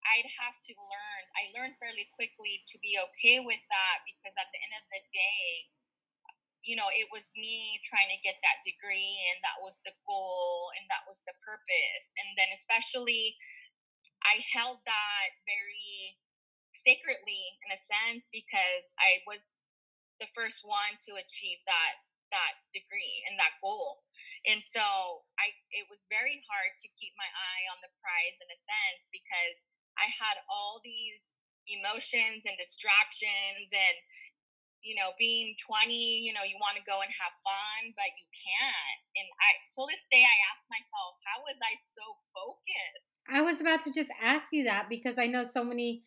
I'd 0.08 0.32
have 0.40 0.56
to 0.64 0.74
learn. 0.80 1.24
I 1.36 1.52
learned 1.52 1.76
fairly 1.76 2.08
quickly 2.16 2.64
to 2.72 2.80
be 2.80 2.96
okay 2.96 3.44
with 3.44 3.60
that 3.68 4.08
because 4.08 4.34
at 4.40 4.48
the 4.56 4.60
end 4.64 4.74
of 4.80 4.88
the 4.88 5.04
day, 5.12 5.68
you 6.62 6.76
know, 6.76 6.92
it 6.92 7.08
was 7.12 7.32
me 7.40 7.80
trying 7.88 8.12
to 8.12 8.20
get 8.26 8.36
that 8.44 8.60
degree, 8.68 9.16
and 9.32 9.40
that 9.48 9.60
was 9.64 9.80
the 9.88 9.96
goal, 10.04 10.72
and 10.76 10.86
that 10.92 11.08
was 11.08 11.24
the 11.24 11.36
purpose. 11.40 12.06
And 12.20 12.36
then, 12.36 12.52
especially, 12.52 13.40
I 14.24 14.44
held 14.52 14.84
that 14.84 15.30
very 15.48 16.20
sacredly 16.76 17.44
in 17.64 17.72
a 17.72 17.80
sense 17.80 18.28
because 18.32 18.92
I 19.00 19.24
was 19.24 19.52
the 20.20 20.30
first 20.36 20.68
one 20.68 21.00
to 21.08 21.20
achieve 21.20 21.64
that 21.66 22.04
that 22.30 22.62
degree 22.70 23.26
and 23.26 23.42
that 23.42 23.58
goal. 23.58 24.06
And 24.46 24.62
so 24.62 25.26
I 25.42 25.50
it 25.74 25.90
was 25.90 25.98
very 26.14 26.46
hard 26.46 26.78
to 26.78 26.88
keep 26.94 27.18
my 27.18 27.26
eye 27.26 27.66
on 27.74 27.82
the 27.82 27.90
prize 27.98 28.38
in 28.38 28.50
a 28.54 28.60
sense 28.60 29.10
because 29.10 29.58
I 29.98 30.14
had 30.14 30.38
all 30.46 30.78
these 30.86 31.26
emotions 31.66 32.46
and 32.46 32.58
distractions 32.58 33.70
and 33.74 33.98
you 34.82 34.96
know, 34.96 35.12
being 35.20 35.56
20, 35.60 35.94
you 35.94 36.34
know, 36.34 36.44
you 36.44 36.58
want 36.60 36.78
to 36.78 36.84
go 36.88 37.02
and 37.02 37.12
have 37.12 37.36
fun, 37.44 37.92
but 37.96 38.10
you 38.16 38.28
can't. 38.32 39.00
And 39.16 39.28
I, 39.40 39.50
till 39.76 39.88
this 39.88 40.08
day, 40.12 40.24
I 40.24 40.36
ask 40.52 40.62
myself, 40.72 41.20
how 41.28 41.44
was 41.44 41.60
I 41.60 41.76
so 41.76 42.06
focused? 42.32 43.10
I 43.28 43.42
was 43.42 43.62
about 43.62 43.84
to 43.84 43.92
just 43.92 44.10
ask 44.22 44.50
you 44.52 44.66
that 44.66 44.88
because 44.90 45.18
I 45.18 45.28
know 45.28 45.44
so 45.44 45.64
many, 45.64 46.04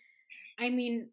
I 0.59 0.71
mean, 0.71 1.11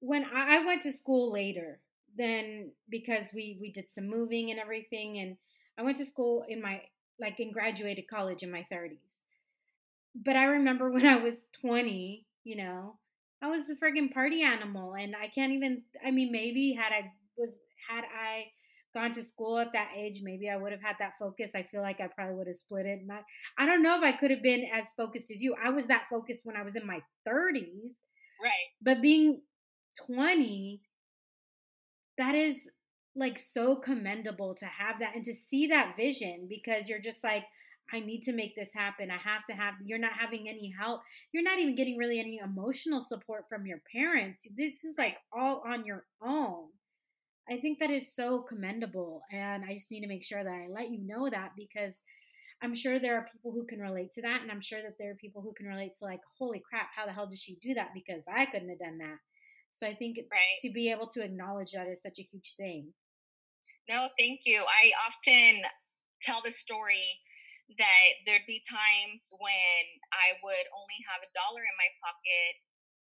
when 0.00 0.26
I, 0.34 0.64
went 0.64 0.82
to 0.82 0.92
school 0.92 1.32
later, 1.32 1.80
then 2.16 2.72
because 2.88 3.32
we 3.32 3.56
we 3.60 3.70
did 3.70 3.90
some 3.90 4.08
moving 4.08 4.50
and 4.50 4.58
everything, 4.58 5.18
and 5.18 5.36
I 5.78 5.82
went 5.82 5.96
to 5.98 6.04
school 6.04 6.44
in 6.48 6.60
my 6.60 6.82
like 7.20 7.38
in 7.38 7.52
graduated 7.52 8.08
college 8.08 8.42
in 8.42 8.50
my 8.50 8.64
30s. 8.70 8.96
But 10.14 10.36
I 10.36 10.44
remember 10.44 10.90
when 10.92 11.06
I 11.06 11.16
was 11.16 11.36
20, 11.60 12.26
you 12.44 12.56
know, 12.56 12.96
I 13.42 13.48
was 13.48 13.68
a 13.68 13.74
friggin' 13.74 14.12
party 14.12 14.42
animal, 14.42 14.94
and 14.94 15.14
I 15.16 15.26
can't 15.28 15.52
even. 15.52 15.82
I 16.04 16.10
mean, 16.10 16.30
maybe 16.30 16.72
had 16.72 16.92
I 16.92 17.10
was 17.36 17.54
had 17.88 18.04
I 18.04 18.46
gone 18.94 19.12
to 19.12 19.22
school 19.22 19.58
at 19.58 19.72
that 19.72 19.90
age, 19.96 20.20
maybe 20.22 20.48
I 20.48 20.56
would 20.56 20.72
have 20.72 20.82
had 20.82 20.96
that 20.98 21.14
focus. 21.18 21.50
I 21.54 21.62
feel 21.62 21.80
like 21.80 22.00
I 22.00 22.08
probably 22.08 22.36
would 22.36 22.46
have 22.46 22.56
split 22.56 22.86
it. 22.86 23.00
Not, 23.04 23.24
I 23.58 23.64
don't 23.64 23.82
know 23.82 23.96
if 23.96 24.02
I 24.02 24.12
could 24.12 24.30
have 24.30 24.42
been 24.42 24.66
as 24.72 24.92
focused 24.96 25.30
as 25.30 25.40
you. 25.40 25.56
I 25.62 25.70
was 25.70 25.86
that 25.86 26.04
focused 26.10 26.40
when 26.44 26.56
I 26.56 26.62
was 26.62 26.76
in 26.76 26.86
my 26.86 27.00
30s. 27.26 27.94
Right. 28.42 28.68
But 28.82 29.00
being 29.00 29.40
20 30.06 30.82
that 32.18 32.34
is 32.34 32.60
like 33.14 33.38
so 33.38 33.76
commendable 33.76 34.54
to 34.54 34.66
have 34.66 34.98
that 34.98 35.14
and 35.14 35.24
to 35.24 35.34
see 35.34 35.66
that 35.66 35.96
vision 35.96 36.46
because 36.48 36.88
you're 36.88 37.00
just 37.00 37.22
like 37.22 37.44
I 37.92 38.00
need 38.00 38.22
to 38.24 38.32
make 38.32 38.56
this 38.56 38.70
happen. 38.74 39.10
I 39.10 39.18
have 39.18 39.44
to 39.46 39.52
have 39.54 39.74
you're 39.84 39.98
not 39.98 40.12
having 40.18 40.48
any 40.48 40.72
help. 40.78 41.02
You're 41.32 41.42
not 41.42 41.58
even 41.58 41.74
getting 41.74 41.98
really 41.98 42.18
any 42.18 42.40
emotional 42.42 43.02
support 43.02 43.44
from 43.48 43.66
your 43.66 43.82
parents. 43.92 44.48
This 44.56 44.84
is 44.84 44.94
like 44.96 45.18
all 45.32 45.62
on 45.66 45.84
your 45.84 46.04
own. 46.22 46.68
I 47.50 47.58
think 47.58 47.80
that 47.80 47.90
is 47.90 48.14
so 48.14 48.40
commendable 48.40 49.22
and 49.32 49.64
I 49.64 49.74
just 49.74 49.90
need 49.90 50.02
to 50.02 50.08
make 50.08 50.24
sure 50.24 50.42
that 50.42 50.50
I 50.50 50.68
let 50.70 50.90
you 50.90 51.00
know 51.04 51.28
that 51.28 51.50
because 51.56 51.94
I'm 52.62 52.74
sure 52.74 52.98
there 52.98 53.16
are 53.16 53.26
people 53.32 53.50
who 53.50 53.66
can 53.66 53.80
relate 53.80 54.12
to 54.12 54.22
that 54.22 54.42
and 54.42 54.50
I'm 54.50 54.60
sure 54.60 54.80
that 54.80 54.94
there 54.98 55.10
are 55.10 55.16
people 55.16 55.42
who 55.42 55.52
can 55.52 55.66
relate 55.66 55.94
to 55.94 56.04
like 56.04 56.20
holy 56.38 56.62
crap, 56.70 56.90
how 56.94 57.04
the 57.04 57.12
hell 57.12 57.26
did 57.26 57.38
she 57.38 57.58
do 57.60 57.74
that 57.74 57.90
because 57.92 58.22
I 58.32 58.46
couldn't 58.46 58.68
have 58.68 58.78
done 58.78 58.98
that. 58.98 59.18
So 59.72 59.86
I 59.86 59.94
think 59.94 60.18
right. 60.30 60.60
to 60.60 60.70
be 60.70 60.90
able 60.90 61.08
to 61.08 61.22
acknowledge 61.24 61.72
that 61.72 61.88
is 61.88 62.00
such 62.00 62.18
a 62.20 62.28
huge 62.30 62.54
thing. 62.56 62.92
No, 63.88 64.08
thank 64.18 64.40
you. 64.44 64.62
I 64.62 64.92
often 65.08 65.62
tell 66.20 66.40
the 66.44 66.52
story 66.52 67.18
that 67.78 68.10
there'd 68.26 68.48
be 68.48 68.60
times 68.64 69.32
when 69.38 69.82
I 70.12 70.36
would 70.42 70.66
only 70.74 70.98
have 71.08 71.24
a 71.24 71.32
dollar 71.32 71.62
in 71.62 71.76
my 71.78 71.90
pocket 72.02 72.60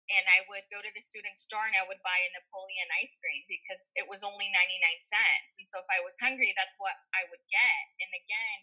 and 0.07 0.25
I 0.31 0.47
would 0.47 0.67
go 0.71 0.79
to 0.79 0.93
the 0.95 1.03
student 1.03 1.35
store 1.35 1.67
and 1.67 1.75
I 1.75 1.87
would 1.87 1.99
buy 2.07 2.15
a 2.15 2.31
Napoleon 2.31 2.87
ice 3.03 3.19
cream 3.19 3.43
because 3.51 3.91
it 3.99 4.07
was 4.07 4.23
only 4.23 4.47
99 4.55 4.55
cents. 5.03 5.59
And 5.59 5.67
so 5.67 5.83
if 5.83 5.89
I 5.91 5.99
was 6.03 6.15
hungry, 6.23 6.55
that's 6.55 6.79
what 6.79 6.95
I 7.11 7.27
would 7.27 7.43
get. 7.51 7.85
And 7.99 8.11
again, 8.15 8.59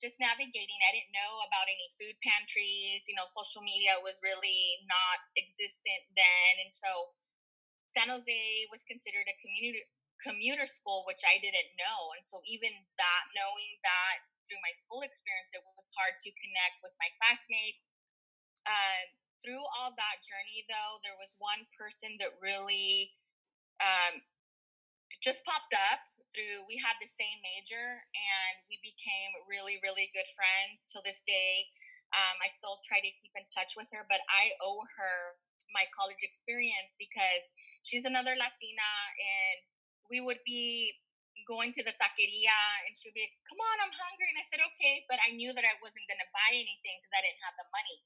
just 0.00 0.16
navigating, 0.16 0.80
I 0.82 0.96
didn't 0.96 1.12
know 1.12 1.32
about 1.44 1.68
any 1.68 1.92
food 2.00 2.16
pantries. 2.24 3.04
You 3.04 3.14
know, 3.20 3.28
social 3.28 3.60
media 3.60 4.00
was 4.00 4.24
really 4.24 4.80
not 4.88 5.20
existent 5.36 6.08
then. 6.16 6.52
And 6.64 6.72
so 6.72 7.12
San 7.92 8.08
Jose 8.08 8.42
was 8.72 8.82
considered 8.88 9.28
a 9.28 9.36
community 9.44 9.84
commuter 10.24 10.70
school, 10.70 11.02
which 11.04 11.26
I 11.26 11.42
didn't 11.42 11.74
know. 11.74 12.14
And 12.14 12.22
so 12.22 12.38
even 12.46 12.70
that, 12.96 13.22
knowing 13.34 13.76
that 13.82 14.16
through 14.52 14.60
my 14.60 14.76
school 14.76 15.00
experience, 15.00 15.48
it 15.56 15.64
was 15.64 15.88
hard 15.96 16.20
to 16.20 16.28
connect 16.36 16.84
with 16.84 16.92
my 17.00 17.08
classmates. 17.16 17.80
Um, 18.68 19.16
through 19.40 19.64
all 19.80 19.96
that 19.96 20.20
journey, 20.20 20.68
though, 20.68 21.00
there 21.00 21.16
was 21.16 21.32
one 21.40 21.64
person 21.72 22.20
that 22.20 22.36
really 22.44 23.16
um, 23.80 24.20
just 25.24 25.40
popped 25.48 25.72
up 25.72 26.04
through 26.36 26.64
we 26.64 26.80
had 26.80 26.96
the 26.96 27.08
same 27.08 27.40
major 27.44 28.08
and 28.16 28.54
we 28.72 28.80
became 28.80 29.36
really 29.44 29.76
really 29.84 30.08
good 30.16 30.24
friends 30.32 30.88
till 30.88 31.04
this 31.04 31.20
day 31.28 31.68
um, 32.16 32.40
i 32.40 32.48
still 32.48 32.80
try 32.88 32.96
to 33.04 33.12
keep 33.20 33.36
in 33.36 33.44
touch 33.52 33.76
with 33.76 33.84
her 33.92 34.00
but 34.08 34.24
i 34.32 34.48
owe 34.64 34.80
her 34.96 35.36
my 35.76 35.84
college 35.92 36.24
experience 36.24 36.96
because 36.96 37.52
she's 37.84 38.08
another 38.08 38.32
Latina 38.32 38.92
and 39.20 39.58
we 40.08 40.20
would 40.20 40.40
be 40.44 40.92
going 41.48 41.74
to 41.74 41.82
the 41.82 41.94
taqueria 41.98 42.60
and 42.86 42.94
she 42.94 43.10
would 43.10 43.18
be 43.18 43.26
like, 43.26 43.36
come 43.48 43.60
on, 43.60 43.76
I'm 43.82 43.94
hungry. 43.94 44.28
And 44.30 44.40
I 44.40 44.46
said, 44.46 44.62
okay. 44.62 45.04
But 45.10 45.18
I 45.20 45.34
knew 45.34 45.50
that 45.52 45.66
I 45.66 45.74
wasn't 45.82 46.06
going 46.06 46.22
to 46.22 46.30
buy 46.30 46.52
anything 46.54 46.96
because 47.00 47.14
I 47.14 47.22
didn't 47.24 47.42
have 47.42 47.56
the 47.58 47.68
money. 47.72 47.98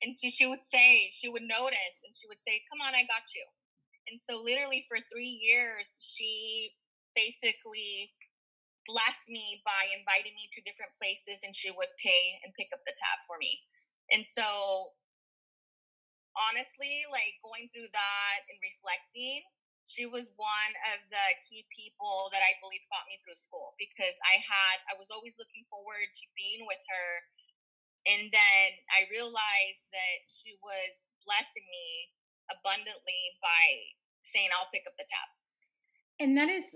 And 0.00 0.10
she, 0.16 0.32
she 0.32 0.48
would 0.48 0.64
say, 0.64 1.12
she 1.12 1.28
would 1.28 1.44
notice 1.44 2.00
and 2.02 2.16
she 2.16 2.24
would 2.26 2.40
say, 2.40 2.64
come 2.72 2.80
on, 2.80 2.96
I 2.96 3.04
got 3.04 3.30
you. 3.36 3.44
And 4.08 4.16
so 4.16 4.40
literally 4.40 4.82
for 4.88 4.98
three 5.12 5.38
years, 5.38 6.00
she 6.00 6.72
basically 7.12 8.10
blessed 8.88 9.28
me 9.28 9.60
by 9.62 9.92
inviting 9.92 10.32
me 10.34 10.48
to 10.56 10.64
different 10.64 10.96
places 10.96 11.44
and 11.44 11.52
she 11.52 11.68
would 11.70 11.92
pay 12.00 12.40
and 12.42 12.56
pick 12.56 12.72
up 12.72 12.80
the 12.88 12.96
tab 12.96 13.20
for 13.28 13.36
me. 13.36 13.60
And 14.10 14.24
so 14.24 14.96
honestly, 16.34 17.06
like 17.12 17.38
going 17.44 17.68
through 17.70 17.92
that 17.92 18.38
and 18.48 18.58
reflecting, 18.58 19.44
she 19.88 20.06
was 20.06 20.30
one 20.38 20.72
of 20.94 21.02
the 21.10 21.26
key 21.42 21.66
people 21.72 22.30
that 22.30 22.44
I 22.44 22.58
believe 22.62 22.84
got 22.92 23.08
me 23.10 23.18
through 23.20 23.38
school 23.38 23.74
because 23.80 24.16
I 24.22 24.38
had, 24.38 24.76
I 24.86 24.94
was 24.94 25.10
always 25.10 25.34
looking 25.40 25.66
forward 25.66 26.08
to 26.14 26.24
being 26.38 26.64
with 26.68 26.82
her. 26.86 27.08
And 28.06 28.32
then 28.32 28.66
I 28.88 29.10
realized 29.10 29.90
that 29.92 30.18
she 30.30 30.56
was 30.62 30.92
blessing 31.26 31.66
me 31.68 32.14
abundantly 32.48 33.36
by 33.44 33.96
saying, 34.22 34.48
I'll 34.54 34.72
pick 34.72 34.88
up 34.88 34.96
the 34.96 35.08
tab. 35.08 35.28
And 36.20 36.36
that 36.36 36.48
is 36.48 36.68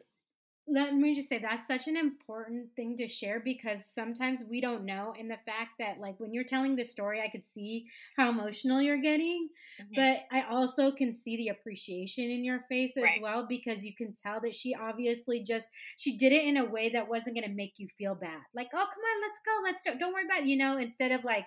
let 0.66 0.94
me 0.94 1.14
just 1.14 1.28
say 1.28 1.38
that's 1.38 1.66
such 1.66 1.88
an 1.88 1.96
important 1.96 2.74
thing 2.74 2.96
to 2.96 3.06
share 3.06 3.38
because 3.38 3.80
sometimes 3.84 4.40
we 4.48 4.62
don't 4.62 4.84
know 4.84 5.12
and 5.18 5.30
the 5.30 5.38
fact 5.44 5.72
that 5.78 6.00
like 6.00 6.18
when 6.18 6.32
you're 6.32 6.44
telling 6.44 6.74
the 6.74 6.84
story 6.84 7.20
i 7.20 7.28
could 7.28 7.44
see 7.44 7.86
how 8.16 8.30
emotional 8.30 8.80
you're 8.80 9.00
getting 9.00 9.48
mm-hmm. 9.80 9.92
but 9.94 10.20
i 10.34 10.42
also 10.50 10.90
can 10.90 11.12
see 11.12 11.36
the 11.36 11.48
appreciation 11.48 12.30
in 12.30 12.44
your 12.44 12.60
face 12.68 12.96
as 12.96 13.02
right. 13.02 13.22
well 13.22 13.46
because 13.46 13.84
you 13.84 13.94
can 13.94 14.12
tell 14.14 14.40
that 14.40 14.54
she 14.54 14.74
obviously 14.74 15.42
just 15.42 15.68
she 15.98 16.16
did 16.16 16.32
it 16.32 16.44
in 16.44 16.56
a 16.56 16.64
way 16.64 16.88
that 16.88 17.08
wasn't 17.08 17.34
going 17.34 17.48
to 17.48 17.54
make 17.54 17.74
you 17.76 17.86
feel 17.98 18.14
bad 18.14 18.40
like 18.54 18.68
oh 18.72 18.78
come 18.78 19.04
on 19.04 19.20
let's 19.20 19.40
go 19.44 19.62
let's 19.62 19.82
do, 19.82 19.98
don't 19.98 20.14
worry 20.14 20.24
about 20.24 20.40
it, 20.40 20.46
you 20.46 20.56
know 20.56 20.78
instead 20.78 21.12
of 21.12 21.24
like 21.24 21.46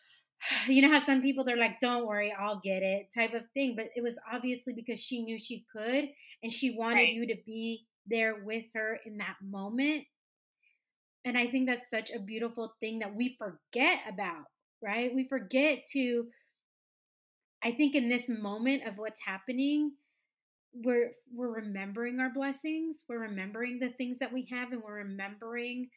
you 0.66 0.82
know 0.82 0.92
how 0.92 1.04
some 1.04 1.22
people 1.22 1.44
they're 1.44 1.56
like 1.56 1.78
don't 1.78 2.06
worry 2.06 2.34
i'll 2.36 2.60
get 2.60 2.82
it 2.82 3.06
type 3.14 3.34
of 3.34 3.44
thing 3.54 3.74
but 3.76 3.86
it 3.94 4.02
was 4.02 4.18
obviously 4.32 4.72
because 4.72 5.00
she 5.00 5.22
knew 5.22 5.38
she 5.38 5.64
could 5.72 6.08
and 6.42 6.50
she 6.52 6.76
wanted 6.76 6.96
right. 6.96 7.12
you 7.12 7.26
to 7.26 7.36
be 7.46 7.84
there 8.08 8.36
with 8.44 8.64
her 8.74 8.98
in 9.04 9.18
that 9.18 9.36
moment. 9.42 10.04
And 11.24 11.36
I 11.36 11.46
think 11.46 11.68
that's 11.68 11.90
such 11.90 12.10
a 12.10 12.18
beautiful 12.18 12.74
thing 12.80 13.00
that 13.00 13.14
we 13.14 13.36
forget 13.38 13.98
about, 14.08 14.44
right? 14.82 15.14
We 15.14 15.26
forget 15.28 15.80
to, 15.92 16.26
I 17.62 17.72
think 17.72 17.94
in 17.94 18.08
this 18.08 18.28
moment 18.28 18.86
of 18.86 18.96
what's 18.96 19.20
happening, 19.26 19.92
we're 20.72 21.12
we're 21.34 21.54
remembering 21.54 22.20
our 22.20 22.30
blessings 22.30 23.04
we're 23.08 23.20
remembering 23.20 23.78
the 23.78 23.88
things 23.88 24.18
that 24.18 24.32
we 24.32 24.46
have 24.50 24.72
and 24.72 24.82
we're 24.82 24.96
remembering 24.96 25.88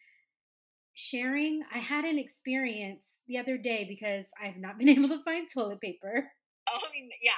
sharing 0.94 1.62
i 1.74 1.78
had 1.78 2.06
an 2.06 2.18
experience 2.18 3.20
the 3.28 3.38
other 3.38 3.58
day 3.58 3.86
because 3.88 4.26
i've 4.42 4.58
not 4.58 4.78
been 4.78 4.90
able 4.98 5.10
to 5.10 5.24
find 5.24 5.48
toilet 5.54 5.82
paper 5.82 6.32
oh 6.70 6.80
yeah 7.22 7.32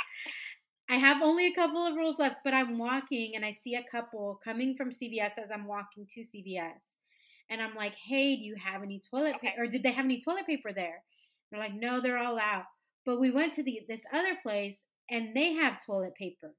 I 0.89 0.95
have 0.95 1.21
only 1.21 1.47
a 1.47 1.55
couple 1.55 1.85
of 1.85 1.95
rolls 1.95 2.19
left, 2.19 2.37
but 2.43 2.53
I'm 2.53 2.77
walking 2.77 3.33
and 3.35 3.45
I 3.45 3.51
see 3.51 3.75
a 3.75 3.83
couple 3.89 4.39
coming 4.43 4.75
from 4.75 4.91
CVS 4.91 5.37
as 5.41 5.49
I'm 5.53 5.65
walking 5.65 6.05
to 6.09 6.21
CVS. 6.21 6.97
And 7.49 7.61
I'm 7.61 7.75
like, 7.75 7.95
hey, 7.95 8.35
do 8.35 8.43
you 8.43 8.55
have 8.63 8.83
any 8.83 8.99
toilet 8.99 9.35
okay. 9.35 9.49
paper? 9.49 9.63
Or 9.63 9.67
did 9.67 9.83
they 9.83 9.91
have 9.91 10.05
any 10.05 10.19
toilet 10.19 10.45
paper 10.45 10.73
there? 10.73 11.03
They're 11.51 11.59
like, 11.59 11.73
no, 11.73 12.01
they're 12.01 12.17
all 12.17 12.39
out. 12.39 12.65
But 13.05 13.19
we 13.19 13.31
went 13.31 13.53
to 13.53 13.63
the 13.63 13.81
this 13.87 14.03
other 14.11 14.35
place 14.41 14.81
and 15.09 15.35
they 15.35 15.53
have 15.53 15.85
toilet 15.85 16.15
paper. 16.15 16.55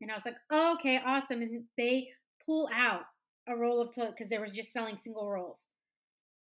And 0.00 0.10
I 0.10 0.14
was 0.14 0.24
like, 0.24 0.36
oh, 0.50 0.74
okay, 0.74 1.00
awesome. 1.04 1.42
And 1.42 1.64
they 1.76 2.08
pull 2.44 2.68
out 2.74 3.02
a 3.48 3.56
roll 3.56 3.80
of 3.80 3.94
toilet 3.94 4.14
because 4.16 4.28
they 4.28 4.38
were 4.38 4.46
just 4.46 4.72
selling 4.72 4.98
single 5.02 5.30
rolls. 5.30 5.66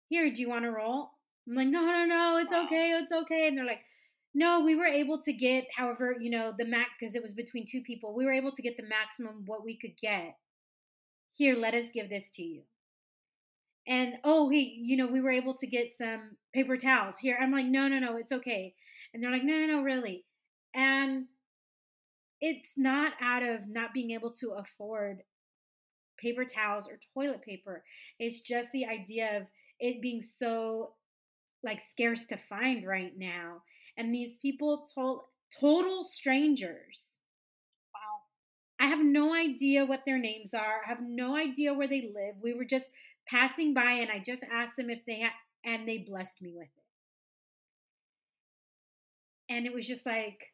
Here, 0.09 0.31
do 0.31 0.41
you 0.41 0.49
want 0.49 0.65
a 0.65 0.71
roll? 0.71 1.09
I'm 1.47 1.55
like, 1.55 1.67
no, 1.67 1.81
no, 1.81 2.05
no, 2.05 2.37
it's 2.37 2.53
okay, 2.53 2.91
it's 2.91 3.11
okay. 3.11 3.47
And 3.47 3.57
they're 3.57 3.65
like, 3.65 3.83
no, 4.33 4.61
we 4.61 4.75
were 4.75 4.85
able 4.85 5.19
to 5.19 5.33
get, 5.33 5.65
however, 5.77 6.15
you 6.19 6.31
know, 6.31 6.53
the 6.57 6.65
max 6.65 6.89
because 6.99 7.15
it 7.15 7.21
was 7.21 7.33
between 7.33 7.65
two 7.65 7.81
people. 7.81 8.15
We 8.15 8.25
were 8.25 8.33
able 8.33 8.51
to 8.51 8.61
get 8.61 8.77
the 8.77 8.83
maximum 8.83 9.43
what 9.45 9.63
we 9.63 9.77
could 9.77 9.95
get. 10.01 10.37
Here, 11.31 11.55
let 11.55 11.75
us 11.75 11.89
give 11.93 12.09
this 12.09 12.29
to 12.31 12.43
you. 12.43 12.63
And 13.87 14.15
oh, 14.23 14.49
he, 14.49 14.79
you 14.81 14.97
know, 14.97 15.07
we 15.07 15.21
were 15.21 15.31
able 15.31 15.55
to 15.55 15.67
get 15.67 15.93
some 15.95 16.37
paper 16.53 16.77
towels. 16.77 17.19
Here, 17.19 17.37
I'm 17.39 17.51
like, 17.51 17.65
no, 17.65 17.87
no, 17.87 17.99
no, 17.99 18.17
it's 18.17 18.31
okay. 18.31 18.73
And 19.13 19.21
they're 19.21 19.31
like, 19.31 19.43
no, 19.43 19.57
no, 19.57 19.65
no, 19.65 19.81
really. 19.83 20.25
And 20.73 21.25
it's 22.41 22.73
not 22.77 23.13
out 23.21 23.43
of 23.43 23.67
not 23.67 23.93
being 23.93 24.11
able 24.11 24.31
to 24.31 24.51
afford 24.51 25.23
paper 26.17 26.45
towels 26.45 26.87
or 26.87 26.99
toilet 27.13 27.43
paper. 27.43 27.83
It's 28.19 28.41
just 28.41 28.71
the 28.71 28.85
idea 28.85 29.37
of 29.37 29.47
it 29.79 30.01
being 30.01 30.21
so 30.21 30.93
like 31.63 31.79
scarce 31.79 32.25
to 32.25 32.37
find 32.37 32.85
right 32.87 33.13
now 33.17 33.61
and 33.97 34.13
these 34.13 34.37
people 34.37 34.85
told 34.93 35.21
total 35.59 36.03
strangers 36.03 37.17
wow 37.93 38.21
I 38.79 38.87
have 38.87 39.03
no 39.03 39.33
idea 39.35 39.85
what 39.85 40.05
their 40.05 40.19
names 40.19 40.53
are. 40.53 40.81
I 40.85 40.89
have 40.89 41.01
no 41.01 41.37
idea 41.37 41.73
where 41.73 41.87
they 41.87 42.01
live. 42.13 42.35
We 42.41 42.53
were 42.53 42.65
just 42.65 42.87
passing 43.27 43.73
by 43.73 43.91
and 43.93 44.11
I 44.11 44.19
just 44.19 44.43
asked 44.51 44.77
them 44.77 44.89
if 44.89 45.05
they 45.05 45.19
had, 45.21 45.31
and 45.65 45.87
they 45.87 45.99
blessed 45.99 46.41
me 46.41 46.53
with 46.55 46.67
it. 46.77 46.83
And 49.49 49.65
it 49.65 49.73
was 49.73 49.87
just 49.87 50.05
like, 50.05 50.53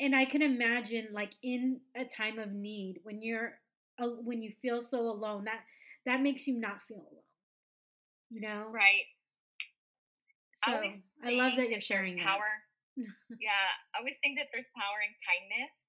and 0.00 0.16
I 0.16 0.24
can 0.26 0.42
imagine 0.42 1.08
like 1.12 1.34
in 1.42 1.80
a 1.96 2.04
time 2.04 2.38
of 2.38 2.52
need 2.52 3.00
when 3.04 3.22
you're, 3.22 3.58
when 3.98 4.42
you 4.42 4.52
feel 4.62 4.82
so 4.82 5.00
alone, 5.00 5.44
that, 5.44 5.60
that 6.06 6.22
makes 6.22 6.46
you 6.46 6.60
not 6.60 6.82
feel 6.82 6.98
alone, 6.98 7.24
you 8.30 8.40
know? 8.40 8.66
Right. 8.70 9.04
So 10.64 10.72
I, 10.72 10.90
I 11.24 11.30
love 11.36 11.56
that 11.56 11.70
you're 11.70 11.80
sharing 11.80 12.18
power. 12.18 12.64
yeah. 12.96 13.68
I 13.94 13.98
always 13.98 14.18
think 14.22 14.38
that 14.38 14.48
there's 14.52 14.68
power 14.76 15.00
in 15.00 15.12
kindness 15.24 15.86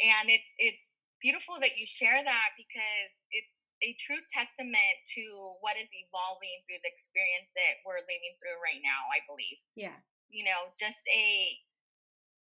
and 0.00 0.28
it's 0.28 0.52
it's 0.60 0.92
beautiful 1.20 1.56
that 1.60 1.80
you 1.80 1.88
share 1.88 2.20
that 2.20 2.50
because 2.60 3.10
it's 3.32 3.56
a 3.84 3.96
true 4.00 4.20
testament 4.32 4.96
to 5.16 5.24
what 5.60 5.76
is 5.76 5.88
evolving 5.92 6.64
through 6.64 6.80
the 6.80 6.92
experience 6.92 7.52
that 7.56 7.80
we're 7.84 8.04
living 8.04 8.34
through 8.40 8.56
right 8.60 8.80
now 8.84 9.08
i 9.12 9.20
believe 9.24 9.60
yeah 9.76 9.96
you 10.28 10.44
know 10.44 10.72
just 10.76 11.04
a 11.12 11.56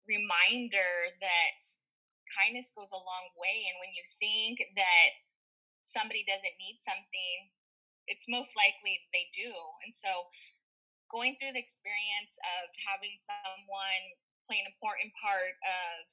reminder 0.07 0.91
that 1.19 1.59
kindness 2.31 2.71
goes 2.75 2.91
a 2.91 2.99
long 2.99 3.27
way 3.39 3.67
and 3.71 3.79
when 3.79 3.91
you 3.91 4.03
think 4.19 4.59
that 4.75 5.09
somebody 5.83 6.23
doesn't 6.27 6.59
need 6.59 6.79
something 6.79 7.35
it's 8.07 8.27
most 8.27 8.55
likely 8.55 8.99
they 9.11 9.27
do 9.35 9.51
and 9.83 9.91
so 9.95 10.11
going 11.07 11.39
through 11.39 11.55
the 11.55 11.63
experience 11.63 12.35
of 12.59 12.71
having 12.87 13.15
someone 13.19 14.03
play 14.47 14.59
an 14.63 14.67
important 14.67 15.11
part 15.19 15.55
of 15.63 16.07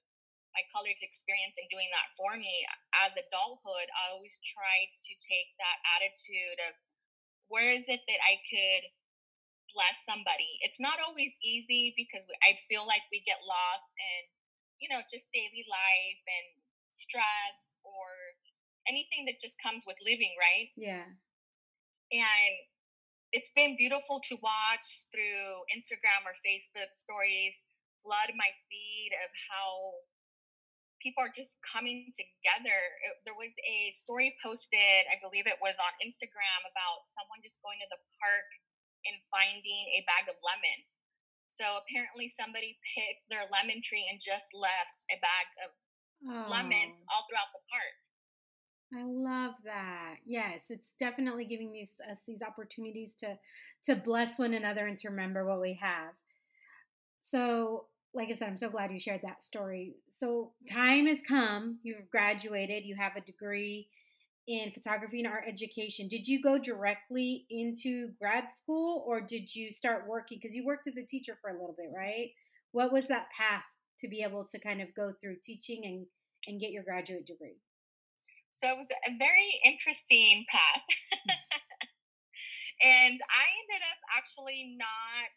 my 0.54 0.62
colleagues' 0.70 1.02
experience 1.02 1.58
in 1.58 1.66
doing 1.66 1.90
that 1.90 2.14
for 2.14 2.38
me 2.38 2.62
as 3.02 3.10
adulthood, 3.18 3.90
I 3.90 4.14
always 4.14 4.38
tried 4.46 4.90
to 4.90 5.12
take 5.18 5.50
that 5.58 5.78
attitude 5.98 6.58
of 6.70 6.78
where 7.50 7.74
is 7.74 7.90
it 7.90 8.06
that 8.06 8.22
I 8.22 8.38
could 8.46 8.94
bless 9.74 10.06
somebody. 10.06 10.62
It's 10.62 10.78
not 10.78 11.02
always 11.02 11.34
easy 11.42 11.92
because 11.98 12.22
I 12.46 12.54
feel 12.70 12.86
like 12.86 13.02
we 13.10 13.26
get 13.26 13.42
lost 13.42 13.90
in, 13.98 14.30
you 14.78 14.86
know, 14.86 15.02
just 15.10 15.34
daily 15.34 15.66
life 15.66 16.22
and 16.22 16.46
stress 16.94 17.74
or 17.82 18.38
anything 18.86 19.26
that 19.26 19.42
just 19.42 19.58
comes 19.58 19.82
with 19.82 19.98
living, 20.06 20.38
right? 20.38 20.70
Yeah. 20.78 21.10
And 22.14 22.54
it's 23.34 23.50
been 23.50 23.74
beautiful 23.74 24.22
to 24.30 24.38
watch 24.38 25.10
through 25.10 25.66
Instagram 25.74 26.22
or 26.22 26.38
Facebook 26.46 26.94
stories 26.94 27.66
flood 27.98 28.30
my 28.38 28.46
feed 28.70 29.10
of 29.26 29.30
how 29.50 29.98
people 31.02 31.18
are 31.18 31.34
just 31.34 31.58
coming 31.66 32.14
together. 32.14 32.78
It, 33.02 33.26
there 33.26 33.34
was 33.34 33.50
a 33.66 33.90
story 33.90 34.38
posted, 34.38 35.10
I 35.10 35.18
believe 35.18 35.50
it 35.50 35.58
was 35.58 35.74
on 35.82 35.92
Instagram, 35.98 36.62
about 36.62 37.10
someone 37.10 37.42
just 37.42 37.58
going 37.58 37.82
to 37.82 37.90
the 37.90 37.98
park 38.22 38.48
and 39.02 39.18
finding 39.26 39.84
a 39.98 40.06
bag 40.06 40.30
of 40.30 40.38
lemons. 40.38 40.94
So 41.50 41.66
apparently, 41.82 42.30
somebody 42.30 42.78
picked 42.94 43.26
their 43.26 43.50
lemon 43.50 43.82
tree 43.82 44.06
and 44.06 44.22
just 44.22 44.54
left 44.54 45.02
a 45.10 45.18
bag 45.18 45.46
of 45.66 45.70
oh. 46.30 46.46
lemons 46.54 47.02
all 47.10 47.26
throughout 47.26 47.50
the 47.50 47.62
park. 47.66 47.94
I 48.96 49.02
love 49.04 49.54
that. 49.64 50.16
Yes, 50.24 50.64
it's 50.70 50.94
definitely 50.98 51.44
giving 51.46 51.72
these 51.72 51.92
us 52.10 52.20
these 52.26 52.42
opportunities 52.42 53.14
to 53.20 53.38
to 53.86 53.96
bless 53.96 54.38
one 54.38 54.54
another 54.54 54.86
and 54.86 54.96
to 54.98 55.08
remember 55.08 55.44
what 55.44 55.60
we 55.60 55.78
have. 55.82 56.12
So 57.20 57.86
like 58.14 58.28
I 58.30 58.34
said, 58.34 58.48
I'm 58.48 58.56
so 58.56 58.70
glad 58.70 58.92
you 58.92 59.00
shared 59.00 59.22
that 59.24 59.42
story. 59.42 59.96
So, 60.08 60.52
time 60.70 61.06
has 61.06 61.18
come. 61.26 61.78
You've 61.82 62.08
graduated, 62.10 62.84
you 62.84 62.94
have 62.96 63.16
a 63.16 63.20
degree 63.20 63.88
in 64.46 64.70
photography 64.70 65.18
and 65.20 65.26
art 65.26 65.44
education. 65.48 66.06
Did 66.06 66.28
you 66.28 66.40
go 66.40 66.58
directly 66.58 67.46
into 67.50 68.10
grad 68.20 68.52
school 68.52 69.02
or 69.06 69.20
did 69.20 69.54
you 69.54 69.72
start 69.72 70.06
working? 70.06 70.38
Because 70.40 70.54
you 70.54 70.64
worked 70.64 70.86
as 70.86 70.96
a 70.96 71.02
teacher 71.02 71.36
for 71.40 71.50
a 71.50 71.54
little 71.54 71.74
bit, 71.76 71.90
right? 71.96 72.30
What 72.72 72.92
was 72.92 73.08
that 73.08 73.28
path 73.36 73.64
to 74.00 74.08
be 74.08 74.22
able 74.22 74.44
to 74.50 74.58
kind 74.60 74.80
of 74.80 74.94
go 74.94 75.12
through 75.20 75.36
teaching 75.42 75.82
and, 75.84 76.06
and 76.46 76.60
get 76.60 76.70
your 76.70 76.84
graduate 76.84 77.26
degree? 77.26 77.56
So, 78.54 78.70
it 78.70 78.78
was 78.78 78.90
a 79.10 79.18
very 79.18 79.58
interesting 79.66 80.46
path. 80.46 80.86
Mm. 80.86 81.34
and 83.02 83.18
I 83.18 83.44
ended 83.66 83.82
up 83.82 84.00
actually 84.14 84.78
not 84.78 85.34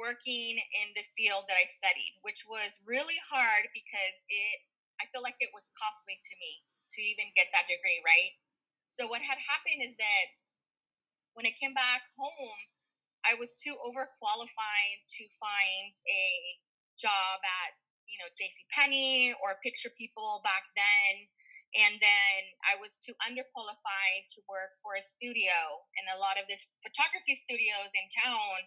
working 0.00 0.56
in 0.56 0.88
the 0.96 1.04
field 1.12 1.44
that 1.52 1.60
I 1.60 1.68
studied, 1.68 2.16
which 2.24 2.48
was 2.48 2.80
really 2.88 3.20
hard 3.28 3.68
because 3.76 4.16
it 4.32 4.64
I 5.00 5.08
feel 5.12 5.20
like 5.24 5.36
it 5.40 5.52
was 5.52 5.72
costly 5.76 6.16
to 6.16 6.34
me 6.40 6.64
to 6.96 7.00
even 7.00 7.32
get 7.32 7.48
that 7.52 7.68
degree, 7.68 8.00
right? 8.04 8.36
So 8.88 9.08
what 9.08 9.24
had 9.24 9.40
happened 9.40 9.80
is 9.80 9.96
that 9.96 10.26
when 11.32 11.48
I 11.48 11.56
came 11.56 11.72
back 11.72 12.04
home, 12.20 12.60
I 13.24 13.36
was 13.36 13.56
too 13.56 13.76
overqualified 13.80 14.98
to 15.08 15.22
find 15.40 15.92
a 16.04 16.26
job 17.00 17.40
at, 17.40 17.80
you 18.04 18.20
know, 18.20 18.28
JC 18.36 18.68
Penney 18.72 19.32
or 19.40 19.56
Picture 19.64 19.92
People 19.96 20.44
back 20.44 20.68
then. 20.76 21.28
And 21.70 22.02
then 22.02 22.38
I 22.66 22.74
was 22.82 22.98
too 22.98 23.14
underqualified 23.22 24.26
to 24.34 24.42
work 24.50 24.74
for 24.82 24.98
a 24.98 25.04
studio. 25.04 25.54
And 26.00 26.10
a 26.10 26.18
lot 26.18 26.34
of 26.34 26.50
this 26.50 26.74
photography 26.82 27.38
studios 27.38 27.94
in 27.94 28.06
town 28.10 28.66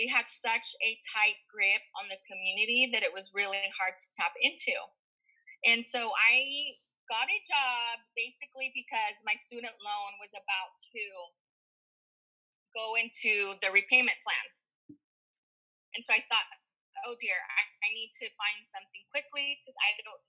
they 0.00 0.08
had 0.08 0.24
such 0.24 0.72
a 0.80 0.96
tight 1.12 1.36
grip 1.52 1.84
on 2.00 2.08
the 2.08 2.16
community 2.24 2.88
that 2.88 3.04
it 3.04 3.12
was 3.12 3.36
really 3.36 3.60
hard 3.76 4.00
to 4.00 4.08
tap 4.16 4.32
into. 4.40 4.72
And 5.68 5.84
so 5.84 6.08
I 6.16 6.80
got 7.04 7.28
a 7.28 7.40
job 7.44 8.00
basically 8.16 8.72
because 8.72 9.20
my 9.28 9.36
student 9.36 9.76
loan 9.84 10.10
was 10.16 10.32
about 10.32 10.72
to 10.94 11.04
go 12.72 12.96
into 12.96 13.60
the 13.60 13.68
repayment 13.74 14.16
plan. 14.24 14.46
And 15.92 16.00
so 16.00 16.16
I 16.16 16.24
thought, 16.32 16.48
oh 17.04 17.18
dear, 17.20 17.36
I, 17.36 17.62
I 17.84 17.88
need 17.92 18.14
to 18.24 18.26
find 18.40 18.64
something 18.72 19.04
quickly 19.12 19.60
because 19.60 19.76
I 19.84 20.00
don't 20.00 20.24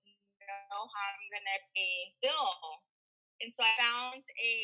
know 0.69 0.85
how 0.85 1.05
I'm 1.15 1.27
to 1.31 1.57
pay 1.75 1.95
bill. 2.21 2.83
And 3.41 3.49
so 3.49 3.65
I 3.65 3.73
found 3.79 4.21
a 4.21 4.55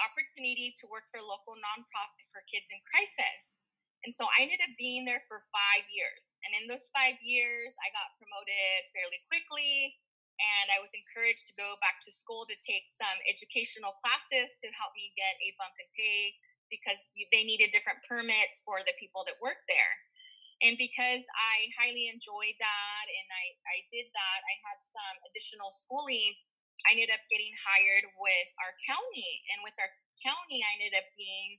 opportunity 0.00 0.74
to 0.82 0.84
work 0.90 1.06
for 1.10 1.22
a 1.22 1.26
local 1.26 1.54
nonprofit 1.58 2.26
for 2.30 2.42
kids 2.50 2.70
in 2.70 2.78
crisis. 2.86 3.62
And 4.02 4.10
so 4.10 4.26
I 4.34 4.46
ended 4.46 4.58
up 4.66 4.74
being 4.74 5.06
there 5.06 5.22
for 5.30 5.46
five 5.54 5.86
years. 5.86 6.34
And 6.42 6.50
in 6.58 6.66
those 6.66 6.90
five 6.90 7.14
years, 7.22 7.78
I 7.78 7.94
got 7.94 8.18
promoted 8.18 8.90
fairly 8.90 9.22
quickly. 9.30 9.94
And 10.42 10.74
I 10.74 10.82
was 10.82 10.90
encouraged 10.90 11.46
to 11.46 11.54
go 11.54 11.78
back 11.78 12.02
to 12.02 12.10
school 12.10 12.42
to 12.50 12.56
take 12.66 12.90
some 12.90 13.14
educational 13.30 13.94
classes 14.02 14.50
to 14.58 14.66
help 14.74 14.90
me 14.98 15.14
get 15.14 15.38
a 15.38 15.54
bump 15.54 15.78
in 15.78 15.86
pay 15.94 16.34
because 16.66 16.98
they 17.30 17.44
needed 17.46 17.70
different 17.70 18.02
permits 18.02 18.64
for 18.64 18.82
the 18.82 18.96
people 18.98 19.22
that 19.28 19.38
worked 19.38 19.68
there. 19.70 19.92
And 20.62 20.78
because 20.78 21.26
I 21.34 21.66
highly 21.74 22.06
enjoyed 22.06 22.54
that 22.62 23.04
and 23.10 23.28
I, 23.34 23.44
I 23.66 23.76
did 23.90 24.06
that, 24.14 24.40
I 24.46 24.54
had 24.62 24.78
some 24.86 25.16
additional 25.26 25.74
schooling. 25.74 26.38
I 26.86 26.94
ended 26.94 27.10
up 27.10 27.22
getting 27.26 27.50
hired 27.66 28.06
with 28.14 28.48
our 28.62 28.74
county. 28.86 29.42
And 29.50 29.66
with 29.66 29.74
our 29.82 29.90
county, 30.22 30.62
I 30.62 30.70
ended 30.78 30.94
up 30.94 31.06
being 31.18 31.58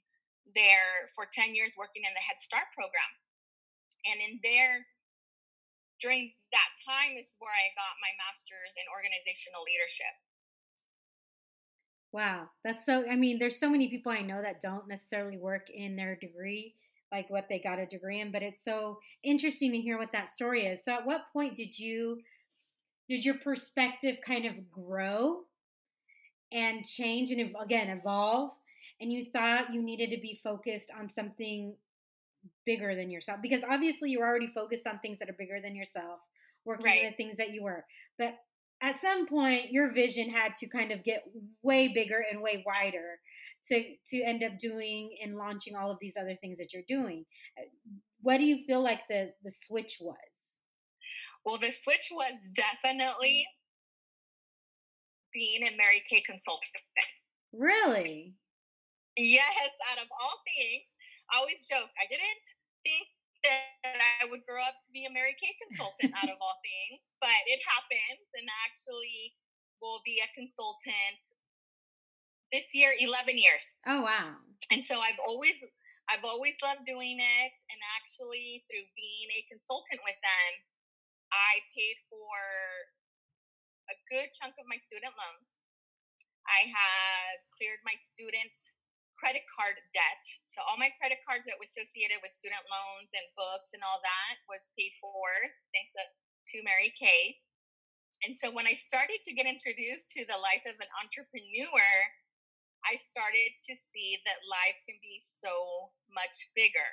there 0.56 1.08
for 1.12 1.28
10 1.28 1.52
years 1.52 1.76
working 1.76 2.08
in 2.08 2.16
the 2.16 2.24
Head 2.24 2.40
Start 2.40 2.72
program. 2.72 3.12
And 4.08 4.20
in 4.24 4.40
there, 4.44 4.88
during 6.00 6.36
that 6.52 6.72
time 6.84 7.16
is 7.16 7.32
where 7.40 7.52
I 7.52 7.72
got 7.76 8.00
my 8.04 8.12
master's 8.20 8.76
in 8.76 8.88
organizational 8.92 9.64
leadership. 9.64 10.16
Wow, 12.12 12.52
that's 12.64 12.86
so. 12.86 13.04
I 13.10 13.16
mean, 13.16 13.40
there's 13.40 13.58
so 13.58 13.72
many 13.72 13.90
people 13.90 14.12
I 14.12 14.22
know 14.22 14.42
that 14.42 14.62
don't 14.62 14.88
necessarily 14.88 15.38
work 15.38 15.72
in 15.74 15.96
their 15.96 16.16
degree, 16.16 16.76
like 17.14 17.30
what 17.30 17.46
they 17.48 17.60
got 17.60 17.80
a 17.80 17.86
degree 17.86 18.20
in, 18.20 18.32
but 18.32 18.44
it's 18.44 18.66
so 18.66 18.98
interesting 19.24 19.72
to 19.72 19.78
hear 19.78 19.98
what 19.98 20.12
that 20.12 20.30
story 20.30 20.66
is. 20.66 20.84
So, 20.84 20.92
at 20.92 21.06
what 21.06 21.32
point 21.32 21.56
did 21.56 21.80
you, 21.80 22.20
did 23.08 23.24
your 23.24 23.36
perspective 23.36 24.18
kind 24.26 24.46
of 24.46 24.72
grow 24.72 25.44
and 26.54 26.86
change 26.86 27.32
and 27.32 27.54
again 27.62 27.90
evolve 27.90 28.52
and 29.02 29.12
you 29.12 29.26
thought 29.26 29.74
you 29.74 29.82
needed 29.82 30.12
to 30.12 30.22
be 30.22 30.40
focused 30.42 30.92
on 30.98 31.10
something 31.10 31.76
bigger 32.66 32.96
than 32.96 33.10
yourself 33.10 33.40
because 33.42 33.62
obviously 33.70 34.12
you're 34.12 34.26
already 34.26 34.48
focused 34.48 34.86
on 34.86 35.00
things 35.00 35.18
that 35.20 35.30
are 35.30 35.36
bigger 35.38 35.60
than 35.62 35.76
yourself 35.76 36.20
working 36.64 36.86
right. 36.86 37.06
on 37.06 37.12
the 37.12 37.16
things 37.18 37.38
that 37.38 37.52
you 37.52 37.64
were 37.64 37.84
but 38.18 38.36
at 38.82 39.00
some 39.00 39.26
point 39.26 39.72
your 39.72 39.92
vision 39.92 40.30
had 40.30 40.54
to 40.54 40.68
kind 40.68 40.92
of 40.92 41.04
get 41.04 41.24
way 41.64 41.88
bigger 41.88 42.24
and 42.32 42.42
way 42.42 42.64
wider 42.66 43.20
to 43.70 43.84
to 44.10 44.24
end 44.24 44.44
up 44.44 44.58
doing 44.60 45.18
and 45.24 45.38
launching 45.38 45.76
all 45.76 45.92
of 45.92 45.98
these 46.00 46.16
other 46.20 46.36
things 46.36 46.58
that 46.58 46.74
you're 46.74 46.84
doing. 46.88 47.26
Uh, 47.58 47.66
what 48.22 48.38
do 48.38 48.46
you 48.46 48.64
feel 48.66 48.82
like 48.82 49.02
the 49.10 49.32
the 49.44 49.52
switch 49.52 49.98
was? 50.02 50.16
Well 51.46 51.58
the 51.58 51.72
switch 51.72 52.10
was 52.12 52.52
definitely 52.56 53.46
mm. 53.48 55.34
being 55.34 55.64
a 55.64 55.78
mary 55.78 56.04
kay 56.10 56.22
consultant 56.22 56.84
really? 57.54 58.34
Yes, 59.14 59.70
out 59.94 60.02
of 60.02 60.10
all 60.10 60.42
things, 60.42 60.90
I 61.30 61.38
always 61.38 61.70
joke. 61.70 61.94
I 62.02 62.10
didn't 62.10 62.46
think 62.82 63.06
that 63.46 64.02
I 64.20 64.26
would 64.26 64.42
grow 64.50 64.66
up 64.66 64.82
to 64.82 64.90
be 64.90 65.06
a 65.06 65.14
Mary 65.14 65.38
Kay 65.38 65.54
consultant 65.70 66.18
out 66.18 66.34
of 66.34 66.40
all 66.44 66.58
things, 66.66 67.14
but 67.22 67.40
it 67.46 67.62
happens 67.62 68.26
and 68.34 68.50
actually 68.66 69.38
will 69.78 70.02
be 70.02 70.18
a 70.24 70.34
consultant 70.34 71.22
this 72.54 72.70
year 72.78 72.94
11 72.94 73.42
years. 73.42 73.82
Oh 73.90 74.06
wow. 74.06 74.38
And 74.70 74.86
so 74.86 75.02
I've 75.02 75.20
always 75.26 75.66
I've 76.06 76.24
always 76.24 76.62
loved 76.62 76.86
doing 76.86 77.18
it 77.18 77.56
and 77.68 77.80
actually 77.98 78.62
through 78.70 78.86
being 78.94 79.28
a 79.34 79.42
consultant 79.50 80.00
with 80.06 80.20
them 80.22 80.52
I 81.34 81.66
paid 81.74 81.98
for 82.14 82.38
a 83.90 83.98
good 84.06 84.30
chunk 84.38 84.54
of 84.62 84.70
my 84.70 84.78
student 84.78 85.18
loans. 85.18 85.66
I 86.46 86.70
have 86.70 87.42
cleared 87.58 87.82
my 87.82 87.98
student 87.98 88.54
credit 89.18 89.50
card 89.50 89.82
debt. 89.98 90.22
So 90.46 90.62
all 90.62 90.78
my 90.78 90.94
credit 91.02 91.26
cards 91.26 91.50
that 91.50 91.58
were 91.58 91.66
associated 91.66 92.22
with 92.22 92.36
student 92.36 92.62
loans 92.70 93.10
and 93.18 93.26
books 93.34 93.74
and 93.74 93.82
all 93.82 93.98
that 94.06 94.46
was 94.46 94.70
paid 94.78 94.94
for 95.02 95.26
thanks 95.74 95.98
to 95.98 96.58
Mary 96.62 96.94
Kay. 96.94 97.42
And 98.22 98.38
so 98.38 98.54
when 98.54 98.70
I 98.70 98.78
started 98.78 99.26
to 99.26 99.34
get 99.34 99.50
introduced 99.50 100.14
to 100.16 100.28
the 100.30 100.38
life 100.38 100.64
of 100.70 100.78
an 100.78 100.92
entrepreneur, 101.02 101.82
I 102.84 103.00
started 103.00 103.56
to 103.68 103.74
see 103.76 104.20
that 104.28 104.44
life 104.48 104.78
can 104.84 105.00
be 105.00 105.20
so 105.20 105.92
much 106.12 106.52
bigger. 106.56 106.90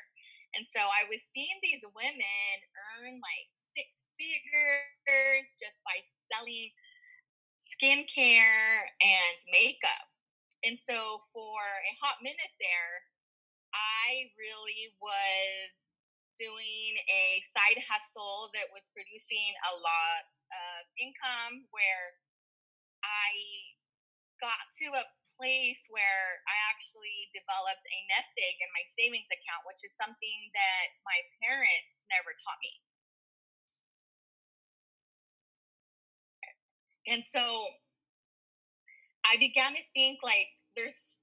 And 0.55 0.67
so 0.67 0.83
I 0.83 1.07
was 1.07 1.23
seeing 1.31 1.59
these 1.63 1.87
women 1.95 2.57
earn 2.75 3.23
like 3.23 3.51
six 3.55 4.07
figures 4.19 5.55
just 5.55 5.83
by 5.87 6.03
selling 6.27 6.75
skincare 7.63 8.91
and 8.99 9.39
makeup. 9.55 10.11
And 10.67 10.75
so 10.75 11.23
for 11.31 11.59
a 11.59 11.95
hot 12.03 12.19
minute 12.21 12.55
there, 12.59 12.95
I 13.71 14.35
really 14.35 14.91
was 14.99 15.71
doing 16.35 16.99
a 17.07 17.39
side 17.55 17.79
hustle 17.87 18.51
that 18.57 18.73
was 18.75 18.91
producing 18.91 19.55
a 19.71 19.73
lot 19.79 20.29
of 20.51 20.79
income 20.99 21.69
where 21.71 22.19
I 23.05 23.31
got 24.41 24.73
to 24.81 24.89
a 24.97 25.05
place 25.37 25.87
where 25.93 26.43
I 26.49 26.57
actually 26.73 27.29
developed 27.31 27.85
a 27.85 27.99
nest 28.11 28.35
egg 28.41 28.57
in 28.61 28.69
my 28.73 28.85
savings 28.85 29.29
account, 29.29 29.69
which 29.69 29.85
is 29.85 29.93
something 29.95 30.51
that 30.57 30.87
my 31.05 31.21
parents 31.41 32.09
never 32.09 32.33
taught 32.35 32.61
me. 32.65 32.75
And 37.09 37.25
so 37.25 37.43
I 39.25 39.37
began 39.41 39.73
to 39.77 39.85
think 39.97 40.21
like 40.21 40.53
there's 40.77 41.21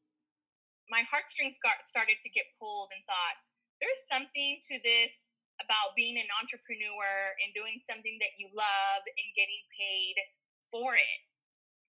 my 0.90 1.04
heartstrings 1.06 1.60
got 1.60 1.84
started 1.84 2.18
to 2.24 2.30
get 2.32 2.48
pulled 2.58 2.90
and 2.96 3.04
thought 3.04 3.38
there's 3.84 4.02
something 4.08 4.58
to 4.72 4.76
this 4.82 5.22
about 5.62 5.98
being 5.98 6.18
an 6.18 6.30
entrepreneur 6.38 7.36
and 7.44 7.54
doing 7.54 7.82
something 7.82 8.18
that 8.22 8.38
you 8.38 8.50
love 8.54 9.02
and 9.06 9.28
getting 9.38 9.64
paid 9.74 10.16
for 10.70 10.96
it. 10.96 11.20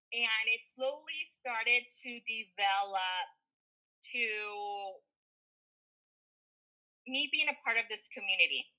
And 0.08 0.44
it 0.48 0.64
slowly 0.64 1.28
started 1.28 1.84
to 1.84 2.10
develop 2.24 3.26
to 4.14 4.26
me 7.06 7.28
being 7.32 7.48
a 7.48 7.60
part 7.64 7.76
of 7.76 7.84
this 7.90 8.08
community. 8.08 8.72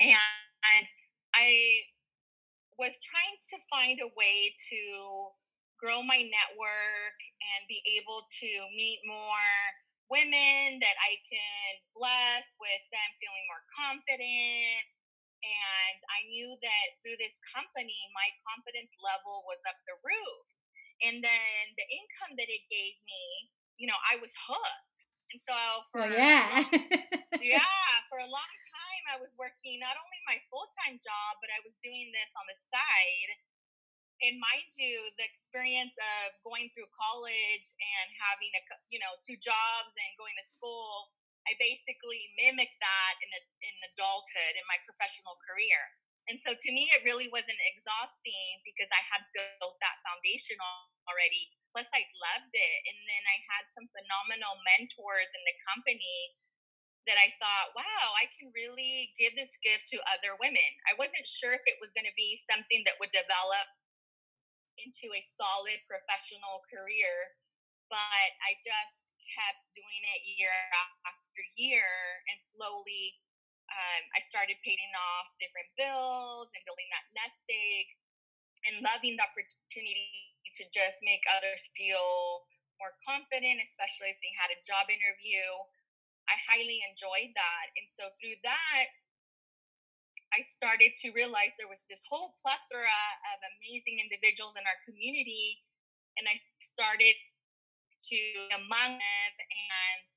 And 0.00 0.86
I 1.32 1.88
was 2.76 2.98
trying 3.00 3.38
to 3.40 3.56
find 3.70 4.00
a 4.02 4.10
way 4.18 4.52
to 4.52 4.80
grow 5.80 6.02
my 6.02 6.20
network 6.20 7.18
and 7.40 7.68
be 7.68 7.80
able 8.00 8.26
to 8.28 8.50
meet 8.76 9.00
more 9.06 9.56
women 10.10 10.80
that 10.80 10.96
I 11.00 11.16
can 11.24 11.68
bless 11.96 12.44
with 12.60 12.82
them 12.92 13.10
feeling 13.16 13.46
more 13.48 13.64
confident. 13.72 14.84
And 15.44 15.98
I 16.08 16.24
knew 16.32 16.56
that 16.56 16.86
through 17.04 17.20
this 17.20 17.36
company, 17.52 18.08
my 18.16 18.32
confidence 18.40 18.96
level 18.96 19.44
was 19.44 19.60
up 19.68 19.76
the 19.84 20.00
roof. 20.00 20.46
And 21.04 21.20
then 21.20 21.62
the 21.76 21.86
income 21.92 22.40
that 22.40 22.48
it 22.48 22.64
gave 22.72 22.96
me, 23.04 23.52
you 23.76 23.84
know, 23.84 23.98
I 24.00 24.16
was 24.16 24.32
hooked. 24.32 25.00
And 25.34 25.40
so 25.42 25.56
for 25.90 26.06
well, 26.06 26.14
yeah. 26.14 26.64
yeah, 27.42 27.92
for 28.08 28.22
a 28.22 28.30
long 28.30 28.54
time 28.70 29.04
I 29.12 29.18
was 29.18 29.34
working 29.36 29.82
not 29.82 29.98
only 29.98 30.20
my 30.24 30.38
full-time 30.48 30.96
job, 31.02 31.32
but 31.42 31.50
I 31.50 31.60
was 31.66 31.76
doing 31.82 32.14
this 32.14 32.30
on 32.38 32.46
the 32.46 32.56
side 32.56 33.30
and 34.22 34.38
mind 34.38 34.70
you, 34.78 35.10
the 35.18 35.26
experience 35.26 35.96
of 35.98 36.38
going 36.46 36.70
through 36.70 36.86
college 36.94 37.66
and 37.76 38.06
having 38.14 38.52
a 38.54 38.62
you 38.86 39.02
know 39.02 39.12
two 39.20 39.36
jobs 39.36 39.92
and 39.98 40.10
going 40.14 40.36
to 40.38 40.46
school, 40.46 41.12
I 41.44 41.56
basically 41.60 42.32
mimicked 42.40 42.80
that 42.80 43.14
in 43.20 43.30
a, 43.30 43.40
in 43.60 43.74
adulthood 43.92 44.56
in 44.56 44.64
my 44.68 44.80
professional 44.88 45.36
career. 45.44 45.80
And 46.24 46.40
so 46.40 46.56
to 46.56 46.70
me, 46.72 46.88
it 46.96 47.04
really 47.04 47.28
wasn't 47.28 47.60
exhausting 47.68 48.64
because 48.64 48.88
I 48.88 49.04
had 49.12 49.28
built 49.36 49.76
that 49.84 50.00
foundation 50.00 50.56
already. 51.04 51.52
Plus, 51.76 51.84
I 51.92 52.08
loved 52.16 52.54
it, 52.54 52.78
and 52.88 52.96
then 53.04 53.24
I 53.28 53.36
had 53.50 53.68
some 53.68 53.90
phenomenal 53.92 54.56
mentors 54.64 55.30
in 55.36 55.42
the 55.44 55.56
company 55.68 56.32
that 57.04 57.20
I 57.20 57.36
thought, 57.36 57.76
wow, 57.76 58.16
I 58.16 58.32
can 58.32 58.48
really 58.56 59.12
give 59.20 59.36
this 59.36 59.52
gift 59.60 59.92
to 59.92 60.00
other 60.08 60.40
women. 60.40 60.70
I 60.88 60.96
wasn't 60.96 61.28
sure 61.28 61.52
if 61.52 61.66
it 61.68 61.76
was 61.76 61.92
going 61.92 62.08
to 62.08 62.16
be 62.16 62.40
something 62.48 62.80
that 62.88 62.96
would 62.96 63.12
develop 63.12 63.68
into 64.80 65.12
a 65.12 65.20
solid 65.20 65.84
professional 65.84 66.64
career, 66.72 67.36
but 67.92 68.28
I 68.40 68.56
just 68.64 69.12
kept 69.36 69.68
doing 69.76 70.02
it 70.16 70.20
year 70.40 70.54
after 71.04 71.23
year, 71.58 71.86
and 72.30 72.38
slowly 72.38 73.18
um, 73.70 74.02
I 74.14 74.20
started 74.20 74.60
paying 74.62 74.94
off 74.94 75.34
different 75.40 75.70
bills 75.74 76.52
and 76.52 76.62
building 76.68 76.88
that 76.94 77.06
nest 77.16 77.42
egg, 77.48 77.86
and 78.68 78.84
loving 78.84 79.18
the 79.18 79.24
opportunity 79.26 80.38
to 80.56 80.64
just 80.70 81.02
make 81.02 81.24
others 81.34 81.72
feel 81.74 82.46
more 82.78 82.94
confident, 83.02 83.60
especially 83.60 84.14
if 84.14 84.18
they 84.22 84.32
had 84.38 84.54
a 84.54 84.62
job 84.62 84.86
interview. 84.88 85.44
I 86.30 86.40
highly 86.48 86.80
enjoyed 86.86 87.36
that, 87.36 87.66
and 87.76 87.84
so 87.90 88.08
through 88.20 88.40
that 88.46 88.88
I 90.34 90.42
started 90.42 90.98
to 91.06 91.14
realize 91.14 91.54
there 91.54 91.70
was 91.70 91.86
this 91.86 92.02
whole 92.10 92.34
plethora 92.42 93.02
of 93.30 93.38
amazing 93.54 94.02
individuals 94.02 94.58
in 94.58 94.66
our 94.66 94.78
community, 94.82 95.62
and 96.18 96.26
I 96.26 96.42
started 96.58 97.14
to 98.10 98.20
among 98.58 98.98
them. 98.98 99.32
And 99.38 100.08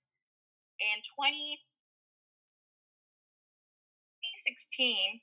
in 0.80 0.97
20, 1.03 1.57
2016, 4.47 5.21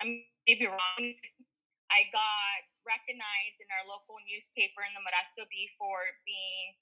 I 0.00 0.24
may 0.46 0.54
be 0.58 0.66
wrong, 0.66 1.02
I 1.94 2.10
got 2.10 2.66
recognized 2.82 3.58
in 3.62 3.68
our 3.70 3.86
local 3.86 4.18
newspaper 4.26 4.82
in 4.82 4.92
the 4.98 5.04
Modesto 5.04 5.46
Bee 5.46 5.70
for 5.78 5.94
being 6.26 6.74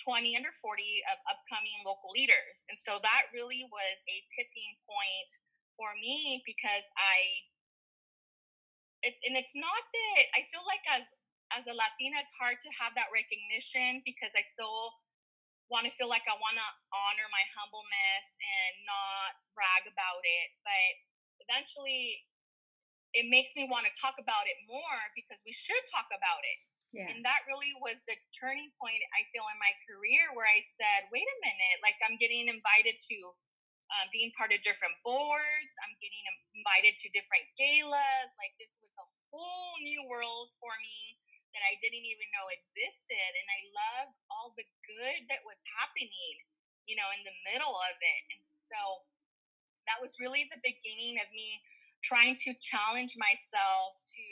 20 0.00 0.36
under 0.36 0.52
40 0.52 1.02
of 1.12 1.18
upcoming 1.28 1.80
local 1.84 2.12
leaders. 2.12 2.64
And 2.68 2.76
so 2.76 3.00
that 3.00 3.32
really 3.32 3.64
was 3.68 3.96
a 4.08 4.16
tipping 4.32 4.76
point 4.84 5.30
for 5.76 5.92
me 6.00 6.40
because 6.44 6.84
I 6.96 7.44
it, 9.04 9.14
and 9.28 9.36
it's 9.36 9.52
not 9.52 9.82
that 9.92 10.24
I 10.32 10.48
feel 10.48 10.64
like 10.64 10.82
as 10.88 11.04
as 11.54 11.64
a 11.68 11.74
Latina 11.76 12.18
it's 12.24 12.34
hard 12.36 12.58
to 12.64 12.70
have 12.80 12.96
that 12.96 13.12
recognition 13.12 14.02
because 14.02 14.32
I 14.34 14.42
still 14.42 14.96
want 15.68 15.84
to 15.84 15.92
feel 15.94 16.06
like 16.06 16.24
I 16.30 16.36
want 16.38 16.56
to 16.58 16.68
honor 16.94 17.28
my 17.30 17.44
humbleness 17.54 18.26
and 18.38 18.72
not 18.86 19.34
brag 19.52 19.86
about 19.90 20.22
it 20.22 20.48
but 20.62 20.92
eventually 21.46 22.22
it 23.16 23.26
makes 23.32 23.56
me 23.56 23.66
want 23.66 23.88
to 23.88 23.92
talk 23.96 24.20
about 24.20 24.44
it 24.46 24.58
more 24.68 25.00
because 25.16 25.40
we 25.42 25.54
should 25.54 25.82
talk 25.90 26.06
about 26.12 26.42
it 26.46 26.58
yeah. 26.96 27.12
And 27.12 27.20
that 27.28 27.44
really 27.44 27.76
was 27.84 28.00
the 28.08 28.16
turning 28.32 28.72
point 28.80 29.04
I 29.12 29.28
feel 29.28 29.44
in 29.52 29.58
my 29.60 29.74
career 29.84 30.32
where 30.32 30.48
I 30.48 30.64
said, 30.64 31.12
wait 31.12 31.28
a 31.28 31.38
minute, 31.44 31.78
like 31.84 32.00
I'm 32.00 32.16
getting 32.16 32.48
invited 32.48 32.96
to 32.96 33.18
uh, 33.92 34.06
being 34.10 34.32
part 34.32 34.50
of 34.56 34.64
different 34.64 34.96
boards. 35.04 35.72
I'm 35.84 35.92
getting 36.00 36.24
invited 36.56 36.96
to 36.96 37.12
different 37.12 37.46
galas. 37.60 38.32
Like 38.40 38.56
this 38.56 38.72
was 38.80 38.96
a 38.96 39.06
whole 39.28 39.76
new 39.84 40.08
world 40.08 40.56
for 40.56 40.72
me 40.80 41.20
that 41.56 41.64
I 41.64 41.80
didn't 41.80 42.04
even 42.04 42.28
know 42.36 42.52
existed. 42.52 43.32
And 43.32 43.48
I 43.48 43.60
loved 43.72 44.16
all 44.28 44.52
the 44.52 44.68
good 44.84 45.24
that 45.32 45.40
was 45.48 45.56
happening, 45.80 46.36
you 46.84 47.00
know, 47.00 47.08
in 47.16 47.24
the 47.24 47.32
middle 47.48 47.72
of 47.72 47.96
it. 47.96 48.22
And 48.28 48.40
so 48.44 49.08
that 49.88 50.04
was 50.04 50.20
really 50.20 50.44
the 50.52 50.60
beginning 50.60 51.16
of 51.16 51.32
me 51.32 51.64
trying 52.04 52.36
to 52.44 52.52
challenge 52.60 53.16
myself 53.16 53.96
to 54.04 54.26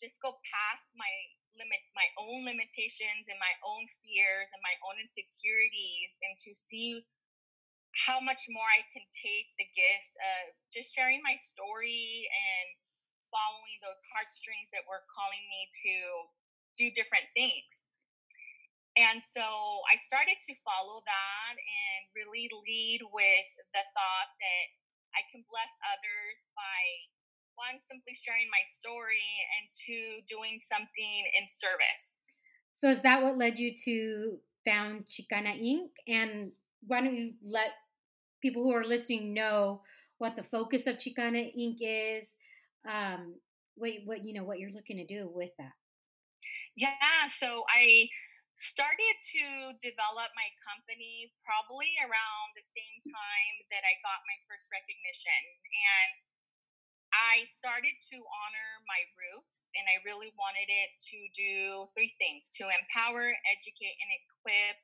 just 0.00 0.16
go 0.24 0.32
past 0.48 0.88
my 0.96 1.12
limit 1.58 1.82
my 1.98 2.06
own 2.22 2.46
limitations 2.46 3.26
and 3.26 3.38
my 3.42 3.50
own 3.66 3.82
fears 3.98 4.46
and 4.54 4.62
my 4.62 4.76
own 4.86 4.94
insecurities 5.02 6.14
and 6.22 6.38
to 6.38 6.54
see 6.54 7.02
how 8.06 8.22
much 8.22 8.46
more 8.46 8.68
I 8.70 8.86
can 8.94 9.02
take 9.10 9.50
the 9.58 9.66
gift 9.74 10.12
of 10.14 10.54
just 10.70 10.94
sharing 10.94 11.18
my 11.26 11.34
story 11.34 12.30
and 12.30 12.68
following 13.32 13.78
those 13.80 14.00
heartstrings 14.12 14.72
that 14.72 14.84
were 14.88 15.04
calling 15.12 15.44
me 15.48 15.68
to 15.84 15.94
do 16.76 16.90
different 16.94 17.28
things. 17.34 17.88
And 18.98 19.22
so 19.22 19.44
I 19.86 19.94
started 19.94 20.42
to 20.42 20.52
follow 20.66 20.98
that 21.06 21.54
and 21.54 22.00
really 22.18 22.50
lead 22.50 23.06
with 23.14 23.48
the 23.70 23.84
thought 23.94 24.30
that 24.42 24.66
I 25.14 25.22
can 25.30 25.46
bless 25.46 25.70
others 25.86 26.36
by 26.58 26.82
one, 27.54 27.78
simply 27.78 28.14
sharing 28.14 28.46
my 28.50 28.62
story, 28.66 29.26
and 29.58 29.66
two, 29.74 30.22
doing 30.26 30.58
something 30.58 31.22
in 31.34 31.46
service. 31.46 32.18
So, 32.72 32.88
is 32.88 33.02
that 33.02 33.22
what 33.22 33.36
led 33.36 33.58
you 33.58 33.74
to 33.84 34.38
found 34.64 35.06
Chicana 35.06 35.58
Inc? 35.58 35.90
And 36.06 36.52
why 36.86 37.00
don't 37.00 37.16
you 37.16 37.32
let 37.42 37.72
people 38.40 38.62
who 38.62 38.72
are 38.72 38.84
listening 38.84 39.34
know 39.34 39.82
what 40.18 40.36
the 40.36 40.42
focus 40.42 40.86
of 40.86 40.98
Chicana 40.98 41.50
Inc 41.58 41.78
is? 41.80 42.30
Um, 42.88 43.36
what, 43.76 43.92
what 44.08 44.24
you 44.24 44.32
know, 44.32 44.48
what 44.48 44.58
you're 44.58 44.72
looking 44.72 44.96
to 44.96 45.04
do 45.04 45.28
with 45.28 45.52
that? 45.60 45.76
Yeah, 46.72 47.28
so 47.28 47.68
I 47.68 48.08
started 48.58 49.14
to 49.38 49.44
develop 49.78 50.34
my 50.34 50.50
company 50.66 51.30
probably 51.46 51.94
around 52.02 52.48
the 52.58 52.64
same 52.64 52.96
time 53.06 53.54
that 53.70 53.86
I 53.86 54.00
got 54.02 54.26
my 54.26 54.38
first 54.50 54.66
recognition. 54.72 55.42
And 55.70 56.18
I 57.14 57.48
started 57.48 57.96
to 58.12 58.18
honor 58.20 58.70
my 58.84 59.00
roots, 59.16 59.68
and 59.72 59.88
I 59.88 60.04
really 60.04 60.28
wanted 60.36 60.68
it 60.68 60.90
to 61.08 61.18
do 61.32 61.88
three 61.96 62.12
things 62.20 62.52
to 62.60 62.68
empower, 62.68 63.32
educate, 63.48 63.96
and 63.96 64.10
equip 64.12 64.76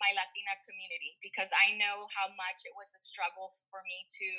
my 0.00 0.12
Latina 0.12 0.56
community 0.64 1.16
because 1.24 1.52
I 1.52 1.76
know 1.76 2.08
how 2.16 2.32
much 2.36 2.64
it 2.64 2.72
was 2.76 2.88
a 2.96 3.00
struggle 3.00 3.48
for 3.68 3.80
me 3.84 4.04
to 4.08 4.30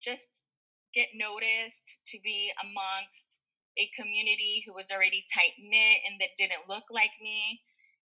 just 0.00 0.48
get 0.94 1.14
noticed, 1.14 1.86
to 2.10 2.18
be 2.22 2.50
amongst 2.60 3.42
a 3.78 3.90
community 3.94 4.62
who 4.66 4.74
was 4.74 4.90
already 4.90 5.24
tight 5.30 5.54
knit 5.56 6.02
and 6.04 6.18
that 6.18 6.34
didn't 6.36 6.68
look 6.68 6.90
like 6.90 7.14
me. 7.22 7.62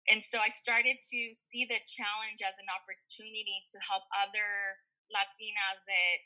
And 0.06 0.20
so 0.20 0.36
I 0.36 0.52
started 0.52 1.00
to 1.00 1.20
see 1.32 1.64
the 1.64 1.80
challenge 1.88 2.44
as 2.44 2.56
an 2.60 2.68
opportunity 2.68 3.64
to 3.72 3.78
help 3.80 4.04
other 4.12 4.78
Latinas 5.08 5.80
that 5.88 6.24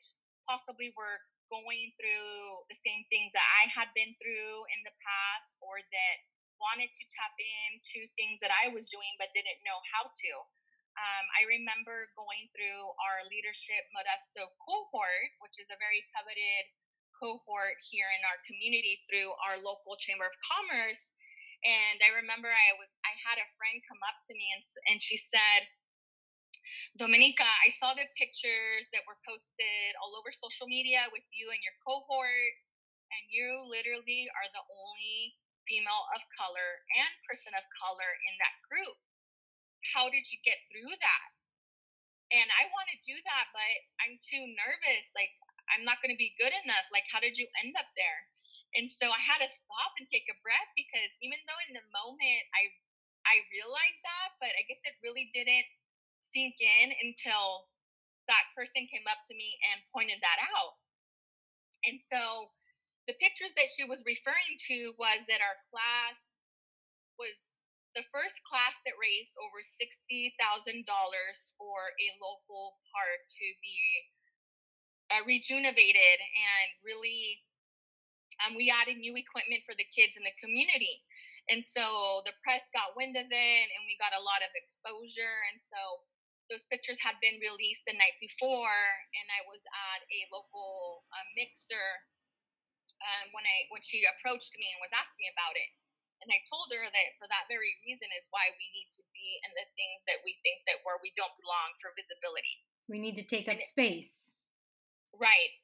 possibly 0.50 0.90
were 0.98 1.22
going 1.46 1.94
through 1.96 2.66
the 2.68 2.76
same 2.76 3.06
things 3.08 3.32
that 3.32 3.46
I 3.62 3.70
had 3.70 3.94
been 3.94 4.12
through 4.18 4.68
in 4.74 4.80
the 4.84 4.94
past 5.00 5.56
or 5.62 5.80
that 5.80 6.16
wanted 6.58 6.90
to 6.90 7.04
tap 7.14 7.32
into 7.38 8.10
things 8.18 8.42
that 8.42 8.50
I 8.50 8.68
was 8.74 8.90
doing 8.90 9.14
but 9.16 9.32
didn't 9.32 9.62
know 9.62 9.78
how 9.94 10.10
to. 10.10 10.32
Um, 10.98 11.24
I 11.38 11.46
remember 11.46 12.10
going 12.18 12.50
through 12.50 12.82
our 12.98 13.22
leadership 13.30 13.86
Modesto 13.94 14.50
cohort, 14.58 15.30
which 15.38 15.54
is 15.62 15.70
a 15.70 15.78
very 15.78 16.02
coveted 16.10 16.74
cohort 17.14 17.78
here 17.86 18.10
in 18.18 18.22
our 18.26 18.38
community 18.42 18.98
through 19.06 19.30
our 19.46 19.62
local 19.62 19.94
chamber 19.94 20.26
of 20.26 20.34
commerce. 20.42 21.14
And 21.62 22.02
I 22.02 22.14
remember 22.18 22.50
I 22.50 22.74
was 22.78 22.90
I 23.06 23.14
had 23.14 23.38
a 23.38 23.50
friend 23.58 23.78
come 23.86 24.02
up 24.06 24.18
to 24.26 24.34
me 24.34 24.46
and 24.54 24.62
and 24.90 24.98
she 24.98 25.18
said, 25.18 25.70
Domenica, 26.98 27.46
I 27.46 27.70
saw 27.70 27.94
the 27.94 28.06
pictures 28.18 28.90
that 28.90 29.06
were 29.06 29.18
posted 29.22 29.94
all 30.02 30.18
over 30.18 30.34
social 30.34 30.66
media 30.66 31.06
with 31.14 31.26
you 31.30 31.50
and 31.54 31.62
your 31.62 31.74
cohort, 31.82 32.54
and 33.14 33.22
you 33.30 33.46
literally 33.70 34.30
are 34.34 34.50
the 34.50 34.66
only 34.66 35.38
female 35.66 36.10
of 36.14 36.22
color 36.34 36.82
and 36.94 37.10
person 37.26 37.54
of 37.54 37.62
color 37.78 38.10
in 38.30 38.34
that 38.42 38.54
group. 38.66 38.98
How 39.94 40.10
did 40.10 40.28
you 40.28 40.38
get 40.44 40.58
through 40.68 40.92
that? 40.98 41.30
And 42.28 42.48
I 42.52 42.68
want 42.68 42.92
to 42.92 42.98
do 43.08 43.16
that, 43.16 43.46
but 43.56 43.74
I'm 44.04 44.20
too 44.20 44.44
nervous. 44.52 45.08
Like, 45.16 45.32
I'm 45.72 45.84
not 45.84 46.04
going 46.04 46.12
to 46.12 46.20
be 46.20 46.36
good 46.36 46.52
enough. 46.52 46.88
Like, 46.92 47.08
how 47.08 47.20
did 47.24 47.40
you 47.40 47.48
end 47.64 47.72
up 47.76 47.88
there? 47.96 48.20
And 48.76 48.84
so 48.84 49.08
I 49.08 49.20
had 49.20 49.40
to 49.40 49.48
stop 49.48 49.96
and 49.96 50.04
take 50.04 50.28
a 50.28 50.36
breath 50.44 50.70
because 50.76 51.08
even 51.24 51.40
though 51.48 51.60
in 51.68 51.72
the 51.72 51.86
moment 51.88 52.44
I 52.52 52.68
I 53.24 53.44
realized 53.52 54.00
that, 54.04 54.28
but 54.40 54.52
I 54.56 54.64
guess 54.64 54.80
it 54.88 54.96
really 55.04 55.28
didn't 55.32 55.68
sink 56.32 56.56
in 56.60 56.96
until 57.00 57.68
that 58.28 58.48
person 58.56 58.88
came 58.88 59.04
up 59.08 59.20
to 59.28 59.36
me 59.36 59.56
and 59.72 59.84
pointed 59.92 60.20
that 60.20 60.40
out. 60.52 60.80
And 61.84 62.00
so 62.00 62.52
the 63.08 63.16
pictures 63.16 63.56
that 63.56 63.72
she 63.72 63.84
was 63.84 64.04
referring 64.04 64.56
to 64.72 64.96
was 65.00 65.24
that 65.28 65.44
our 65.44 65.56
class 65.68 66.36
was 67.16 67.47
the 67.96 68.04
first 68.12 68.40
class 68.44 68.76
that 68.84 68.96
raised 69.00 69.32
over 69.40 69.60
$60,000 69.60 70.36
for 71.56 71.78
a 71.96 72.08
local 72.20 72.80
park 72.92 73.20
to 73.28 73.46
be 73.64 73.80
uh, 75.08 75.24
rejuvenated 75.24 76.18
and 76.20 76.68
really 76.84 77.40
um, 78.44 78.54
we 78.54 78.68
added 78.68 79.00
new 79.00 79.16
equipment 79.16 79.64
for 79.64 79.72
the 79.74 79.88
kids 79.88 80.20
in 80.20 80.22
the 80.22 80.36
community 80.36 81.00
and 81.48 81.64
so 81.64 82.20
the 82.28 82.36
press 82.44 82.68
got 82.76 82.92
wind 82.92 83.16
of 83.16 83.24
it 83.24 83.66
and 83.72 83.82
we 83.88 83.96
got 83.96 84.12
a 84.12 84.20
lot 84.20 84.44
of 84.44 84.52
exposure 84.52 85.40
and 85.48 85.58
so 85.64 86.04
those 86.48 86.64
pictures 86.72 87.00
had 87.00 87.16
been 87.20 87.36
released 87.44 87.84
the 87.84 87.96
night 87.96 88.16
before, 88.24 88.80
and 89.12 89.26
I 89.36 89.44
was 89.44 89.60
at 89.68 90.00
a 90.08 90.20
local 90.32 91.04
uh, 91.12 91.26
mixer 91.36 91.88
um, 93.04 93.36
when 93.36 93.44
I 93.44 93.68
when 93.68 93.84
she 93.84 94.08
approached 94.08 94.56
me 94.56 94.64
and 94.72 94.80
was 94.80 94.92
asking 94.96 95.28
about 95.36 95.54
it. 95.60 95.70
And 96.18 96.34
I 96.34 96.42
told 96.50 96.68
her 96.74 96.82
that 96.82 97.08
for 97.14 97.30
that 97.30 97.46
very 97.46 97.78
reason 97.86 98.10
is 98.18 98.26
why 98.34 98.50
we 98.58 98.66
need 98.74 98.90
to 98.98 99.04
be 99.14 99.38
in 99.46 99.52
the 99.54 99.66
things 99.78 100.02
that 100.10 100.18
we 100.26 100.34
think 100.42 100.66
that 100.66 100.82
where 100.82 100.98
we 100.98 101.14
don't 101.14 101.34
belong 101.38 101.78
for 101.78 101.94
visibility. 101.94 102.58
We 102.90 102.98
need 102.98 103.14
to 103.22 103.26
take 103.26 103.46
up 103.46 103.62
space. 103.62 104.34
Right. 105.14 105.54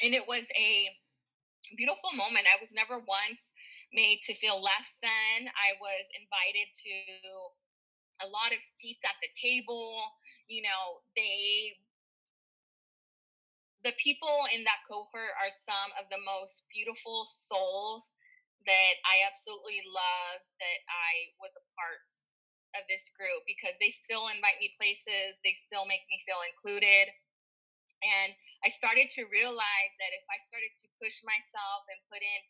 And 0.00 0.16
it 0.16 0.24
was 0.24 0.48
a 0.56 0.88
beautiful 1.76 2.10
moment. 2.16 2.48
I 2.48 2.58
was 2.58 2.72
never 2.72 2.98
once 2.98 3.52
made 3.92 4.24
to 4.24 4.34
feel 4.34 4.58
less 4.58 4.96
than. 5.04 5.52
I 5.52 5.76
was 5.78 6.08
invited 6.16 6.72
to 6.72 6.96
a 8.24 8.28
lot 8.28 8.52
of 8.52 8.60
seats 8.60 9.04
at 9.04 9.16
the 9.20 9.30
table. 9.36 10.16
You 10.48 10.62
know, 10.64 11.04
they 11.16 11.76
the 13.82 13.94
people 13.98 14.46
in 14.54 14.62
that 14.62 14.86
cohort 14.86 15.34
are 15.42 15.50
some 15.50 15.90
of 15.98 16.06
the 16.10 16.22
most 16.22 16.62
beautiful 16.70 17.26
souls 17.26 18.14
that 18.62 18.94
I 19.02 19.26
absolutely 19.26 19.82
love 19.90 20.38
that 20.62 20.78
I 20.86 21.34
was 21.42 21.50
a 21.58 21.64
part 21.74 22.06
of 22.78 22.86
this 22.86 23.10
group 23.12 23.42
because 23.44 23.74
they 23.82 23.90
still 23.90 24.30
invite 24.30 24.62
me 24.62 24.72
places, 24.78 25.42
they 25.42 25.52
still 25.52 25.84
make 25.84 26.06
me 26.06 26.22
feel 26.22 26.40
included. 26.46 27.10
And 28.02 28.34
I 28.62 28.70
started 28.70 29.10
to 29.18 29.30
realize 29.30 29.92
that 29.98 30.14
if 30.14 30.24
I 30.30 30.38
started 30.46 30.74
to 30.82 30.86
push 30.98 31.22
myself 31.26 31.86
and 31.90 31.98
put 32.06 32.22
in 32.22 32.40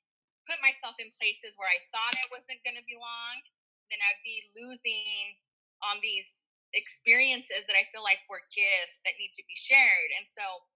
put 0.42 0.58
myself 0.58 0.98
in 0.98 1.06
places 1.14 1.54
where 1.54 1.70
I 1.70 1.78
thought 1.94 2.18
I 2.18 2.26
wasn't 2.34 2.66
going 2.66 2.74
to 2.74 2.82
belong, 2.90 3.46
then 3.94 4.02
I'd 4.02 4.18
be 4.26 4.42
losing 4.58 5.38
on 5.86 6.02
these 6.02 6.26
experiences 6.74 7.62
that 7.70 7.78
I 7.78 7.86
feel 7.94 8.02
like 8.02 8.26
were 8.26 8.42
gifts 8.50 8.98
that 9.06 9.14
need 9.22 9.30
to 9.38 9.44
be 9.46 9.54
shared. 9.54 10.10
And 10.18 10.26
so 10.26 10.66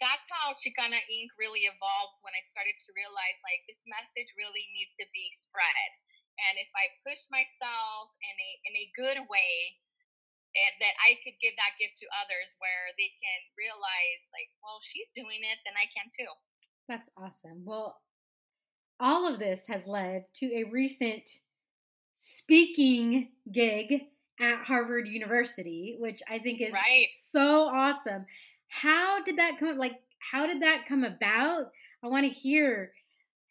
that's 0.00 0.28
how 0.32 0.56
Chicana 0.56 0.98
Inc. 0.98 1.30
really 1.36 1.68
evolved 1.68 2.18
when 2.24 2.32
I 2.32 2.42
started 2.48 2.74
to 2.74 2.90
realize 2.96 3.38
like 3.44 3.62
this 3.68 3.84
message 3.84 4.32
really 4.34 4.64
needs 4.72 4.96
to 4.98 5.06
be 5.12 5.28
spread. 5.36 5.90
And 6.48 6.56
if 6.56 6.72
I 6.72 6.88
push 7.04 7.28
myself 7.28 8.10
in 8.24 8.34
a 8.34 8.50
in 8.64 8.74
a 8.80 8.86
good 8.96 9.20
way, 9.28 9.76
and 10.56 10.74
that 10.80 10.96
I 11.04 11.20
could 11.22 11.36
give 11.38 11.54
that 11.60 11.78
gift 11.78 12.00
to 12.02 12.16
others 12.16 12.58
where 12.58 12.90
they 12.98 13.12
can 13.20 13.40
realize 13.54 14.22
like, 14.34 14.50
well, 14.64 14.82
she's 14.82 15.12
doing 15.14 15.44
it, 15.46 15.60
then 15.62 15.76
I 15.78 15.86
can 15.92 16.08
too. 16.10 16.32
That's 16.88 17.12
awesome. 17.14 17.62
Well, 17.62 18.00
all 18.98 19.28
of 19.28 19.38
this 19.38 19.68
has 19.68 19.86
led 19.86 20.24
to 20.42 20.46
a 20.56 20.64
recent 20.64 21.28
speaking 22.16 23.28
gig 23.52 24.10
at 24.40 24.64
Harvard 24.64 25.06
University, 25.06 25.96
which 25.98 26.22
I 26.28 26.38
think 26.38 26.60
is 26.60 26.72
right. 26.72 27.06
so 27.12 27.68
awesome. 27.68 28.26
How 28.70 29.22
did 29.22 29.38
that 29.38 29.58
come 29.58 29.76
like 29.78 30.00
how 30.32 30.46
did 30.46 30.62
that 30.62 30.86
come 30.88 31.04
about? 31.04 31.70
I 32.02 32.08
want 32.08 32.30
to 32.30 32.38
hear 32.38 32.92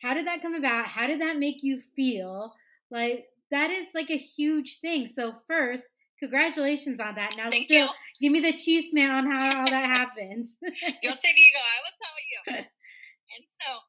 how 0.02 0.14
did 0.14 0.28
that 0.28 0.42
come 0.42 0.56
about? 0.56 0.88
How 0.88 1.08
did 1.08 1.22
that 1.22 1.38
make 1.38 1.58
you 1.62 1.82
feel? 1.96 2.54
Like 2.90 3.26
that 3.52 3.70
is 3.70 3.88
like 3.94 4.10
a 4.10 4.18
huge 4.18 4.80
thing. 4.80 5.08
So 5.08 5.34
first, 5.48 5.84
congratulations 6.20 7.00
on 7.00 7.16
that. 7.16 7.36
Now 7.38 7.50
Thank 7.50 7.68
still 7.68 7.88
you. 8.22 8.30
give 8.30 8.32
me 8.32 8.40
the 8.40 8.54
chisme 8.54 9.10
on 9.10 9.30
how 9.30 9.62
all 9.62 9.70
that 9.70 9.86
happened. 9.98 10.48
Yo 10.62 11.12
te 11.12 11.30
digo, 11.36 11.62
I 11.62 11.80
will 11.84 11.98
tell 12.00 12.58
you. 12.58 12.66
And 13.30 13.46
so 13.46 13.86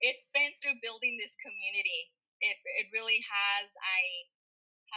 it's 0.00 0.26
been 0.34 0.50
through 0.58 0.82
building 0.82 1.14
this 1.14 1.38
community 1.38 2.10
it, 2.42 2.58
it 2.58 2.86
really 2.90 3.22
has. 3.22 3.70
I 3.78 4.00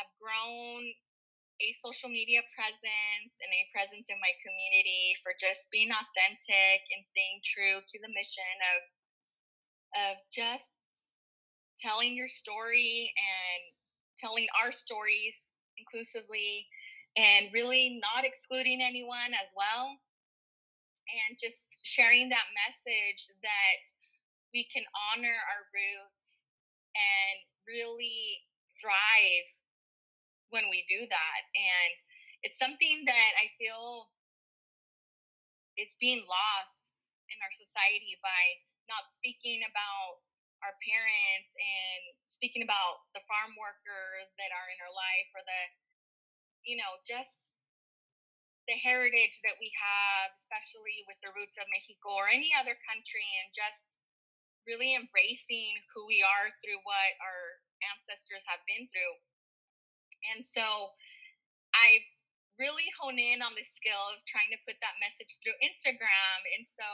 have 0.01 0.09
grown 0.17 0.81
a 1.63 1.69
social 1.79 2.11
media 2.11 2.43
presence 2.51 3.33
and 3.39 3.51
a 3.51 3.63
presence 3.71 4.11
in 4.11 4.19
my 4.19 4.33
community 4.43 5.15
for 5.23 5.31
just 5.39 5.71
being 5.71 5.87
authentic 5.87 6.83
and 6.91 7.07
staying 7.07 7.39
true 7.43 7.79
to 7.79 7.97
the 8.03 8.11
mission 8.11 8.55
of 8.75 8.81
of 9.95 10.15
just 10.27 10.75
telling 11.79 12.15
your 12.15 12.27
story 12.27 13.11
and 13.15 13.61
telling 14.19 14.47
our 14.59 14.71
stories 14.71 15.51
inclusively 15.79 16.67
and 17.15 17.47
really 17.55 17.99
not 18.03 18.27
excluding 18.27 18.83
anyone 18.83 19.31
as 19.39 19.51
well. 19.55 19.95
And 21.05 21.37
just 21.39 21.63
sharing 21.83 22.27
that 22.29 22.49
message 22.67 23.29
that 23.39 23.81
we 24.51 24.67
can 24.73 24.83
honor 25.13 25.37
our 25.37 25.63
roots 25.71 26.41
and 26.95 27.35
really 27.67 28.43
thrive 28.81 29.47
when 30.49 30.69
we 30.69 30.85
do 30.85 31.07
that. 31.09 31.41
And 31.55 31.93
it's 32.45 32.61
something 32.61 33.05
that 33.09 33.31
I 33.37 33.49
feel 33.57 34.13
is 35.75 35.97
being 35.99 36.23
lost 36.23 36.79
in 37.27 37.37
our 37.41 37.53
society 37.53 38.15
by 38.21 38.43
not 38.87 39.09
speaking 39.09 39.65
about 39.65 40.21
our 40.63 40.75
parents 40.81 41.51
and 41.57 42.01
speaking 42.23 42.63
about 42.63 43.05
the 43.13 43.21
farm 43.27 43.53
workers 43.59 44.31
that 44.39 44.53
are 44.55 44.69
in 44.71 44.79
our 44.81 44.93
life 44.93 45.29
or 45.35 45.43
the 45.43 45.61
you 46.63 46.79
know 46.79 46.97
just 47.03 47.37
the 48.65 48.77
heritage 48.81 49.37
that 49.45 49.59
we 49.61 49.69
have 49.77 50.33
especially 50.33 51.05
with 51.05 51.19
the 51.21 51.29
roots 51.37 51.59
of 51.59 51.69
mexico 51.69 52.17
or 52.17 52.31
any 52.31 52.49
other 52.55 52.73
country 52.87 53.25
and 53.43 53.53
just 53.53 54.01
really 54.65 54.97
embracing 54.97 55.77
who 55.93 56.09
we 56.09 56.25
are 56.25 56.49
through 56.63 56.81
what 56.81 57.13
our 57.21 57.61
ancestors 57.93 58.41
have 58.49 58.63
been 58.65 58.89
through 58.89 59.13
and 60.33 60.41
so 60.41 60.63
i 61.75 61.99
really 62.57 62.87
hone 63.01 63.19
in 63.19 63.43
on 63.43 63.51
the 63.59 63.67
skill 63.67 64.03
of 64.15 64.23
trying 64.25 64.47
to 64.49 64.59
put 64.63 64.79
that 64.79 64.95
message 65.03 65.37
through 65.43 65.55
instagram 65.61 66.39
and 66.55 66.63
so 66.65 66.87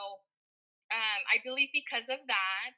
um, 0.91 1.21
i 1.31 1.37
believe 1.45 1.69
because 1.71 2.09
of 2.09 2.19
that 2.27 2.75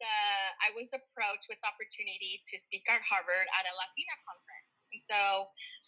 the 0.00 0.16
I 0.60 0.72
was 0.76 0.92
approached 0.92 1.48
with 1.48 1.60
opportunity 1.64 2.40
to 2.44 2.54
speak 2.60 2.84
at 2.88 3.00
Harvard 3.04 3.48
at 3.48 3.64
a 3.64 3.72
Latina 3.72 4.16
conference. 4.24 4.76
And 4.92 5.00
so 5.00 5.20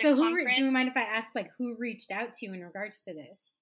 So 0.00 0.06
who 0.16 0.34
re- 0.34 0.48
do 0.54 0.64
you 0.64 0.72
mind 0.72 0.88
if 0.88 0.96
I 0.96 1.04
ask 1.04 1.28
like 1.36 1.52
who 1.56 1.76
reached 1.76 2.10
out 2.10 2.32
to 2.40 2.40
you 2.46 2.52
in 2.56 2.64
regards 2.64 3.04
to 3.04 3.12
this? 3.12 3.52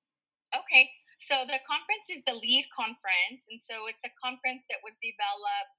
Okay. 0.55 0.91
So 1.19 1.49
the 1.49 1.59
conference 1.65 2.07
is 2.13 2.23
the 2.29 2.37
LEAD 2.37 2.69
conference 2.77 3.49
and 3.49 3.61
so 3.61 3.89
it's 3.89 4.05
a 4.05 4.13
conference 4.21 4.69
that 4.69 4.85
was 4.85 5.01
developed 5.01 5.77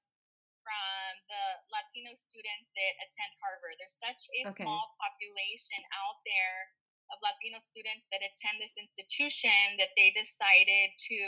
from 0.68 1.24
the 1.32 1.44
Latino 1.72 2.12
students 2.12 2.68
that 2.76 2.92
attend 3.00 3.32
Harvard. 3.40 3.80
There's 3.80 3.96
such 3.96 4.28
a 4.36 4.52
okay. 4.52 4.68
small 4.68 4.84
population 5.00 5.80
out 5.96 6.20
there 6.28 6.76
of 7.08 7.16
Latino 7.24 7.56
students 7.56 8.04
that 8.12 8.20
attend 8.20 8.60
this 8.60 8.76
institution 8.76 9.80
that 9.80 9.96
they 9.96 10.12
decided 10.12 10.92
to 11.08 11.20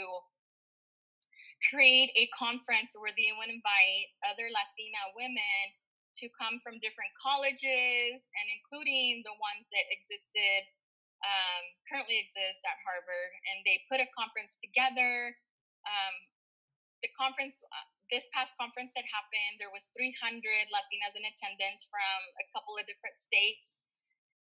create 1.73 2.13
a 2.13 2.29
conference 2.37 2.93
where 2.93 3.13
they 3.17 3.33
would 3.33 3.49
invite 3.49 4.13
other 4.29 4.45
Latina 4.45 5.01
women 5.17 5.73
to 6.21 6.29
come 6.37 6.61
from 6.61 6.77
different 6.85 7.09
colleges 7.17 8.29
and 8.29 8.47
including 8.61 9.25
the 9.25 9.33
ones 9.41 9.65
that 9.73 9.89
existed 9.89 10.69
um, 11.25 11.63
currently 11.89 12.21
exist 12.21 12.61
at 12.61 12.77
Harvard. 12.85 13.31
And 13.49 13.65
they 13.65 13.81
put 13.89 14.01
a 14.01 14.09
conference 14.13 14.57
together. 14.61 15.33
Um, 15.85 16.15
the 17.01 17.09
conference, 17.17 17.61
uh, 17.65 17.87
this 18.11 18.27
past 18.35 18.53
conference 18.59 18.91
that 18.93 19.07
happened, 19.07 19.57
there 19.57 19.71
was 19.71 19.87
300 19.95 20.43
Latinas 20.69 21.15
in 21.15 21.23
attendance 21.23 21.87
from 21.87 22.19
a 22.37 22.45
couple 22.51 22.75
of 22.75 22.83
different 22.83 23.15
states. 23.15 23.79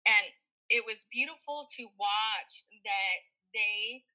And 0.09 0.33
it 0.73 0.81
was 0.83 1.05
beautiful 1.13 1.69
to 1.77 1.83
watch 2.01 2.65
that 2.81 3.17
they 3.53 4.05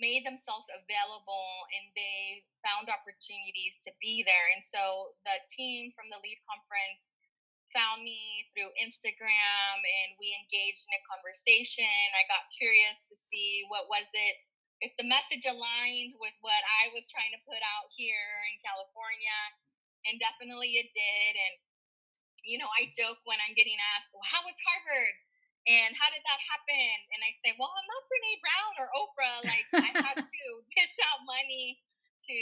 made 0.00 0.24
themselves 0.24 0.66
available 0.72 1.68
and 1.74 1.92
they 1.92 2.46
found 2.64 2.88
opportunities 2.88 3.76
to 3.84 3.90
be 4.00 4.24
there. 4.24 4.48
And 4.54 4.64
so 4.64 5.12
the 5.28 5.36
team 5.52 5.92
from 5.92 6.08
the 6.08 6.22
lead 6.22 6.38
conference 6.48 7.12
found 7.74 8.00
me 8.00 8.48
through 8.54 8.72
Instagram 8.80 9.76
and 9.76 10.16
we 10.16 10.32
engaged 10.32 10.88
in 10.88 10.96
a 10.96 11.04
conversation. 11.04 11.88
I 12.16 12.24
got 12.30 12.48
curious 12.54 13.04
to 13.12 13.14
see 13.16 13.68
what 13.68 13.90
was 13.92 14.08
it 14.16 14.47
if 14.80 14.94
the 14.96 15.06
message 15.06 15.42
aligned 15.44 16.14
with 16.22 16.36
what 16.40 16.62
I 16.82 16.90
was 16.94 17.10
trying 17.10 17.34
to 17.34 17.40
put 17.46 17.58
out 17.62 17.90
here 17.94 18.30
in 18.54 18.62
California. 18.62 19.40
And 20.06 20.22
definitely 20.22 20.78
it 20.78 20.88
did. 20.94 21.32
And 21.34 21.54
you 22.46 22.56
know, 22.56 22.70
I 22.78 22.88
joke 22.94 23.18
when 23.26 23.36
I'm 23.42 23.52
getting 23.52 23.76
asked, 23.92 24.14
well, 24.14 24.24
how 24.24 24.40
was 24.46 24.56
Harvard? 24.62 25.16
And 25.68 25.92
how 25.92 26.08
did 26.08 26.24
that 26.24 26.40
happen? 26.48 26.96
And 27.12 27.20
I 27.20 27.34
say, 27.44 27.52
well, 27.60 27.68
I'm 27.68 27.84
not 27.84 28.08
Brene 28.08 28.40
Brown 28.40 28.72
or 28.80 28.88
Oprah. 28.96 29.38
Like, 29.44 29.68
I 29.76 29.90
had 30.00 30.18
to 30.32 30.42
dish 30.64 30.96
out 31.04 31.28
money 31.28 31.76
to 32.24 32.38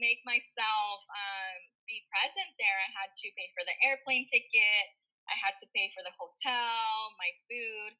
make 0.00 0.24
myself 0.24 1.04
um, 1.04 1.58
be 1.84 2.00
present 2.08 2.48
there. 2.56 2.78
I 2.80 2.90
had 2.96 3.12
to 3.12 3.26
pay 3.36 3.52
for 3.52 3.60
the 3.68 3.76
airplane 3.84 4.24
ticket. 4.24 4.86
I 5.28 5.36
had 5.36 5.60
to 5.60 5.66
pay 5.76 5.92
for 5.92 6.00
the 6.00 6.16
hotel, 6.16 7.12
my 7.20 7.30
food, 7.46 7.92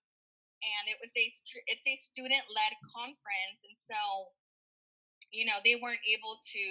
and 0.63 0.89
it 0.89 0.99
was 1.03 1.11
a 1.19 1.27
it's 1.67 1.87
a 1.87 1.97
student 1.99 2.47
led 2.49 2.75
conference, 2.95 3.67
and 3.67 3.77
so 3.77 4.31
you 5.35 5.45
know 5.45 5.59
they 5.67 5.77
weren't 5.77 6.03
able 6.07 6.39
to 6.43 6.65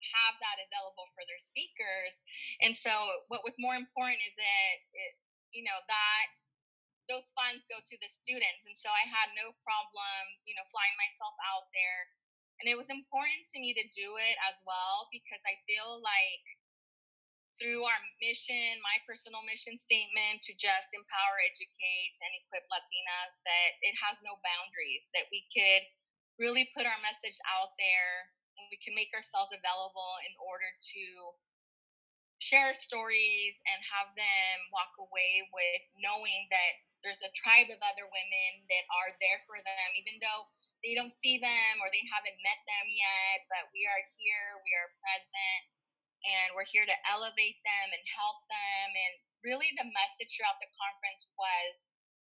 have 0.00 0.34
that 0.40 0.56
available 0.56 1.06
for 1.12 1.22
their 1.28 1.40
speakers, 1.40 2.24
and 2.64 2.72
so 2.72 2.90
what 3.28 3.44
was 3.44 3.60
more 3.60 3.76
important 3.76 4.18
is 4.24 4.34
that 4.34 4.74
it, 4.96 5.12
you 5.52 5.62
know 5.62 5.78
that 5.86 6.24
those 7.10 7.34
funds 7.34 7.66
go 7.66 7.82
to 7.82 7.96
the 7.98 8.06
students. 8.06 8.70
And 8.70 8.78
so 8.78 8.86
I 8.86 9.02
had 9.10 9.34
no 9.34 9.50
problem, 9.66 10.22
you 10.46 10.54
know, 10.54 10.62
flying 10.70 10.94
myself 10.94 11.34
out 11.42 11.66
there. 11.74 12.06
And 12.62 12.70
it 12.70 12.78
was 12.78 12.86
important 12.86 13.50
to 13.50 13.58
me 13.58 13.74
to 13.74 13.84
do 13.90 14.08
it 14.22 14.38
as 14.46 14.62
well 14.62 15.10
because 15.10 15.42
I 15.42 15.58
feel 15.66 15.98
like 15.98 16.44
through 17.60 17.84
our 17.84 18.00
mission, 18.24 18.80
my 18.80 18.96
personal 19.04 19.44
mission 19.44 19.76
statement 19.76 20.40
to 20.48 20.56
just 20.56 20.96
empower, 20.96 21.36
educate, 21.44 22.16
and 22.24 22.32
equip 22.40 22.64
Latinas, 22.72 23.36
that 23.44 23.70
it 23.84 23.94
has 24.00 24.16
no 24.24 24.40
boundaries, 24.40 25.12
that 25.12 25.28
we 25.28 25.44
could 25.52 25.84
really 26.40 26.64
put 26.72 26.88
our 26.88 27.00
message 27.04 27.36
out 27.44 27.76
there 27.76 28.32
we 28.70 28.78
can 28.78 28.94
make 28.94 29.10
ourselves 29.10 29.50
available 29.50 30.14
in 30.28 30.34
order 30.38 30.70
to 30.94 31.04
share 32.38 32.72
stories 32.72 33.58
and 33.66 33.78
have 33.84 34.14
them 34.16 34.56
walk 34.72 34.94
away 34.96 35.44
with 35.52 35.82
knowing 35.98 36.48
that 36.48 36.72
there's 37.02 37.20
a 37.24 37.32
tribe 37.36 37.68
of 37.68 37.80
other 37.80 38.06
women 38.06 38.50
that 38.70 38.84
are 38.92 39.12
there 39.18 39.40
for 39.44 39.58
them, 39.60 39.88
even 39.98 40.20
though 40.20 40.48
they 40.80 40.96
don't 40.96 41.12
see 41.12 41.36
them 41.36 41.72
or 41.80 41.88
they 41.92 42.04
haven't 42.08 42.38
met 42.40 42.60
them 42.64 42.86
yet. 42.88 43.44
But 43.48 43.68
we 43.72 43.84
are 43.84 44.02
here, 44.16 44.60
we 44.64 44.72
are 44.78 44.88
present, 45.00 45.60
and 46.24 46.52
we're 46.52 46.68
here 46.68 46.84
to 46.84 46.96
elevate 47.08 47.58
them 47.64 47.86
and 47.92 48.04
help 48.08 48.44
them. 48.48 48.88
And 48.92 49.12
really, 49.44 49.72
the 49.76 49.88
message 49.88 50.36
throughout 50.36 50.60
the 50.60 50.70
conference 50.76 51.28
was 51.36 51.84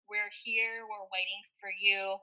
we're 0.07 0.33
here, 0.47 0.87
we're 0.87 1.11
waiting 1.11 1.43
for 1.59 1.71
you. 1.71 2.19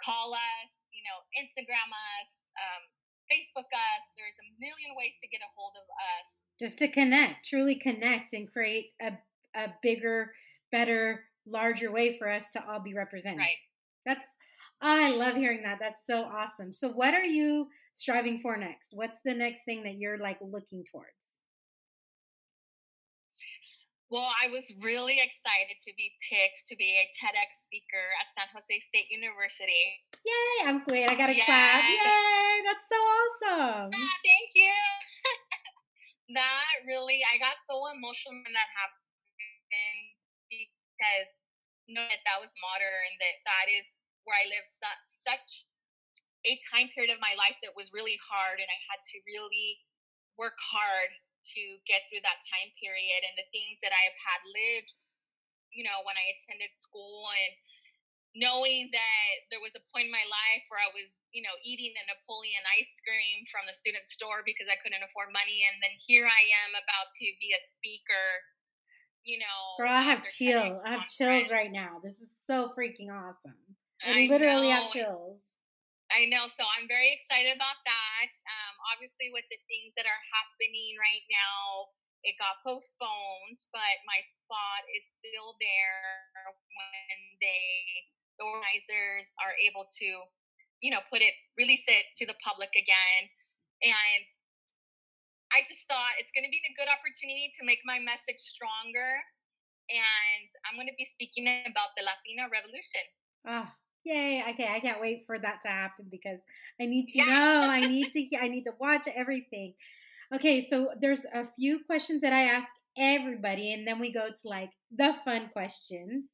Call 0.00 0.34
us, 0.34 0.70
you 0.90 1.04
know, 1.06 1.18
Instagram 1.38 1.88
us, 1.92 2.28
um, 2.58 2.82
Facebook 3.30 3.68
us. 3.70 4.02
There's 4.18 4.38
a 4.42 4.48
million 4.58 4.98
ways 4.98 5.16
to 5.22 5.30
get 5.30 5.44
a 5.44 5.50
hold 5.54 5.78
of 5.78 5.86
us 6.18 6.42
just 6.62 6.78
to 6.78 6.88
connect, 6.88 7.48
truly 7.48 7.74
connect 7.74 8.32
and 8.32 8.50
create 8.50 8.92
a, 9.00 9.12
a 9.56 9.74
bigger, 9.82 10.32
better, 10.70 11.24
larger 11.46 11.90
way 11.90 12.16
for 12.16 12.30
us 12.30 12.48
to 12.50 12.64
all 12.64 12.80
be 12.80 12.94
represented. 12.94 13.40
Right. 13.40 13.58
That's, 14.06 14.26
I 14.80 15.10
love 15.10 15.34
hearing 15.34 15.62
that. 15.64 15.78
That's 15.80 16.06
so 16.06 16.22
awesome. 16.22 16.72
So, 16.72 16.88
what 16.88 17.14
are 17.14 17.24
you 17.24 17.68
striving 17.94 18.40
for 18.40 18.56
next? 18.56 18.92
What's 18.92 19.18
the 19.24 19.34
next 19.34 19.64
thing 19.64 19.82
that 19.84 19.98
you're 19.98 20.18
like 20.18 20.38
looking 20.40 20.84
towards? 20.90 21.40
Well, 24.12 24.28
I 24.28 24.52
was 24.52 24.68
really 24.76 25.16
excited 25.16 25.80
to 25.88 25.92
be 25.96 26.12
picked 26.28 26.68
to 26.68 26.76
be 26.76 27.00
a 27.00 27.08
TEDx 27.16 27.64
speaker 27.64 28.12
at 28.20 28.28
San 28.36 28.44
Jose 28.52 28.68
State 28.84 29.08
University. 29.08 30.04
Yay! 30.20 30.68
I'm 30.68 30.84
glad 30.84 31.08
I 31.08 31.16
got 31.16 31.32
a 31.32 31.36
yes. 31.36 31.48
clap. 31.48 31.80
Yay! 31.80 32.60
That's 32.60 32.84
so 32.92 33.00
awesome. 33.00 33.88
Ah, 33.88 34.16
thank 34.20 34.52
you. 34.52 34.76
that 36.36 36.84
really, 36.84 37.24
I 37.24 37.40
got 37.40 37.56
so 37.64 37.80
emotional 37.88 38.36
when 38.44 38.52
that 38.52 38.68
happened 38.76 40.12
because 40.52 41.40
you 41.88 41.96
know 41.96 42.04
that 42.04 42.20
that 42.28 42.36
was 42.36 42.52
modern, 42.60 43.08
that 43.16 43.36
that 43.48 43.72
is 43.72 43.88
where 44.28 44.36
I 44.36 44.44
live 44.52 44.68
su- 44.68 45.08
such 45.08 45.71
a 46.44 46.58
time 46.70 46.90
period 46.90 47.14
of 47.14 47.22
my 47.22 47.34
life 47.38 47.58
that 47.62 47.78
was 47.78 47.94
really 47.94 48.18
hard, 48.18 48.58
and 48.58 48.66
I 48.66 48.78
had 48.90 49.00
to 49.14 49.16
really 49.26 49.78
work 50.34 50.58
hard 50.58 51.10
to 51.42 51.62
get 51.86 52.06
through 52.06 52.22
that 52.22 52.42
time 52.46 52.70
period 52.78 53.20
and 53.26 53.34
the 53.34 53.50
things 53.50 53.82
that 53.82 53.90
I 53.90 54.02
have 54.06 54.18
had 54.18 54.42
lived, 54.46 54.94
you 55.74 55.82
know, 55.82 56.02
when 56.06 56.14
I 56.14 56.30
attended 56.34 56.70
school 56.78 57.26
and 57.34 57.52
knowing 58.38 58.88
that 58.94 59.32
there 59.50 59.60
was 59.60 59.74
a 59.76 59.82
point 59.92 60.08
in 60.08 60.14
my 60.14 60.24
life 60.24 60.64
where 60.70 60.80
I 60.80 60.88
was, 60.94 61.12
you 61.34 61.42
know, 61.44 61.52
eating 61.60 61.92
a 61.98 62.04
Napoleon 62.08 62.64
ice 62.78 62.94
cream 63.04 63.44
from 63.50 63.66
the 63.68 63.76
student 63.76 64.08
store 64.08 64.46
because 64.46 64.70
I 64.70 64.78
couldn't 64.80 65.04
afford 65.04 65.34
money. 65.34 65.66
And 65.68 65.82
then 65.84 65.92
here 66.00 66.24
I 66.24 66.42
am 66.64 66.72
about 66.78 67.10
to 67.12 67.26
be 67.42 67.52
a 67.52 67.60
speaker, 67.74 68.26
you 69.26 69.42
know. 69.42 69.58
Girl, 69.76 69.92
I 69.92 70.06
have 70.06 70.24
chills. 70.24 70.80
I 70.86 70.96
have 70.96 71.10
chills 71.10 71.50
right 71.50 71.74
now. 71.74 72.00
This 72.00 72.22
is 72.22 72.32
so 72.32 72.72
freaking 72.72 73.12
awesome. 73.12 73.58
I, 74.00 74.24
I 74.24 74.32
literally 74.32 74.72
know. 74.72 74.78
have 74.80 74.94
chills. 74.94 75.51
I 76.12 76.28
know. 76.28 76.44
So 76.46 76.62
I'm 76.76 76.84
very 76.86 77.08
excited 77.10 77.56
about 77.56 77.80
that. 77.88 78.30
Um, 78.44 78.74
obviously, 78.92 79.32
with 79.32 79.48
the 79.48 79.58
things 79.64 79.96
that 79.96 80.04
are 80.04 80.22
happening 80.32 80.94
right 81.00 81.24
now, 81.32 81.92
it 82.22 82.38
got 82.38 82.60
postponed, 82.62 83.58
but 83.74 83.96
my 84.06 84.20
spot 84.22 84.86
is 84.94 85.08
still 85.18 85.58
there 85.58 86.52
when 86.52 87.16
they 87.42 88.12
the 88.40 88.48
organizers 88.48 89.34
are 89.42 89.52
able 89.60 89.84
to, 89.84 90.08
you 90.80 90.88
know, 90.88 91.04
put 91.12 91.20
it, 91.20 91.36
release 91.58 91.84
it 91.84 92.08
to 92.16 92.24
the 92.24 92.36
public 92.40 92.72
again. 92.72 93.28
And 93.84 94.24
I 95.52 95.60
just 95.68 95.84
thought 95.84 96.16
it's 96.16 96.32
going 96.32 96.48
to 96.48 96.52
be 96.52 96.62
a 96.64 96.74
good 96.80 96.88
opportunity 96.88 97.52
to 97.60 97.68
make 97.68 97.84
my 97.84 98.00
message 98.00 98.40
stronger 98.40 99.20
and 99.90 100.48
I'm 100.64 100.78
going 100.78 100.88
to 100.88 100.96
be 100.96 101.04
speaking 101.04 101.44
about 101.44 101.92
the 101.98 102.06
Latina 102.06 102.48
Revolution. 102.48 103.04
Oh, 103.44 103.68
yay! 104.04 104.42
Okay, 104.50 104.68
I 104.70 104.80
can't 104.80 105.00
wait 105.00 105.24
for 105.26 105.38
that 105.38 105.60
to 105.62 105.68
happen 105.68 106.06
because 106.10 106.40
I 106.80 106.86
need 106.86 107.08
to 107.08 107.24
know. 107.24 107.66
I 107.70 107.80
need 107.80 108.10
to. 108.12 108.36
I 108.40 108.48
need 108.48 108.64
to 108.64 108.72
watch 108.78 109.06
everything. 109.14 109.74
Okay, 110.34 110.60
so 110.60 110.90
there's 111.00 111.24
a 111.34 111.46
few 111.58 111.80
questions 111.84 112.22
that 112.22 112.32
I 112.32 112.44
ask 112.44 112.68
everybody, 112.96 113.72
and 113.72 113.86
then 113.86 113.98
we 113.98 114.12
go 114.12 114.28
to 114.28 114.48
like 114.48 114.70
the 114.94 115.14
fun 115.24 115.50
questions. 115.52 116.32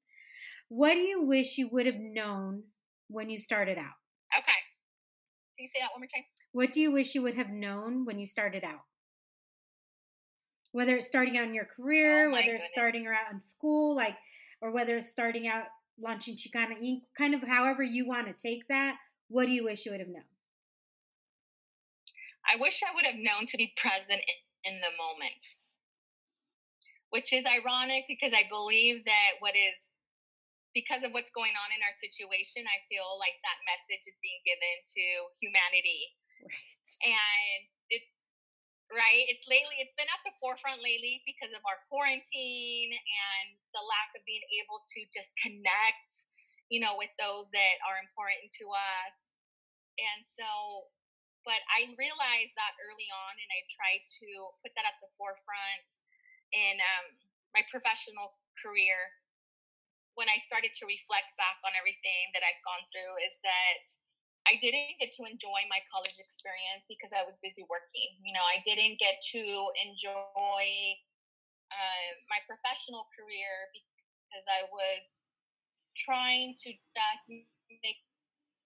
What 0.68 0.94
do 0.94 1.00
you 1.00 1.22
wish 1.24 1.56
you 1.58 1.68
would 1.72 1.86
have 1.86 1.98
known 1.98 2.64
when 3.08 3.30
you 3.30 3.38
started 3.38 3.78
out? 3.78 3.96
Okay. 4.36 4.52
Can 5.56 5.60
you 5.64 5.66
say 5.68 5.80
that 5.80 5.90
one 5.92 6.00
more 6.00 6.06
time? 6.14 6.24
What 6.52 6.72
do 6.72 6.80
you 6.80 6.92
wish 6.92 7.14
you 7.14 7.22
would 7.22 7.34
have 7.36 7.48
known 7.50 8.04
when 8.04 8.18
you 8.18 8.26
started 8.26 8.64
out? 8.64 8.80
Whether 10.72 10.96
it's 10.96 11.06
starting 11.06 11.38
out 11.38 11.44
in 11.44 11.54
your 11.54 11.66
oh 11.70 11.82
career, 11.82 12.28
Oh, 12.28 12.32
whether 12.32 12.52
it's 12.52 12.64
goodness. 12.64 12.70
starting 12.74 13.06
out 13.06 13.32
in 13.32 13.40
school, 13.40 13.96
like, 13.96 14.16
or 14.60 14.70
whether 14.70 14.96
it's 14.96 15.08
starting 15.08 15.48
out 15.48 15.64
launching 16.01 16.36
Chicana 16.36 16.78
Inc., 16.82 17.03
kind 17.16 17.34
of 17.34 17.42
however 17.42 17.82
you 17.82 18.07
want 18.07 18.26
to 18.26 18.34
take 18.34 18.68
that. 18.68 18.96
What 19.28 19.46
do 19.46 19.53
you 19.53 19.64
wish 19.64 19.84
you 19.84 19.92
would 19.92 20.01
have 20.01 20.09
known? 20.09 20.28
I 22.49 22.57
wish 22.57 22.80
I 22.82 22.94
would 22.94 23.05
have 23.05 23.20
known 23.20 23.44
to 23.46 23.57
be 23.59 23.74
present 23.76 24.24
in, 24.24 24.72
in 24.72 24.80
the 24.80 24.94
moment, 24.96 25.44
which 27.11 27.32
is 27.32 27.44
ironic 27.44 28.09
because 28.09 28.32
I 28.32 28.49
believe 28.49 29.05
that 29.05 29.36
what 29.40 29.53
is 29.53 29.92
because 30.72 31.03
of 31.03 31.12
what's 31.12 31.32
going 31.32 31.53
on 31.59 31.68
in 31.74 31.80
our 31.84 31.96
situation, 31.96 32.64
I 32.64 32.80
feel 32.88 33.18
like 33.20 33.36
that 33.42 33.59
message 33.68 34.05
is 34.07 34.20
being 34.22 34.40
given 34.44 34.76
to 34.84 35.05
humanity. 35.40 36.14
Right. 36.38 36.86
And 37.03 37.66
it's 37.90 38.14
right, 38.93 39.24
it's 39.28 39.45
lately, 39.49 39.76
it's 39.80 39.97
been 39.97 40.09
at 40.09 40.22
the 40.24 40.34
forefront 40.41 40.80
lately 40.80 41.20
because 41.28 41.53
of 41.53 41.61
our 41.68 41.80
quarantine 41.89 42.93
and 42.93 43.47
the 43.76 43.84
lack 43.84 44.12
of 44.16 44.24
being 44.24 44.45
able 44.61 44.80
to 44.97 45.01
just 45.12 45.36
connect, 45.36 46.30
you 46.72 46.80
know, 46.80 46.97
with 46.97 47.12
those 47.20 47.53
that 47.53 47.76
are 47.84 48.01
important 48.01 48.49
to 48.61 48.66
us. 48.72 49.32
And 49.99 50.24
so, 50.24 50.47
but 51.45 51.61
I 51.72 51.91
realized 51.97 52.55
that 52.57 52.76
early 52.80 53.09
on, 53.12 53.34
and 53.36 53.51
I 53.51 53.61
tried 53.68 54.05
to 54.24 54.28
put 54.61 54.72
that 54.76 54.89
at 54.89 55.01
the 55.01 55.11
forefront 55.16 55.86
in 56.53 56.80
um, 56.80 57.07
my 57.57 57.64
professional 57.68 58.36
career 58.57 58.97
when 60.18 60.26
I 60.26 60.43
started 60.43 60.74
to 60.82 60.84
reflect 60.91 61.39
back 61.39 61.62
on 61.62 61.70
everything 61.78 62.34
that 62.34 62.43
I've 62.43 62.59
gone 62.66 62.82
through 62.91 63.22
is 63.22 63.39
that 63.47 63.82
I 64.49 64.57
didn't 64.64 64.96
get 64.96 65.12
to 65.20 65.28
enjoy 65.28 65.61
my 65.68 65.84
college 65.92 66.16
experience 66.16 66.88
because 66.88 67.12
I 67.12 67.20
was 67.28 67.36
busy 67.44 67.68
working. 67.68 68.16
You 68.24 68.32
know, 68.32 68.40
I 68.49 68.64
didn't 68.64 68.96
get 68.96 69.20
to 69.36 69.44
enjoy 69.84 70.64
uh, 71.68 72.11
my 72.32 72.40
professional 72.49 73.05
career 73.12 73.68
because 73.76 74.49
I 74.49 74.64
was 74.72 75.05
trying 75.92 76.57
to 76.64 76.72
just 76.72 77.28
make 77.28 78.01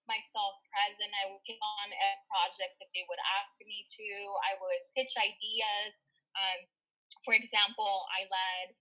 myself 0.07 0.63
present. 0.71 1.11
I 1.19 1.35
would 1.35 1.43
take 1.43 1.59
on 1.59 1.91
a 1.91 2.11
project 2.31 2.79
that 2.79 2.87
they 2.95 3.03
would 3.11 3.19
ask 3.43 3.59
me 3.59 3.83
to. 3.83 4.07
I 4.47 4.55
would 4.63 4.81
pitch 4.95 5.19
ideas. 5.19 5.99
Um, 6.39 6.63
for 7.27 7.35
example, 7.35 8.07
I 8.07 8.23
led 8.31 8.79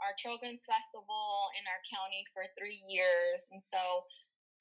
our 0.00 0.16
children's 0.16 0.64
festival 0.64 1.52
in 1.58 1.64
our 1.68 1.80
county 1.90 2.24
for 2.32 2.48
three 2.56 2.80
years. 2.88 3.52
And 3.52 3.60
so 3.60 4.08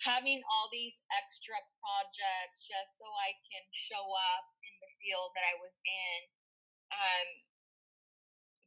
having 0.04 0.42
all 0.50 0.70
these 0.70 0.98
extra 1.10 1.58
projects 1.82 2.66
just 2.66 2.98
so 3.02 3.06
I 3.06 3.34
can 3.50 3.66
show 3.74 4.06
up 4.36 4.46
in 4.62 4.74
the 4.82 4.92
field 5.02 5.34
that 5.34 5.46
I 5.46 5.56
was 5.58 5.74
in 5.82 6.20
um, 6.94 7.28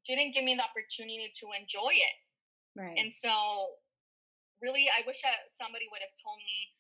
didn't 0.05 0.35
give 0.35 0.45
me 0.45 0.57
the 0.57 0.67
opportunity 0.67 1.31
to 1.41 1.47
enjoy 1.55 1.95
it. 1.95 2.17
Right. 2.75 2.97
And 2.99 3.13
so, 3.13 3.77
really, 4.63 4.91
I 4.91 5.07
wish 5.07 5.23
that 5.23 5.51
somebody 5.51 5.87
would 5.91 6.03
have 6.03 6.17
told 6.19 6.39
me 6.43 6.75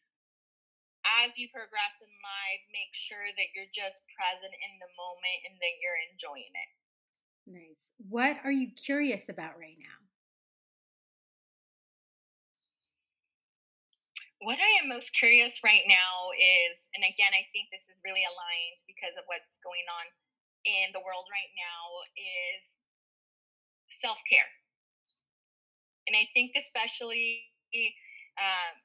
as 1.24 1.36
you 1.40 1.48
progress 1.48 1.96
in 2.04 2.12
life, 2.20 2.62
make 2.70 2.92
sure 2.92 3.24
that 3.24 3.48
you're 3.56 3.72
just 3.72 4.04
present 4.12 4.52
in 4.52 4.72
the 4.78 4.90
moment 4.94 5.38
and 5.48 5.56
that 5.56 5.74
you're 5.80 6.00
enjoying 6.12 6.52
it. 6.52 6.70
nice. 7.48 7.82
What 7.96 8.36
are 8.44 8.52
you 8.52 8.68
curious 8.76 9.28
about 9.28 9.56
right 9.56 9.80
now? 9.80 10.09
What 14.40 14.56
I 14.56 14.80
am 14.80 14.88
most 14.88 15.12
curious 15.12 15.60
right 15.60 15.84
now 15.84 16.32
is, 16.32 16.88
and 16.96 17.04
again, 17.04 17.36
I 17.36 17.44
think 17.52 17.68
this 17.68 17.92
is 17.92 18.00
really 18.00 18.24
aligned 18.24 18.80
because 18.88 19.12
of 19.20 19.28
what's 19.28 19.60
going 19.60 19.84
on 19.84 20.08
in 20.64 20.96
the 20.96 21.04
world 21.04 21.28
right 21.28 21.52
now, 21.52 21.80
is 22.16 22.64
self 24.00 24.24
care. 24.24 24.48
And 26.08 26.16
I 26.16 26.24
think, 26.32 26.56
especially 26.56 27.52
um, 28.40 28.80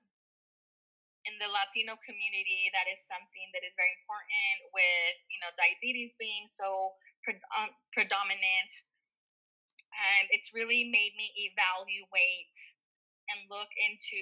in 1.23 1.39
the 1.39 1.47
Latino 1.47 1.95
community, 2.03 2.67
that 2.75 2.91
is 2.91 3.07
something 3.07 3.47
that 3.55 3.63
is 3.63 3.71
very 3.79 3.95
important 4.03 4.75
with, 4.75 5.15
you 5.31 5.39
know, 5.39 5.55
diabetes 5.55 6.11
being 6.19 6.51
so 6.51 6.99
pre- 7.23 7.39
um, 7.55 7.71
predominant. 7.95 8.71
And 9.95 10.27
it's 10.35 10.51
really 10.51 10.91
made 10.91 11.15
me 11.15 11.31
evaluate 11.47 12.59
and 13.33 13.49
look 13.49 13.69
into 13.77 14.17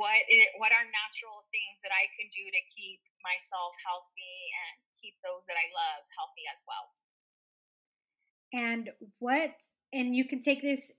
what 0.00 0.24
it, 0.28 0.48
what 0.56 0.72
are 0.72 0.86
natural 0.88 1.44
things 1.52 1.80
that 1.84 1.92
I 1.92 2.08
can 2.16 2.28
do 2.32 2.44
to 2.44 2.62
keep 2.72 3.00
myself 3.20 3.76
healthy 3.84 4.36
and 4.64 4.74
keep 4.96 5.14
those 5.20 5.44
that 5.48 5.58
I 5.60 5.66
love 5.74 6.02
healthy 6.16 6.44
as 6.48 6.60
well. 6.64 6.86
And 8.52 8.90
what, 9.18 9.52
and 9.92 10.14
you 10.14 10.24
can 10.24 10.40
take 10.40 10.62
this 10.62 10.92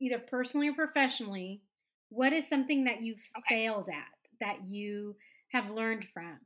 either 0.00 0.18
personally 0.18 0.68
or 0.68 0.74
professionally, 0.74 1.62
what 2.08 2.32
is 2.32 2.48
something 2.48 2.84
that 2.84 3.02
you've 3.02 3.22
Okay. 3.38 3.54
failed 3.54 3.88
at 3.88 4.16
that 4.40 4.64
you 4.64 5.16
have 5.52 5.70
learned 5.70 6.06
from? 6.12 6.38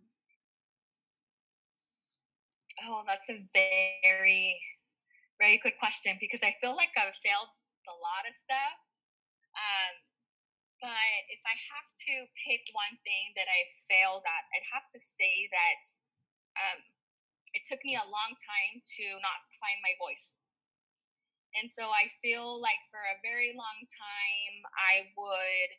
Oh, 2.87 3.05
that's 3.07 3.31
a 3.31 3.41
very, 3.55 4.61
very 5.39 5.59
good 5.63 5.79
question 5.79 6.17
because 6.21 6.43
I 6.43 6.55
feel 6.61 6.77
like 6.77 6.91
I've 6.97 7.17
failed 7.25 7.49
a 7.89 7.97
lot 8.03 8.29
of 8.29 8.35
stuff. 8.35 8.77
Um, 9.57 9.95
but 10.87 11.19
if 11.35 11.43
I 11.43 11.59
have 11.75 11.91
to 12.07 12.15
pick 12.47 12.63
one 12.71 12.95
thing 13.03 13.35
that 13.35 13.51
I've 13.51 13.75
failed 13.91 14.23
at, 14.23 14.47
I'd 14.55 14.71
have 14.71 14.87
to 14.95 15.03
say 15.03 15.51
that 15.51 15.83
um, 16.55 16.79
it 17.59 17.67
took 17.67 17.83
me 17.83 17.99
a 17.99 18.07
long 18.07 18.39
time 18.39 18.79
to 18.79 19.07
not 19.19 19.43
find 19.59 19.83
my 19.83 19.99
voice. 19.99 20.39
And 21.59 21.67
so 21.67 21.91
I 21.91 22.07
feel 22.23 22.63
like 22.63 22.79
for 22.95 23.03
a 23.03 23.19
very 23.19 23.51
long 23.59 23.83
time, 23.83 24.57
I 24.79 25.11
would 25.19 25.71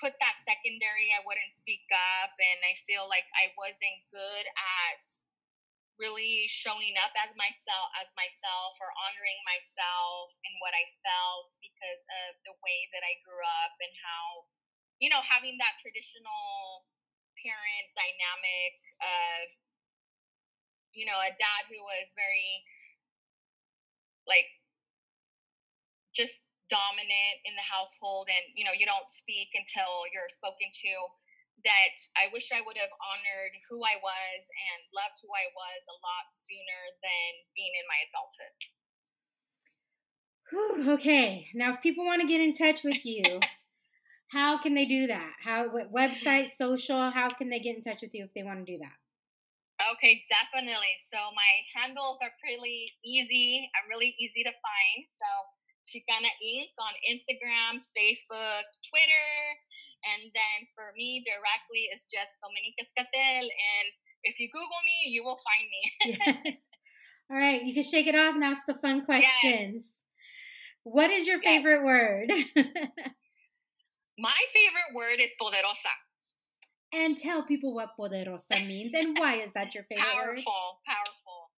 put 0.00 0.16
that 0.24 0.40
secondary. 0.40 1.12
I 1.12 1.20
wouldn't 1.28 1.52
speak 1.52 1.84
up. 1.92 2.32
And 2.40 2.64
I 2.64 2.80
feel 2.88 3.04
like 3.12 3.28
I 3.36 3.52
wasn't 3.60 4.08
good 4.08 4.46
at 4.56 5.04
really 6.00 6.48
showing 6.48 6.96
up 7.00 7.12
as 7.20 7.36
myself 7.36 7.88
as 8.00 8.08
myself 8.16 8.76
or 8.80 8.88
honoring 8.96 9.40
myself 9.44 10.32
and 10.44 10.54
what 10.64 10.72
I 10.72 10.88
felt 11.04 11.52
because 11.60 12.00
of 12.24 12.40
the 12.48 12.56
way 12.64 12.88
that 12.96 13.04
I 13.04 13.20
grew 13.24 13.42
up 13.44 13.76
and 13.78 13.92
how 14.00 14.48
you 14.98 15.12
know 15.12 15.20
having 15.20 15.60
that 15.60 15.76
traditional 15.80 16.86
parent 17.40 17.86
dynamic 17.92 18.72
of 19.02 19.44
you 20.96 21.04
know 21.04 21.18
a 21.20 21.32
dad 21.36 21.68
who 21.68 21.80
was 21.80 22.08
very 22.16 22.64
like 24.24 24.48
just 26.16 26.44
dominant 26.72 27.36
in 27.44 27.52
the 27.52 27.68
household 27.68 28.32
and 28.32 28.44
you 28.56 28.64
know 28.64 28.72
you 28.72 28.88
don't 28.88 29.12
speak 29.12 29.52
until 29.52 30.08
you're 30.08 30.30
spoken 30.32 30.72
to 30.72 30.92
that 31.64 31.96
I 32.18 32.28
wish 32.32 32.50
I 32.50 32.62
would 32.62 32.76
have 32.76 32.92
honored 32.98 33.54
who 33.70 33.78
I 33.82 33.96
was 34.02 34.40
and 34.46 34.80
loved 34.94 35.22
who 35.22 35.30
I 35.30 35.46
was 35.54 35.80
a 35.86 35.98
lot 36.02 36.26
sooner 36.30 36.82
than 37.02 37.30
being 37.54 37.74
in 37.78 37.86
my 37.86 38.00
adulthood. 38.06 38.56
Whew, 40.50 40.92
okay, 40.98 41.48
now 41.54 41.72
if 41.74 41.80
people 41.80 42.04
want 42.04 42.20
to 42.20 42.28
get 42.28 42.42
in 42.42 42.52
touch 42.52 42.84
with 42.84 43.06
you, 43.06 43.40
how 44.28 44.58
can 44.58 44.74
they 44.74 44.84
do 44.84 45.06
that? 45.06 45.32
How 45.44 45.68
website, 45.68 46.48
social? 46.48 47.10
How 47.10 47.30
can 47.32 47.48
they 47.48 47.60
get 47.60 47.76
in 47.76 47.82
touch 47.82 48.02
with 48.02 48.14
you 48.14 48.24
if 48.24 48.34
they 48.34 48.42
want 48.42 48.64
to 48.64 48.68
do 48.68 48.78
that? 48.78 48.96
Okay, 49.96 50.24
definitely. 50.28 50.94
So 51.10 51.18
my 51.34 51.52
handles 51.74 52.18
are 52.22 52.32
pretty 52.40 52.92
easy. 53.04 53.68
I'm 53.74 53.88
really 53.88 54.14
easy 54.20 54.42
to 54.44 54.52
find. 54.52 55.04
So 55.06 55.26
Chicana 55.84 56.30
Inc. 56.42 56.70
on 56.78 56.94
Instagram, 57.10 57.82
Facebook, 57.94 58.64
Twitter, 58.88 59.28
and 60.14 60.30
then 60.34 60.58
for 60.74 60.92
me 60.96 61.22
directly 61.26 61.90
is 61.92 62.06
just 62.10 62.34
Domenica 62.42 62.82
Escatel. 62.82 63.42
And 63.50 63.86
if 64.24 64.38
you 64.38 64.48
Google 64.52 64.82
me, 64.84 65.10
you 65.10 65.24
will 65.24 65.38
find 65.42 65.66
me. 65.70 65.82
yes. 66.46 66.58
All 67.30 67.36
right, 67.36 67.62
you 67.64 67.74
can 67.74 67.82
shake 67.82 68.06
it 68.06 68.14
off 68.14 68.34
and 68.34 68.44
ask 68.44 68.62
the 68.66 68.74
fun 68.74 69.04
questions. 69.04 69.90
What 70.84 71.10
is 71.10 71.26
your 71.26 71.38
Yes. 71.42 71.64
favorite 71.64 71.84
word? 71.84 72.30
My 74.18 74.34
favorite 74.52 74.92
word 74.94 75.18
is 75.20 75.32
poderosa. 75.40 75.94
and 76.92 77.16
tell 77.16 77.42
people 77.44 77.74
what 77.74 77.96
poderosa 77.98 78.66
means 78.66 78.92
and 78.94 79.16
why 79.18 79.34
is 79.36 79.52
that 79.54 79.74
your 79.74 79.84
favorite 79.88 80.04
word? 80.14 80.36
Powerful, 80.36 80.80
powerful. 80.86 81.50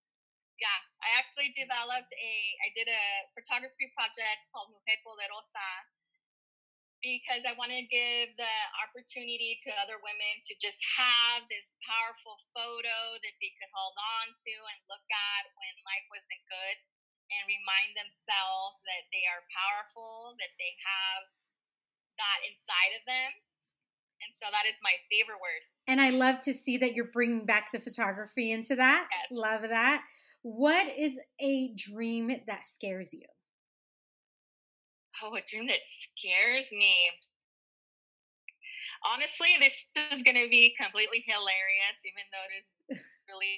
Yeah, 0.61 0.79
I 1.05 1.21
actually 1.21 1.53
developed 1.53 2.11
a, 2.17 2.35
I 2.65 2.73
did 2.73 2.89
a 2.89 3.05
photography 3.37 3.93
project 3.93 4.49
called 4.49 4.73
Mujer 4.73 4.97
Poderosa 5.05 5.69
because 7.05 7.45
I 7.45 7.53
want 7.61 7.69
to 7.77 7.85
give 7.85 8.33
the 8.41 8.55
opportunity 8.81 9.61
to 9.69 9.71
other 9.85 10.01
women 10.01 10.41
to 10.49 10.57
just 10.57 10.81
have 10.97 11.45
this 11.53 11.77
powerful 11.85 12.41
photo 12.57 13.21
that 13.21 13.37
they 13.37 13.53
could 13.61 13.69
hold 13.77 13.93
on 14.01 14.33
to 14.33 14.55
and 14.73 14.81
look 14.89 15.05
at 15.13 15.45
when 15.61 15.75
life 15.85 16.09
wasn't 16.09 16.41
good 16.49 16.77
and 17.29 17.45
remind 17.45 17.93
themselves 17.93 18.81
that 18.89 19.05
they 19.13 19.29
are 19.29 19.45
powerful, 19.53 20.33
that 20.41 20.57
they 20.57 20.73
have 20.81 21.29
that 22.17 22.41
inside 22.49 22.97
of 22.97 23.05
them. 23.05 23.31
And 24.25 24.33
so 24.33 24.49
that 24.49 24.65
is 24.65 24.81
my 24.81 24.97
favorite 25.13 25.45
word. 25.45 25.63
And 25.85 26.01
I 26.01 26.09
love 26.09 26.41
to 26.49 26.57
see 26.57 26.81
that 26.81 26.97
you're 26.97 27.13
bringing 27.13 27.45
back 27.45 27.69
the 27.73 27.85
photography 27.85 28.49
into 28.49 28.77
that. 28.81 29.09
Yes. 29.13 29.29
Love 29.29 29.69
that. 29.69 30.01
What 30.45 30.92
is 30.92 31.16
a 31.40 31.72
dream 31.72 32.28
that 32.28 32.68
scares 32.68 33.16
you? 33.16 33.24
Oh, 35.24 35.32
a 35.32 35.40
dream 35.40 35.64
that 35.72 35.80
scares 35.88 36.68
me. 36.68 37.09
Honestly, 39.09 39.57
this 39.57 39.88
is 40.12 40.20
going 40.20 40.36
to 40.36 40.53
be 40.53 40.76
completely 40.76 41.24
hilarious, 41.24 42.05
even 42.05 42.28
though 42.28 42.45
it 42.45 42.55
is 42.61 42.68
really 43.32 43.57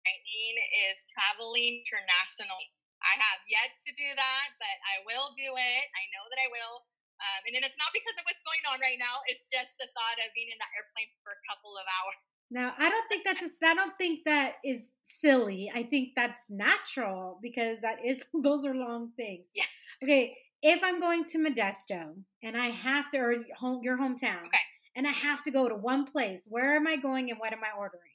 frightening, 0.00 0.56
is 0.88 1.04
traveling 1.12 1.84
internationally. 1.84 2.72
I 3.04 3.12
have 3.12 3.44
yet 3.44 3.76
to 3.84 3.92
do 3.92 4.08
that, 4.16 4.48
but 4.56 4.76
I 4.96 5.04
will 5.04 5.28
do 5.36 5.52
it. 5.60 5.84
I 5.92 6.04
know 6.16 6.24
that 6.32 6.40
I 6.40 6.48
will. 6.48 6.88
Um, 7.20 7.40
and 7.44 7.52
then 7.52 7.68
it's 7.68 7.76
not 7.76 7.92
because 7.92 8.16
of 8.16 8.24
what's 8.24 8.40
going 8.48 8.64
on 8.72 8.80
right 8.80 8.96
now. 8.96 9.20
It's 9.28 9.44
just 9.44 9.76
the 9.76 9.92
thought 9.92 10.24
of 10.24 10.32
being 10.32 10.48
in 10.48 10.56
that 10.56 10.72
airplane 10.72 11.12
for 11.20 11.36
a 11.36 11.44
couple 11.52 11.76
of 11.76 11.84
hours. 12.00 12.16
Now, 12.54 12.72
I 12.78 12.88
don't 12.88 13.08
think 13.08 13.24
that's 13.24 13.40
just, 13.40 13.54
I 13.64 13.74
don't 13.74 13.98
think 13.98 14.20
that 14.26 14.52
is 14.64 14.86
silly. 15.20 15.72
I 15.74 15.82
think 15.82 16.10
that's 16.14 16.38
natural 16.48 17.40
because 17.42 17.80
that 17.80 17.96
is 18.04 18.22
those 18.42 18.64
are 18.64 18.74
long 18.74 19.10
things. 19.16 19.48
Yeah. 19.52 19.64
Okay, 20.02 20.36
if 20.62 20.80
I'm 20.84 21.00
going 21.00 21.24
to 21.24 21.38
Modesto 21.38 22.14
and 22.44 22.56
I 22.56 22.66
have 22.68 23.10
to, 23.10 23.18
or 23.18 23.34
home, 23.58 23.80
your 23.82 23.98
hometown, 23.98 24.46
Okay. 24.46 24.64
and 24.94 25.04
I 25.04 25.10
have 25.10 25.42
to 25.42 25.50
go 25.50 25.68
to 25.68 25.74
one 25.74 26.06
place, 26.06 26.46
where 26.48 26.76
am 26.76 26.86
I 26.86 26.94
going 26.94 27.28
and 27.28 27.40
what 27.40 27.52
am 27.52 27.58
I 27.64 27.76
ordering? 27.76 28.14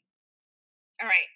All 1.01 1.07
right. 1.07 1.27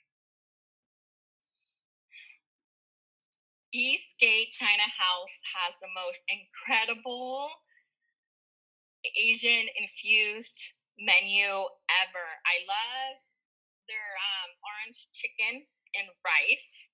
Eastgate 3.73 4.51
China 4.51 4.83
House 4.83 5.39
has 5.65 5.75
the 5.81 5.87
most 5.93 6.23
incredible 6.29 7.49
Asian 9.21 9.67
infused 9.77 10.73
menu 10.99 11.49
ever. 11.89 12.27
I 12.45 12.63
love 12.65 13.13
their 13.89 14.09
um, 14.17 14.49
orange 14.63 15.09
chicken 15.11 15.65
and 15.97 16.07
rice. 16.23 16.89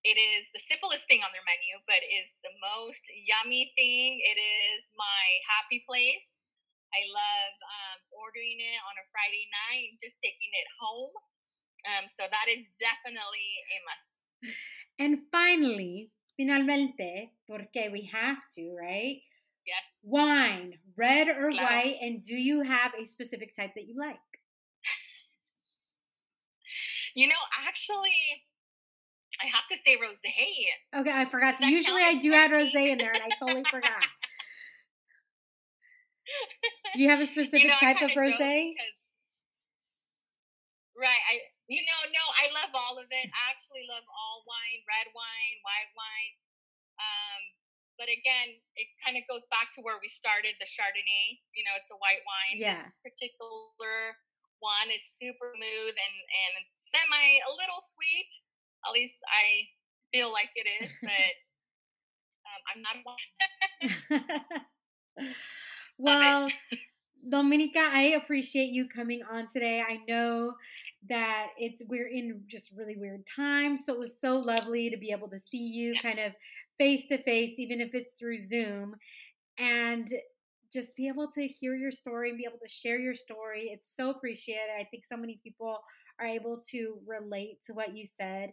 It 0.00 0.16
is 0.16 0.48
the 0.56 0.62
simplest 0.64 1.04
thing 1.04 1.20
on 1.20 1.28
their 1.36 1.44
menu, 1.44 1.76
but 1.84 2.00
is 2.00 2.32
the 2.40 2.54
most 2.56 3.04
yummy 3.12 3.68
thing. 3.76 4.16
It 4.24 4.38
is 4.40 4.88
my 4.96 5.24
happy 5.44 5.84
place. 5.84 6.40
I 6.90 7.04
love 7.06 7.54
um, 7.54 7.98
ordering 8.16 8.58
it 8.58 8.80
on 8.82 8.96
a 8.96 9.06
Friday 9.12 9.46
night 9.68 9.92
and 9.92 9.98
just 10.00 10.18
taking 10.18 10.50
it 10.50 10.68
home. 10.80 11.14
Um, 11.86 12.04
so 12.08 12.24
that 12.26 12.48
is 12.50 12.72
definitely 12.80 13.50
a 13.70 13.78
must. 13.86 14.26
And 14.98 15.20
finally, 15.30 16.10
finalmente, 16.36 17.36
porque 17.46 17.92
we 17.92 18.08
have 18.12 18.40
to, 18.56 18.74
right? 18.74 19.20
Yes. 19.70 19.94
Wine, 20.02 20.80
red 20.96 21.28
or 21.28 21.52
Claro. 21.52 21.62
white, 21.62 21.98
and 22.02 22.20
do 22.20 22.34
you 22.34 22.62
have 22.62 22.92
a 22.98 23.06
specific 23.06 23.54
type 23.54 23.74
that 23.76 23.86
you 23.86 23.96
like? 23.96 24.18
You 27.14 27.28
know, 27.28 27.38
actually, 27.66 28.10
I 29.42 29.46
have 29.46 29.66
to 29.70 29.76
say 29.76 29.96
rosé. 29.96 30.30
Okay, 30.94 31.10
I 31.10 31.24
forgot. 31.24 31.58
That 31.58 31.70
Usually 31.70 32.02
I 32.02 32.14
do 32.14 32.34
add 32.34 32.50
rosé 32.50 32.90
in 32.90 32.98
there, 32.98 33.10
and 33.10 33.22
I 33.22 33.30
totally 33.38 33.64
forgot. 33.64 34.02
Do 36.94 37.02
you 37.02 37.10
have 37.10 37.20
a 37.20 37.26
specific 37.26 37.62
you 37.62 37.68
know, 37.68 37.74
type 37.80 38.02
of 38.02 38.10
rosé? 38.10 38.74
Right. 40.94 41.22
I 41.30 41.40
you 41.66 41.82
know, 41.86 42.00
no, 42.10 42.24
I 42.42 42.50
love 42.62 42.70
all 42.74 42.98
of 42.98 43.06
it. 43.10 43.30
I 43.30 43.50
actually 43.50 43.86
love 43.86 44.02
all 44.06 44.42
wine, 44.46 44.82
red 44.86 45.10
wine, 45.14 45.56
white 45.62 45.90
wine. 45.94 46.34
Um, 46.98 47.42
but 48.00 48.08
again, 48.08 48.56
it 48.80 48.88
kind 49.04 49.20
of 49.20 49.28
goes 49.28 49.44
back 49.52 49.68
to 49.76 49.84
where 49.84 50.00
we 50.00 50.08
started 50.08 50.56
the 50.56 50.64
Chardonnay. 50.64 51.36
You 51.52 51.68
know, 51.68 51.76
it's 51.76 51.92
a 51.92 52.00
white 52.00 52.24
wine. 52.24 52.56
Yeah. 52.56 52.80
This 52.80 52.96
particular 53.04 54.16
one 54.64 54.88
is 54.88 55.04
super 55.04 55.52
smooth 55.52 55.92
and 55.92 56.16
and 56.32 56.54
semi 56.72 57.28
a 57.44 57.52
little 57.60 57.76
sweet. 57.84 58.32
At 58.88 58.96
least 58.96 59.20
I 59.28 59.68
feel 60.16 60.32
like 60.32 60.48
it 60.56 60.64
is, 60.80 60.96
but 61.04 61.32
um, 62.48 62.60
I'm 62.72 62.80
not 62.80 62.96
a 62.96 63.04
wine. 63.04 64.48
well, 66.00 66.48
Domenica, 67.30 67.84
I 67.84 68.16
appreciate 68.16 68.70
you 68.72 68.88
coming 68.88 69.20
on 69.30 69.46
today. 69.46 69.82
I 69.86 70.00
know 70.08 70.54
that 71.08 71.48
it's 71.58 71.82
we're 71.86 72.08
in 72.08 72.44
just 72.46 72.72
really 72.74 72.96
weird 72.96 73.26
times, 73.26 73.84
so 73.84 73.92
it 73.92 73.98
was 73.98 74.18
so 74.18 74.38
lovely 74.40 74.88
to 74.88 74.96
be 74.96 75.12
able 75.12 75.28
to 75.28 75.40
see 75.40 75.58
you 75.58 75.94
kind 76.00 76.18
of 76.18 76.32
face 76.80 77.06
to 77.08 77.22
face, 77.22 77.52
even 77.58 77.80
if 77.80 77.90
it's 77.92 78.10
through 78.18 78.40
Zoom, 78.46 78.94
and 79.58 80.08
just 80.72 80.96
be 80.96 81.08
able 81.08 81.28
to 81.28 81.46
hear 81.46 81.74
your 81.74 81.92
story 81.92 82.30
and 82.30 82.38
be 82.38 82.46
able 82.48 82.58
to 82.64 82.72
share 82.72 82.98
your 82.98 83.14
story. 83.14 83.70
It's 83.72 83.94
so 83.94 84.10
appreciated. 84.10 84.70
I 84.78 84.84
think 84.84 85.04
so 85.04 85.16
many 85.16 85.40
people 85.44 85.80
are 86.18 86.26
able 86.26 86.62
to 86.70 86.96
relate 87.06 87.58
to 87.66 87.74
what 87.74 87.94
you 87.94 88.06
said 88.18 88.52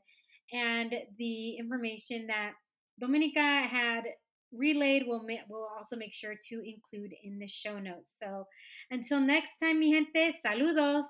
and 0.52 0.94
the 1.18 1.58
information 1.58 2.28
that 2.28 2.54
Domenica 3.02 3.68
had 3.68 4.04
relayed 4.52 5.04
we'll, 5.06 5.24
ma- 5.24 5.46
will 5.50 5.68
also 5.78 5.96
make 5.96 6.14
sure 6.14 6.36
to 6.50 6.56
include 6.56 7.14
in 7.24 7.38
the 7.38 7.48
show 7.48 7.80
notes. 7.80 8.16
So 8.22 8.48
until 8.90 9.20
next 9.20 9.52
time, 9.62 9.80
mi 9.80 9.94
gente, 9.94 10.34
saludos. 10.46 11.06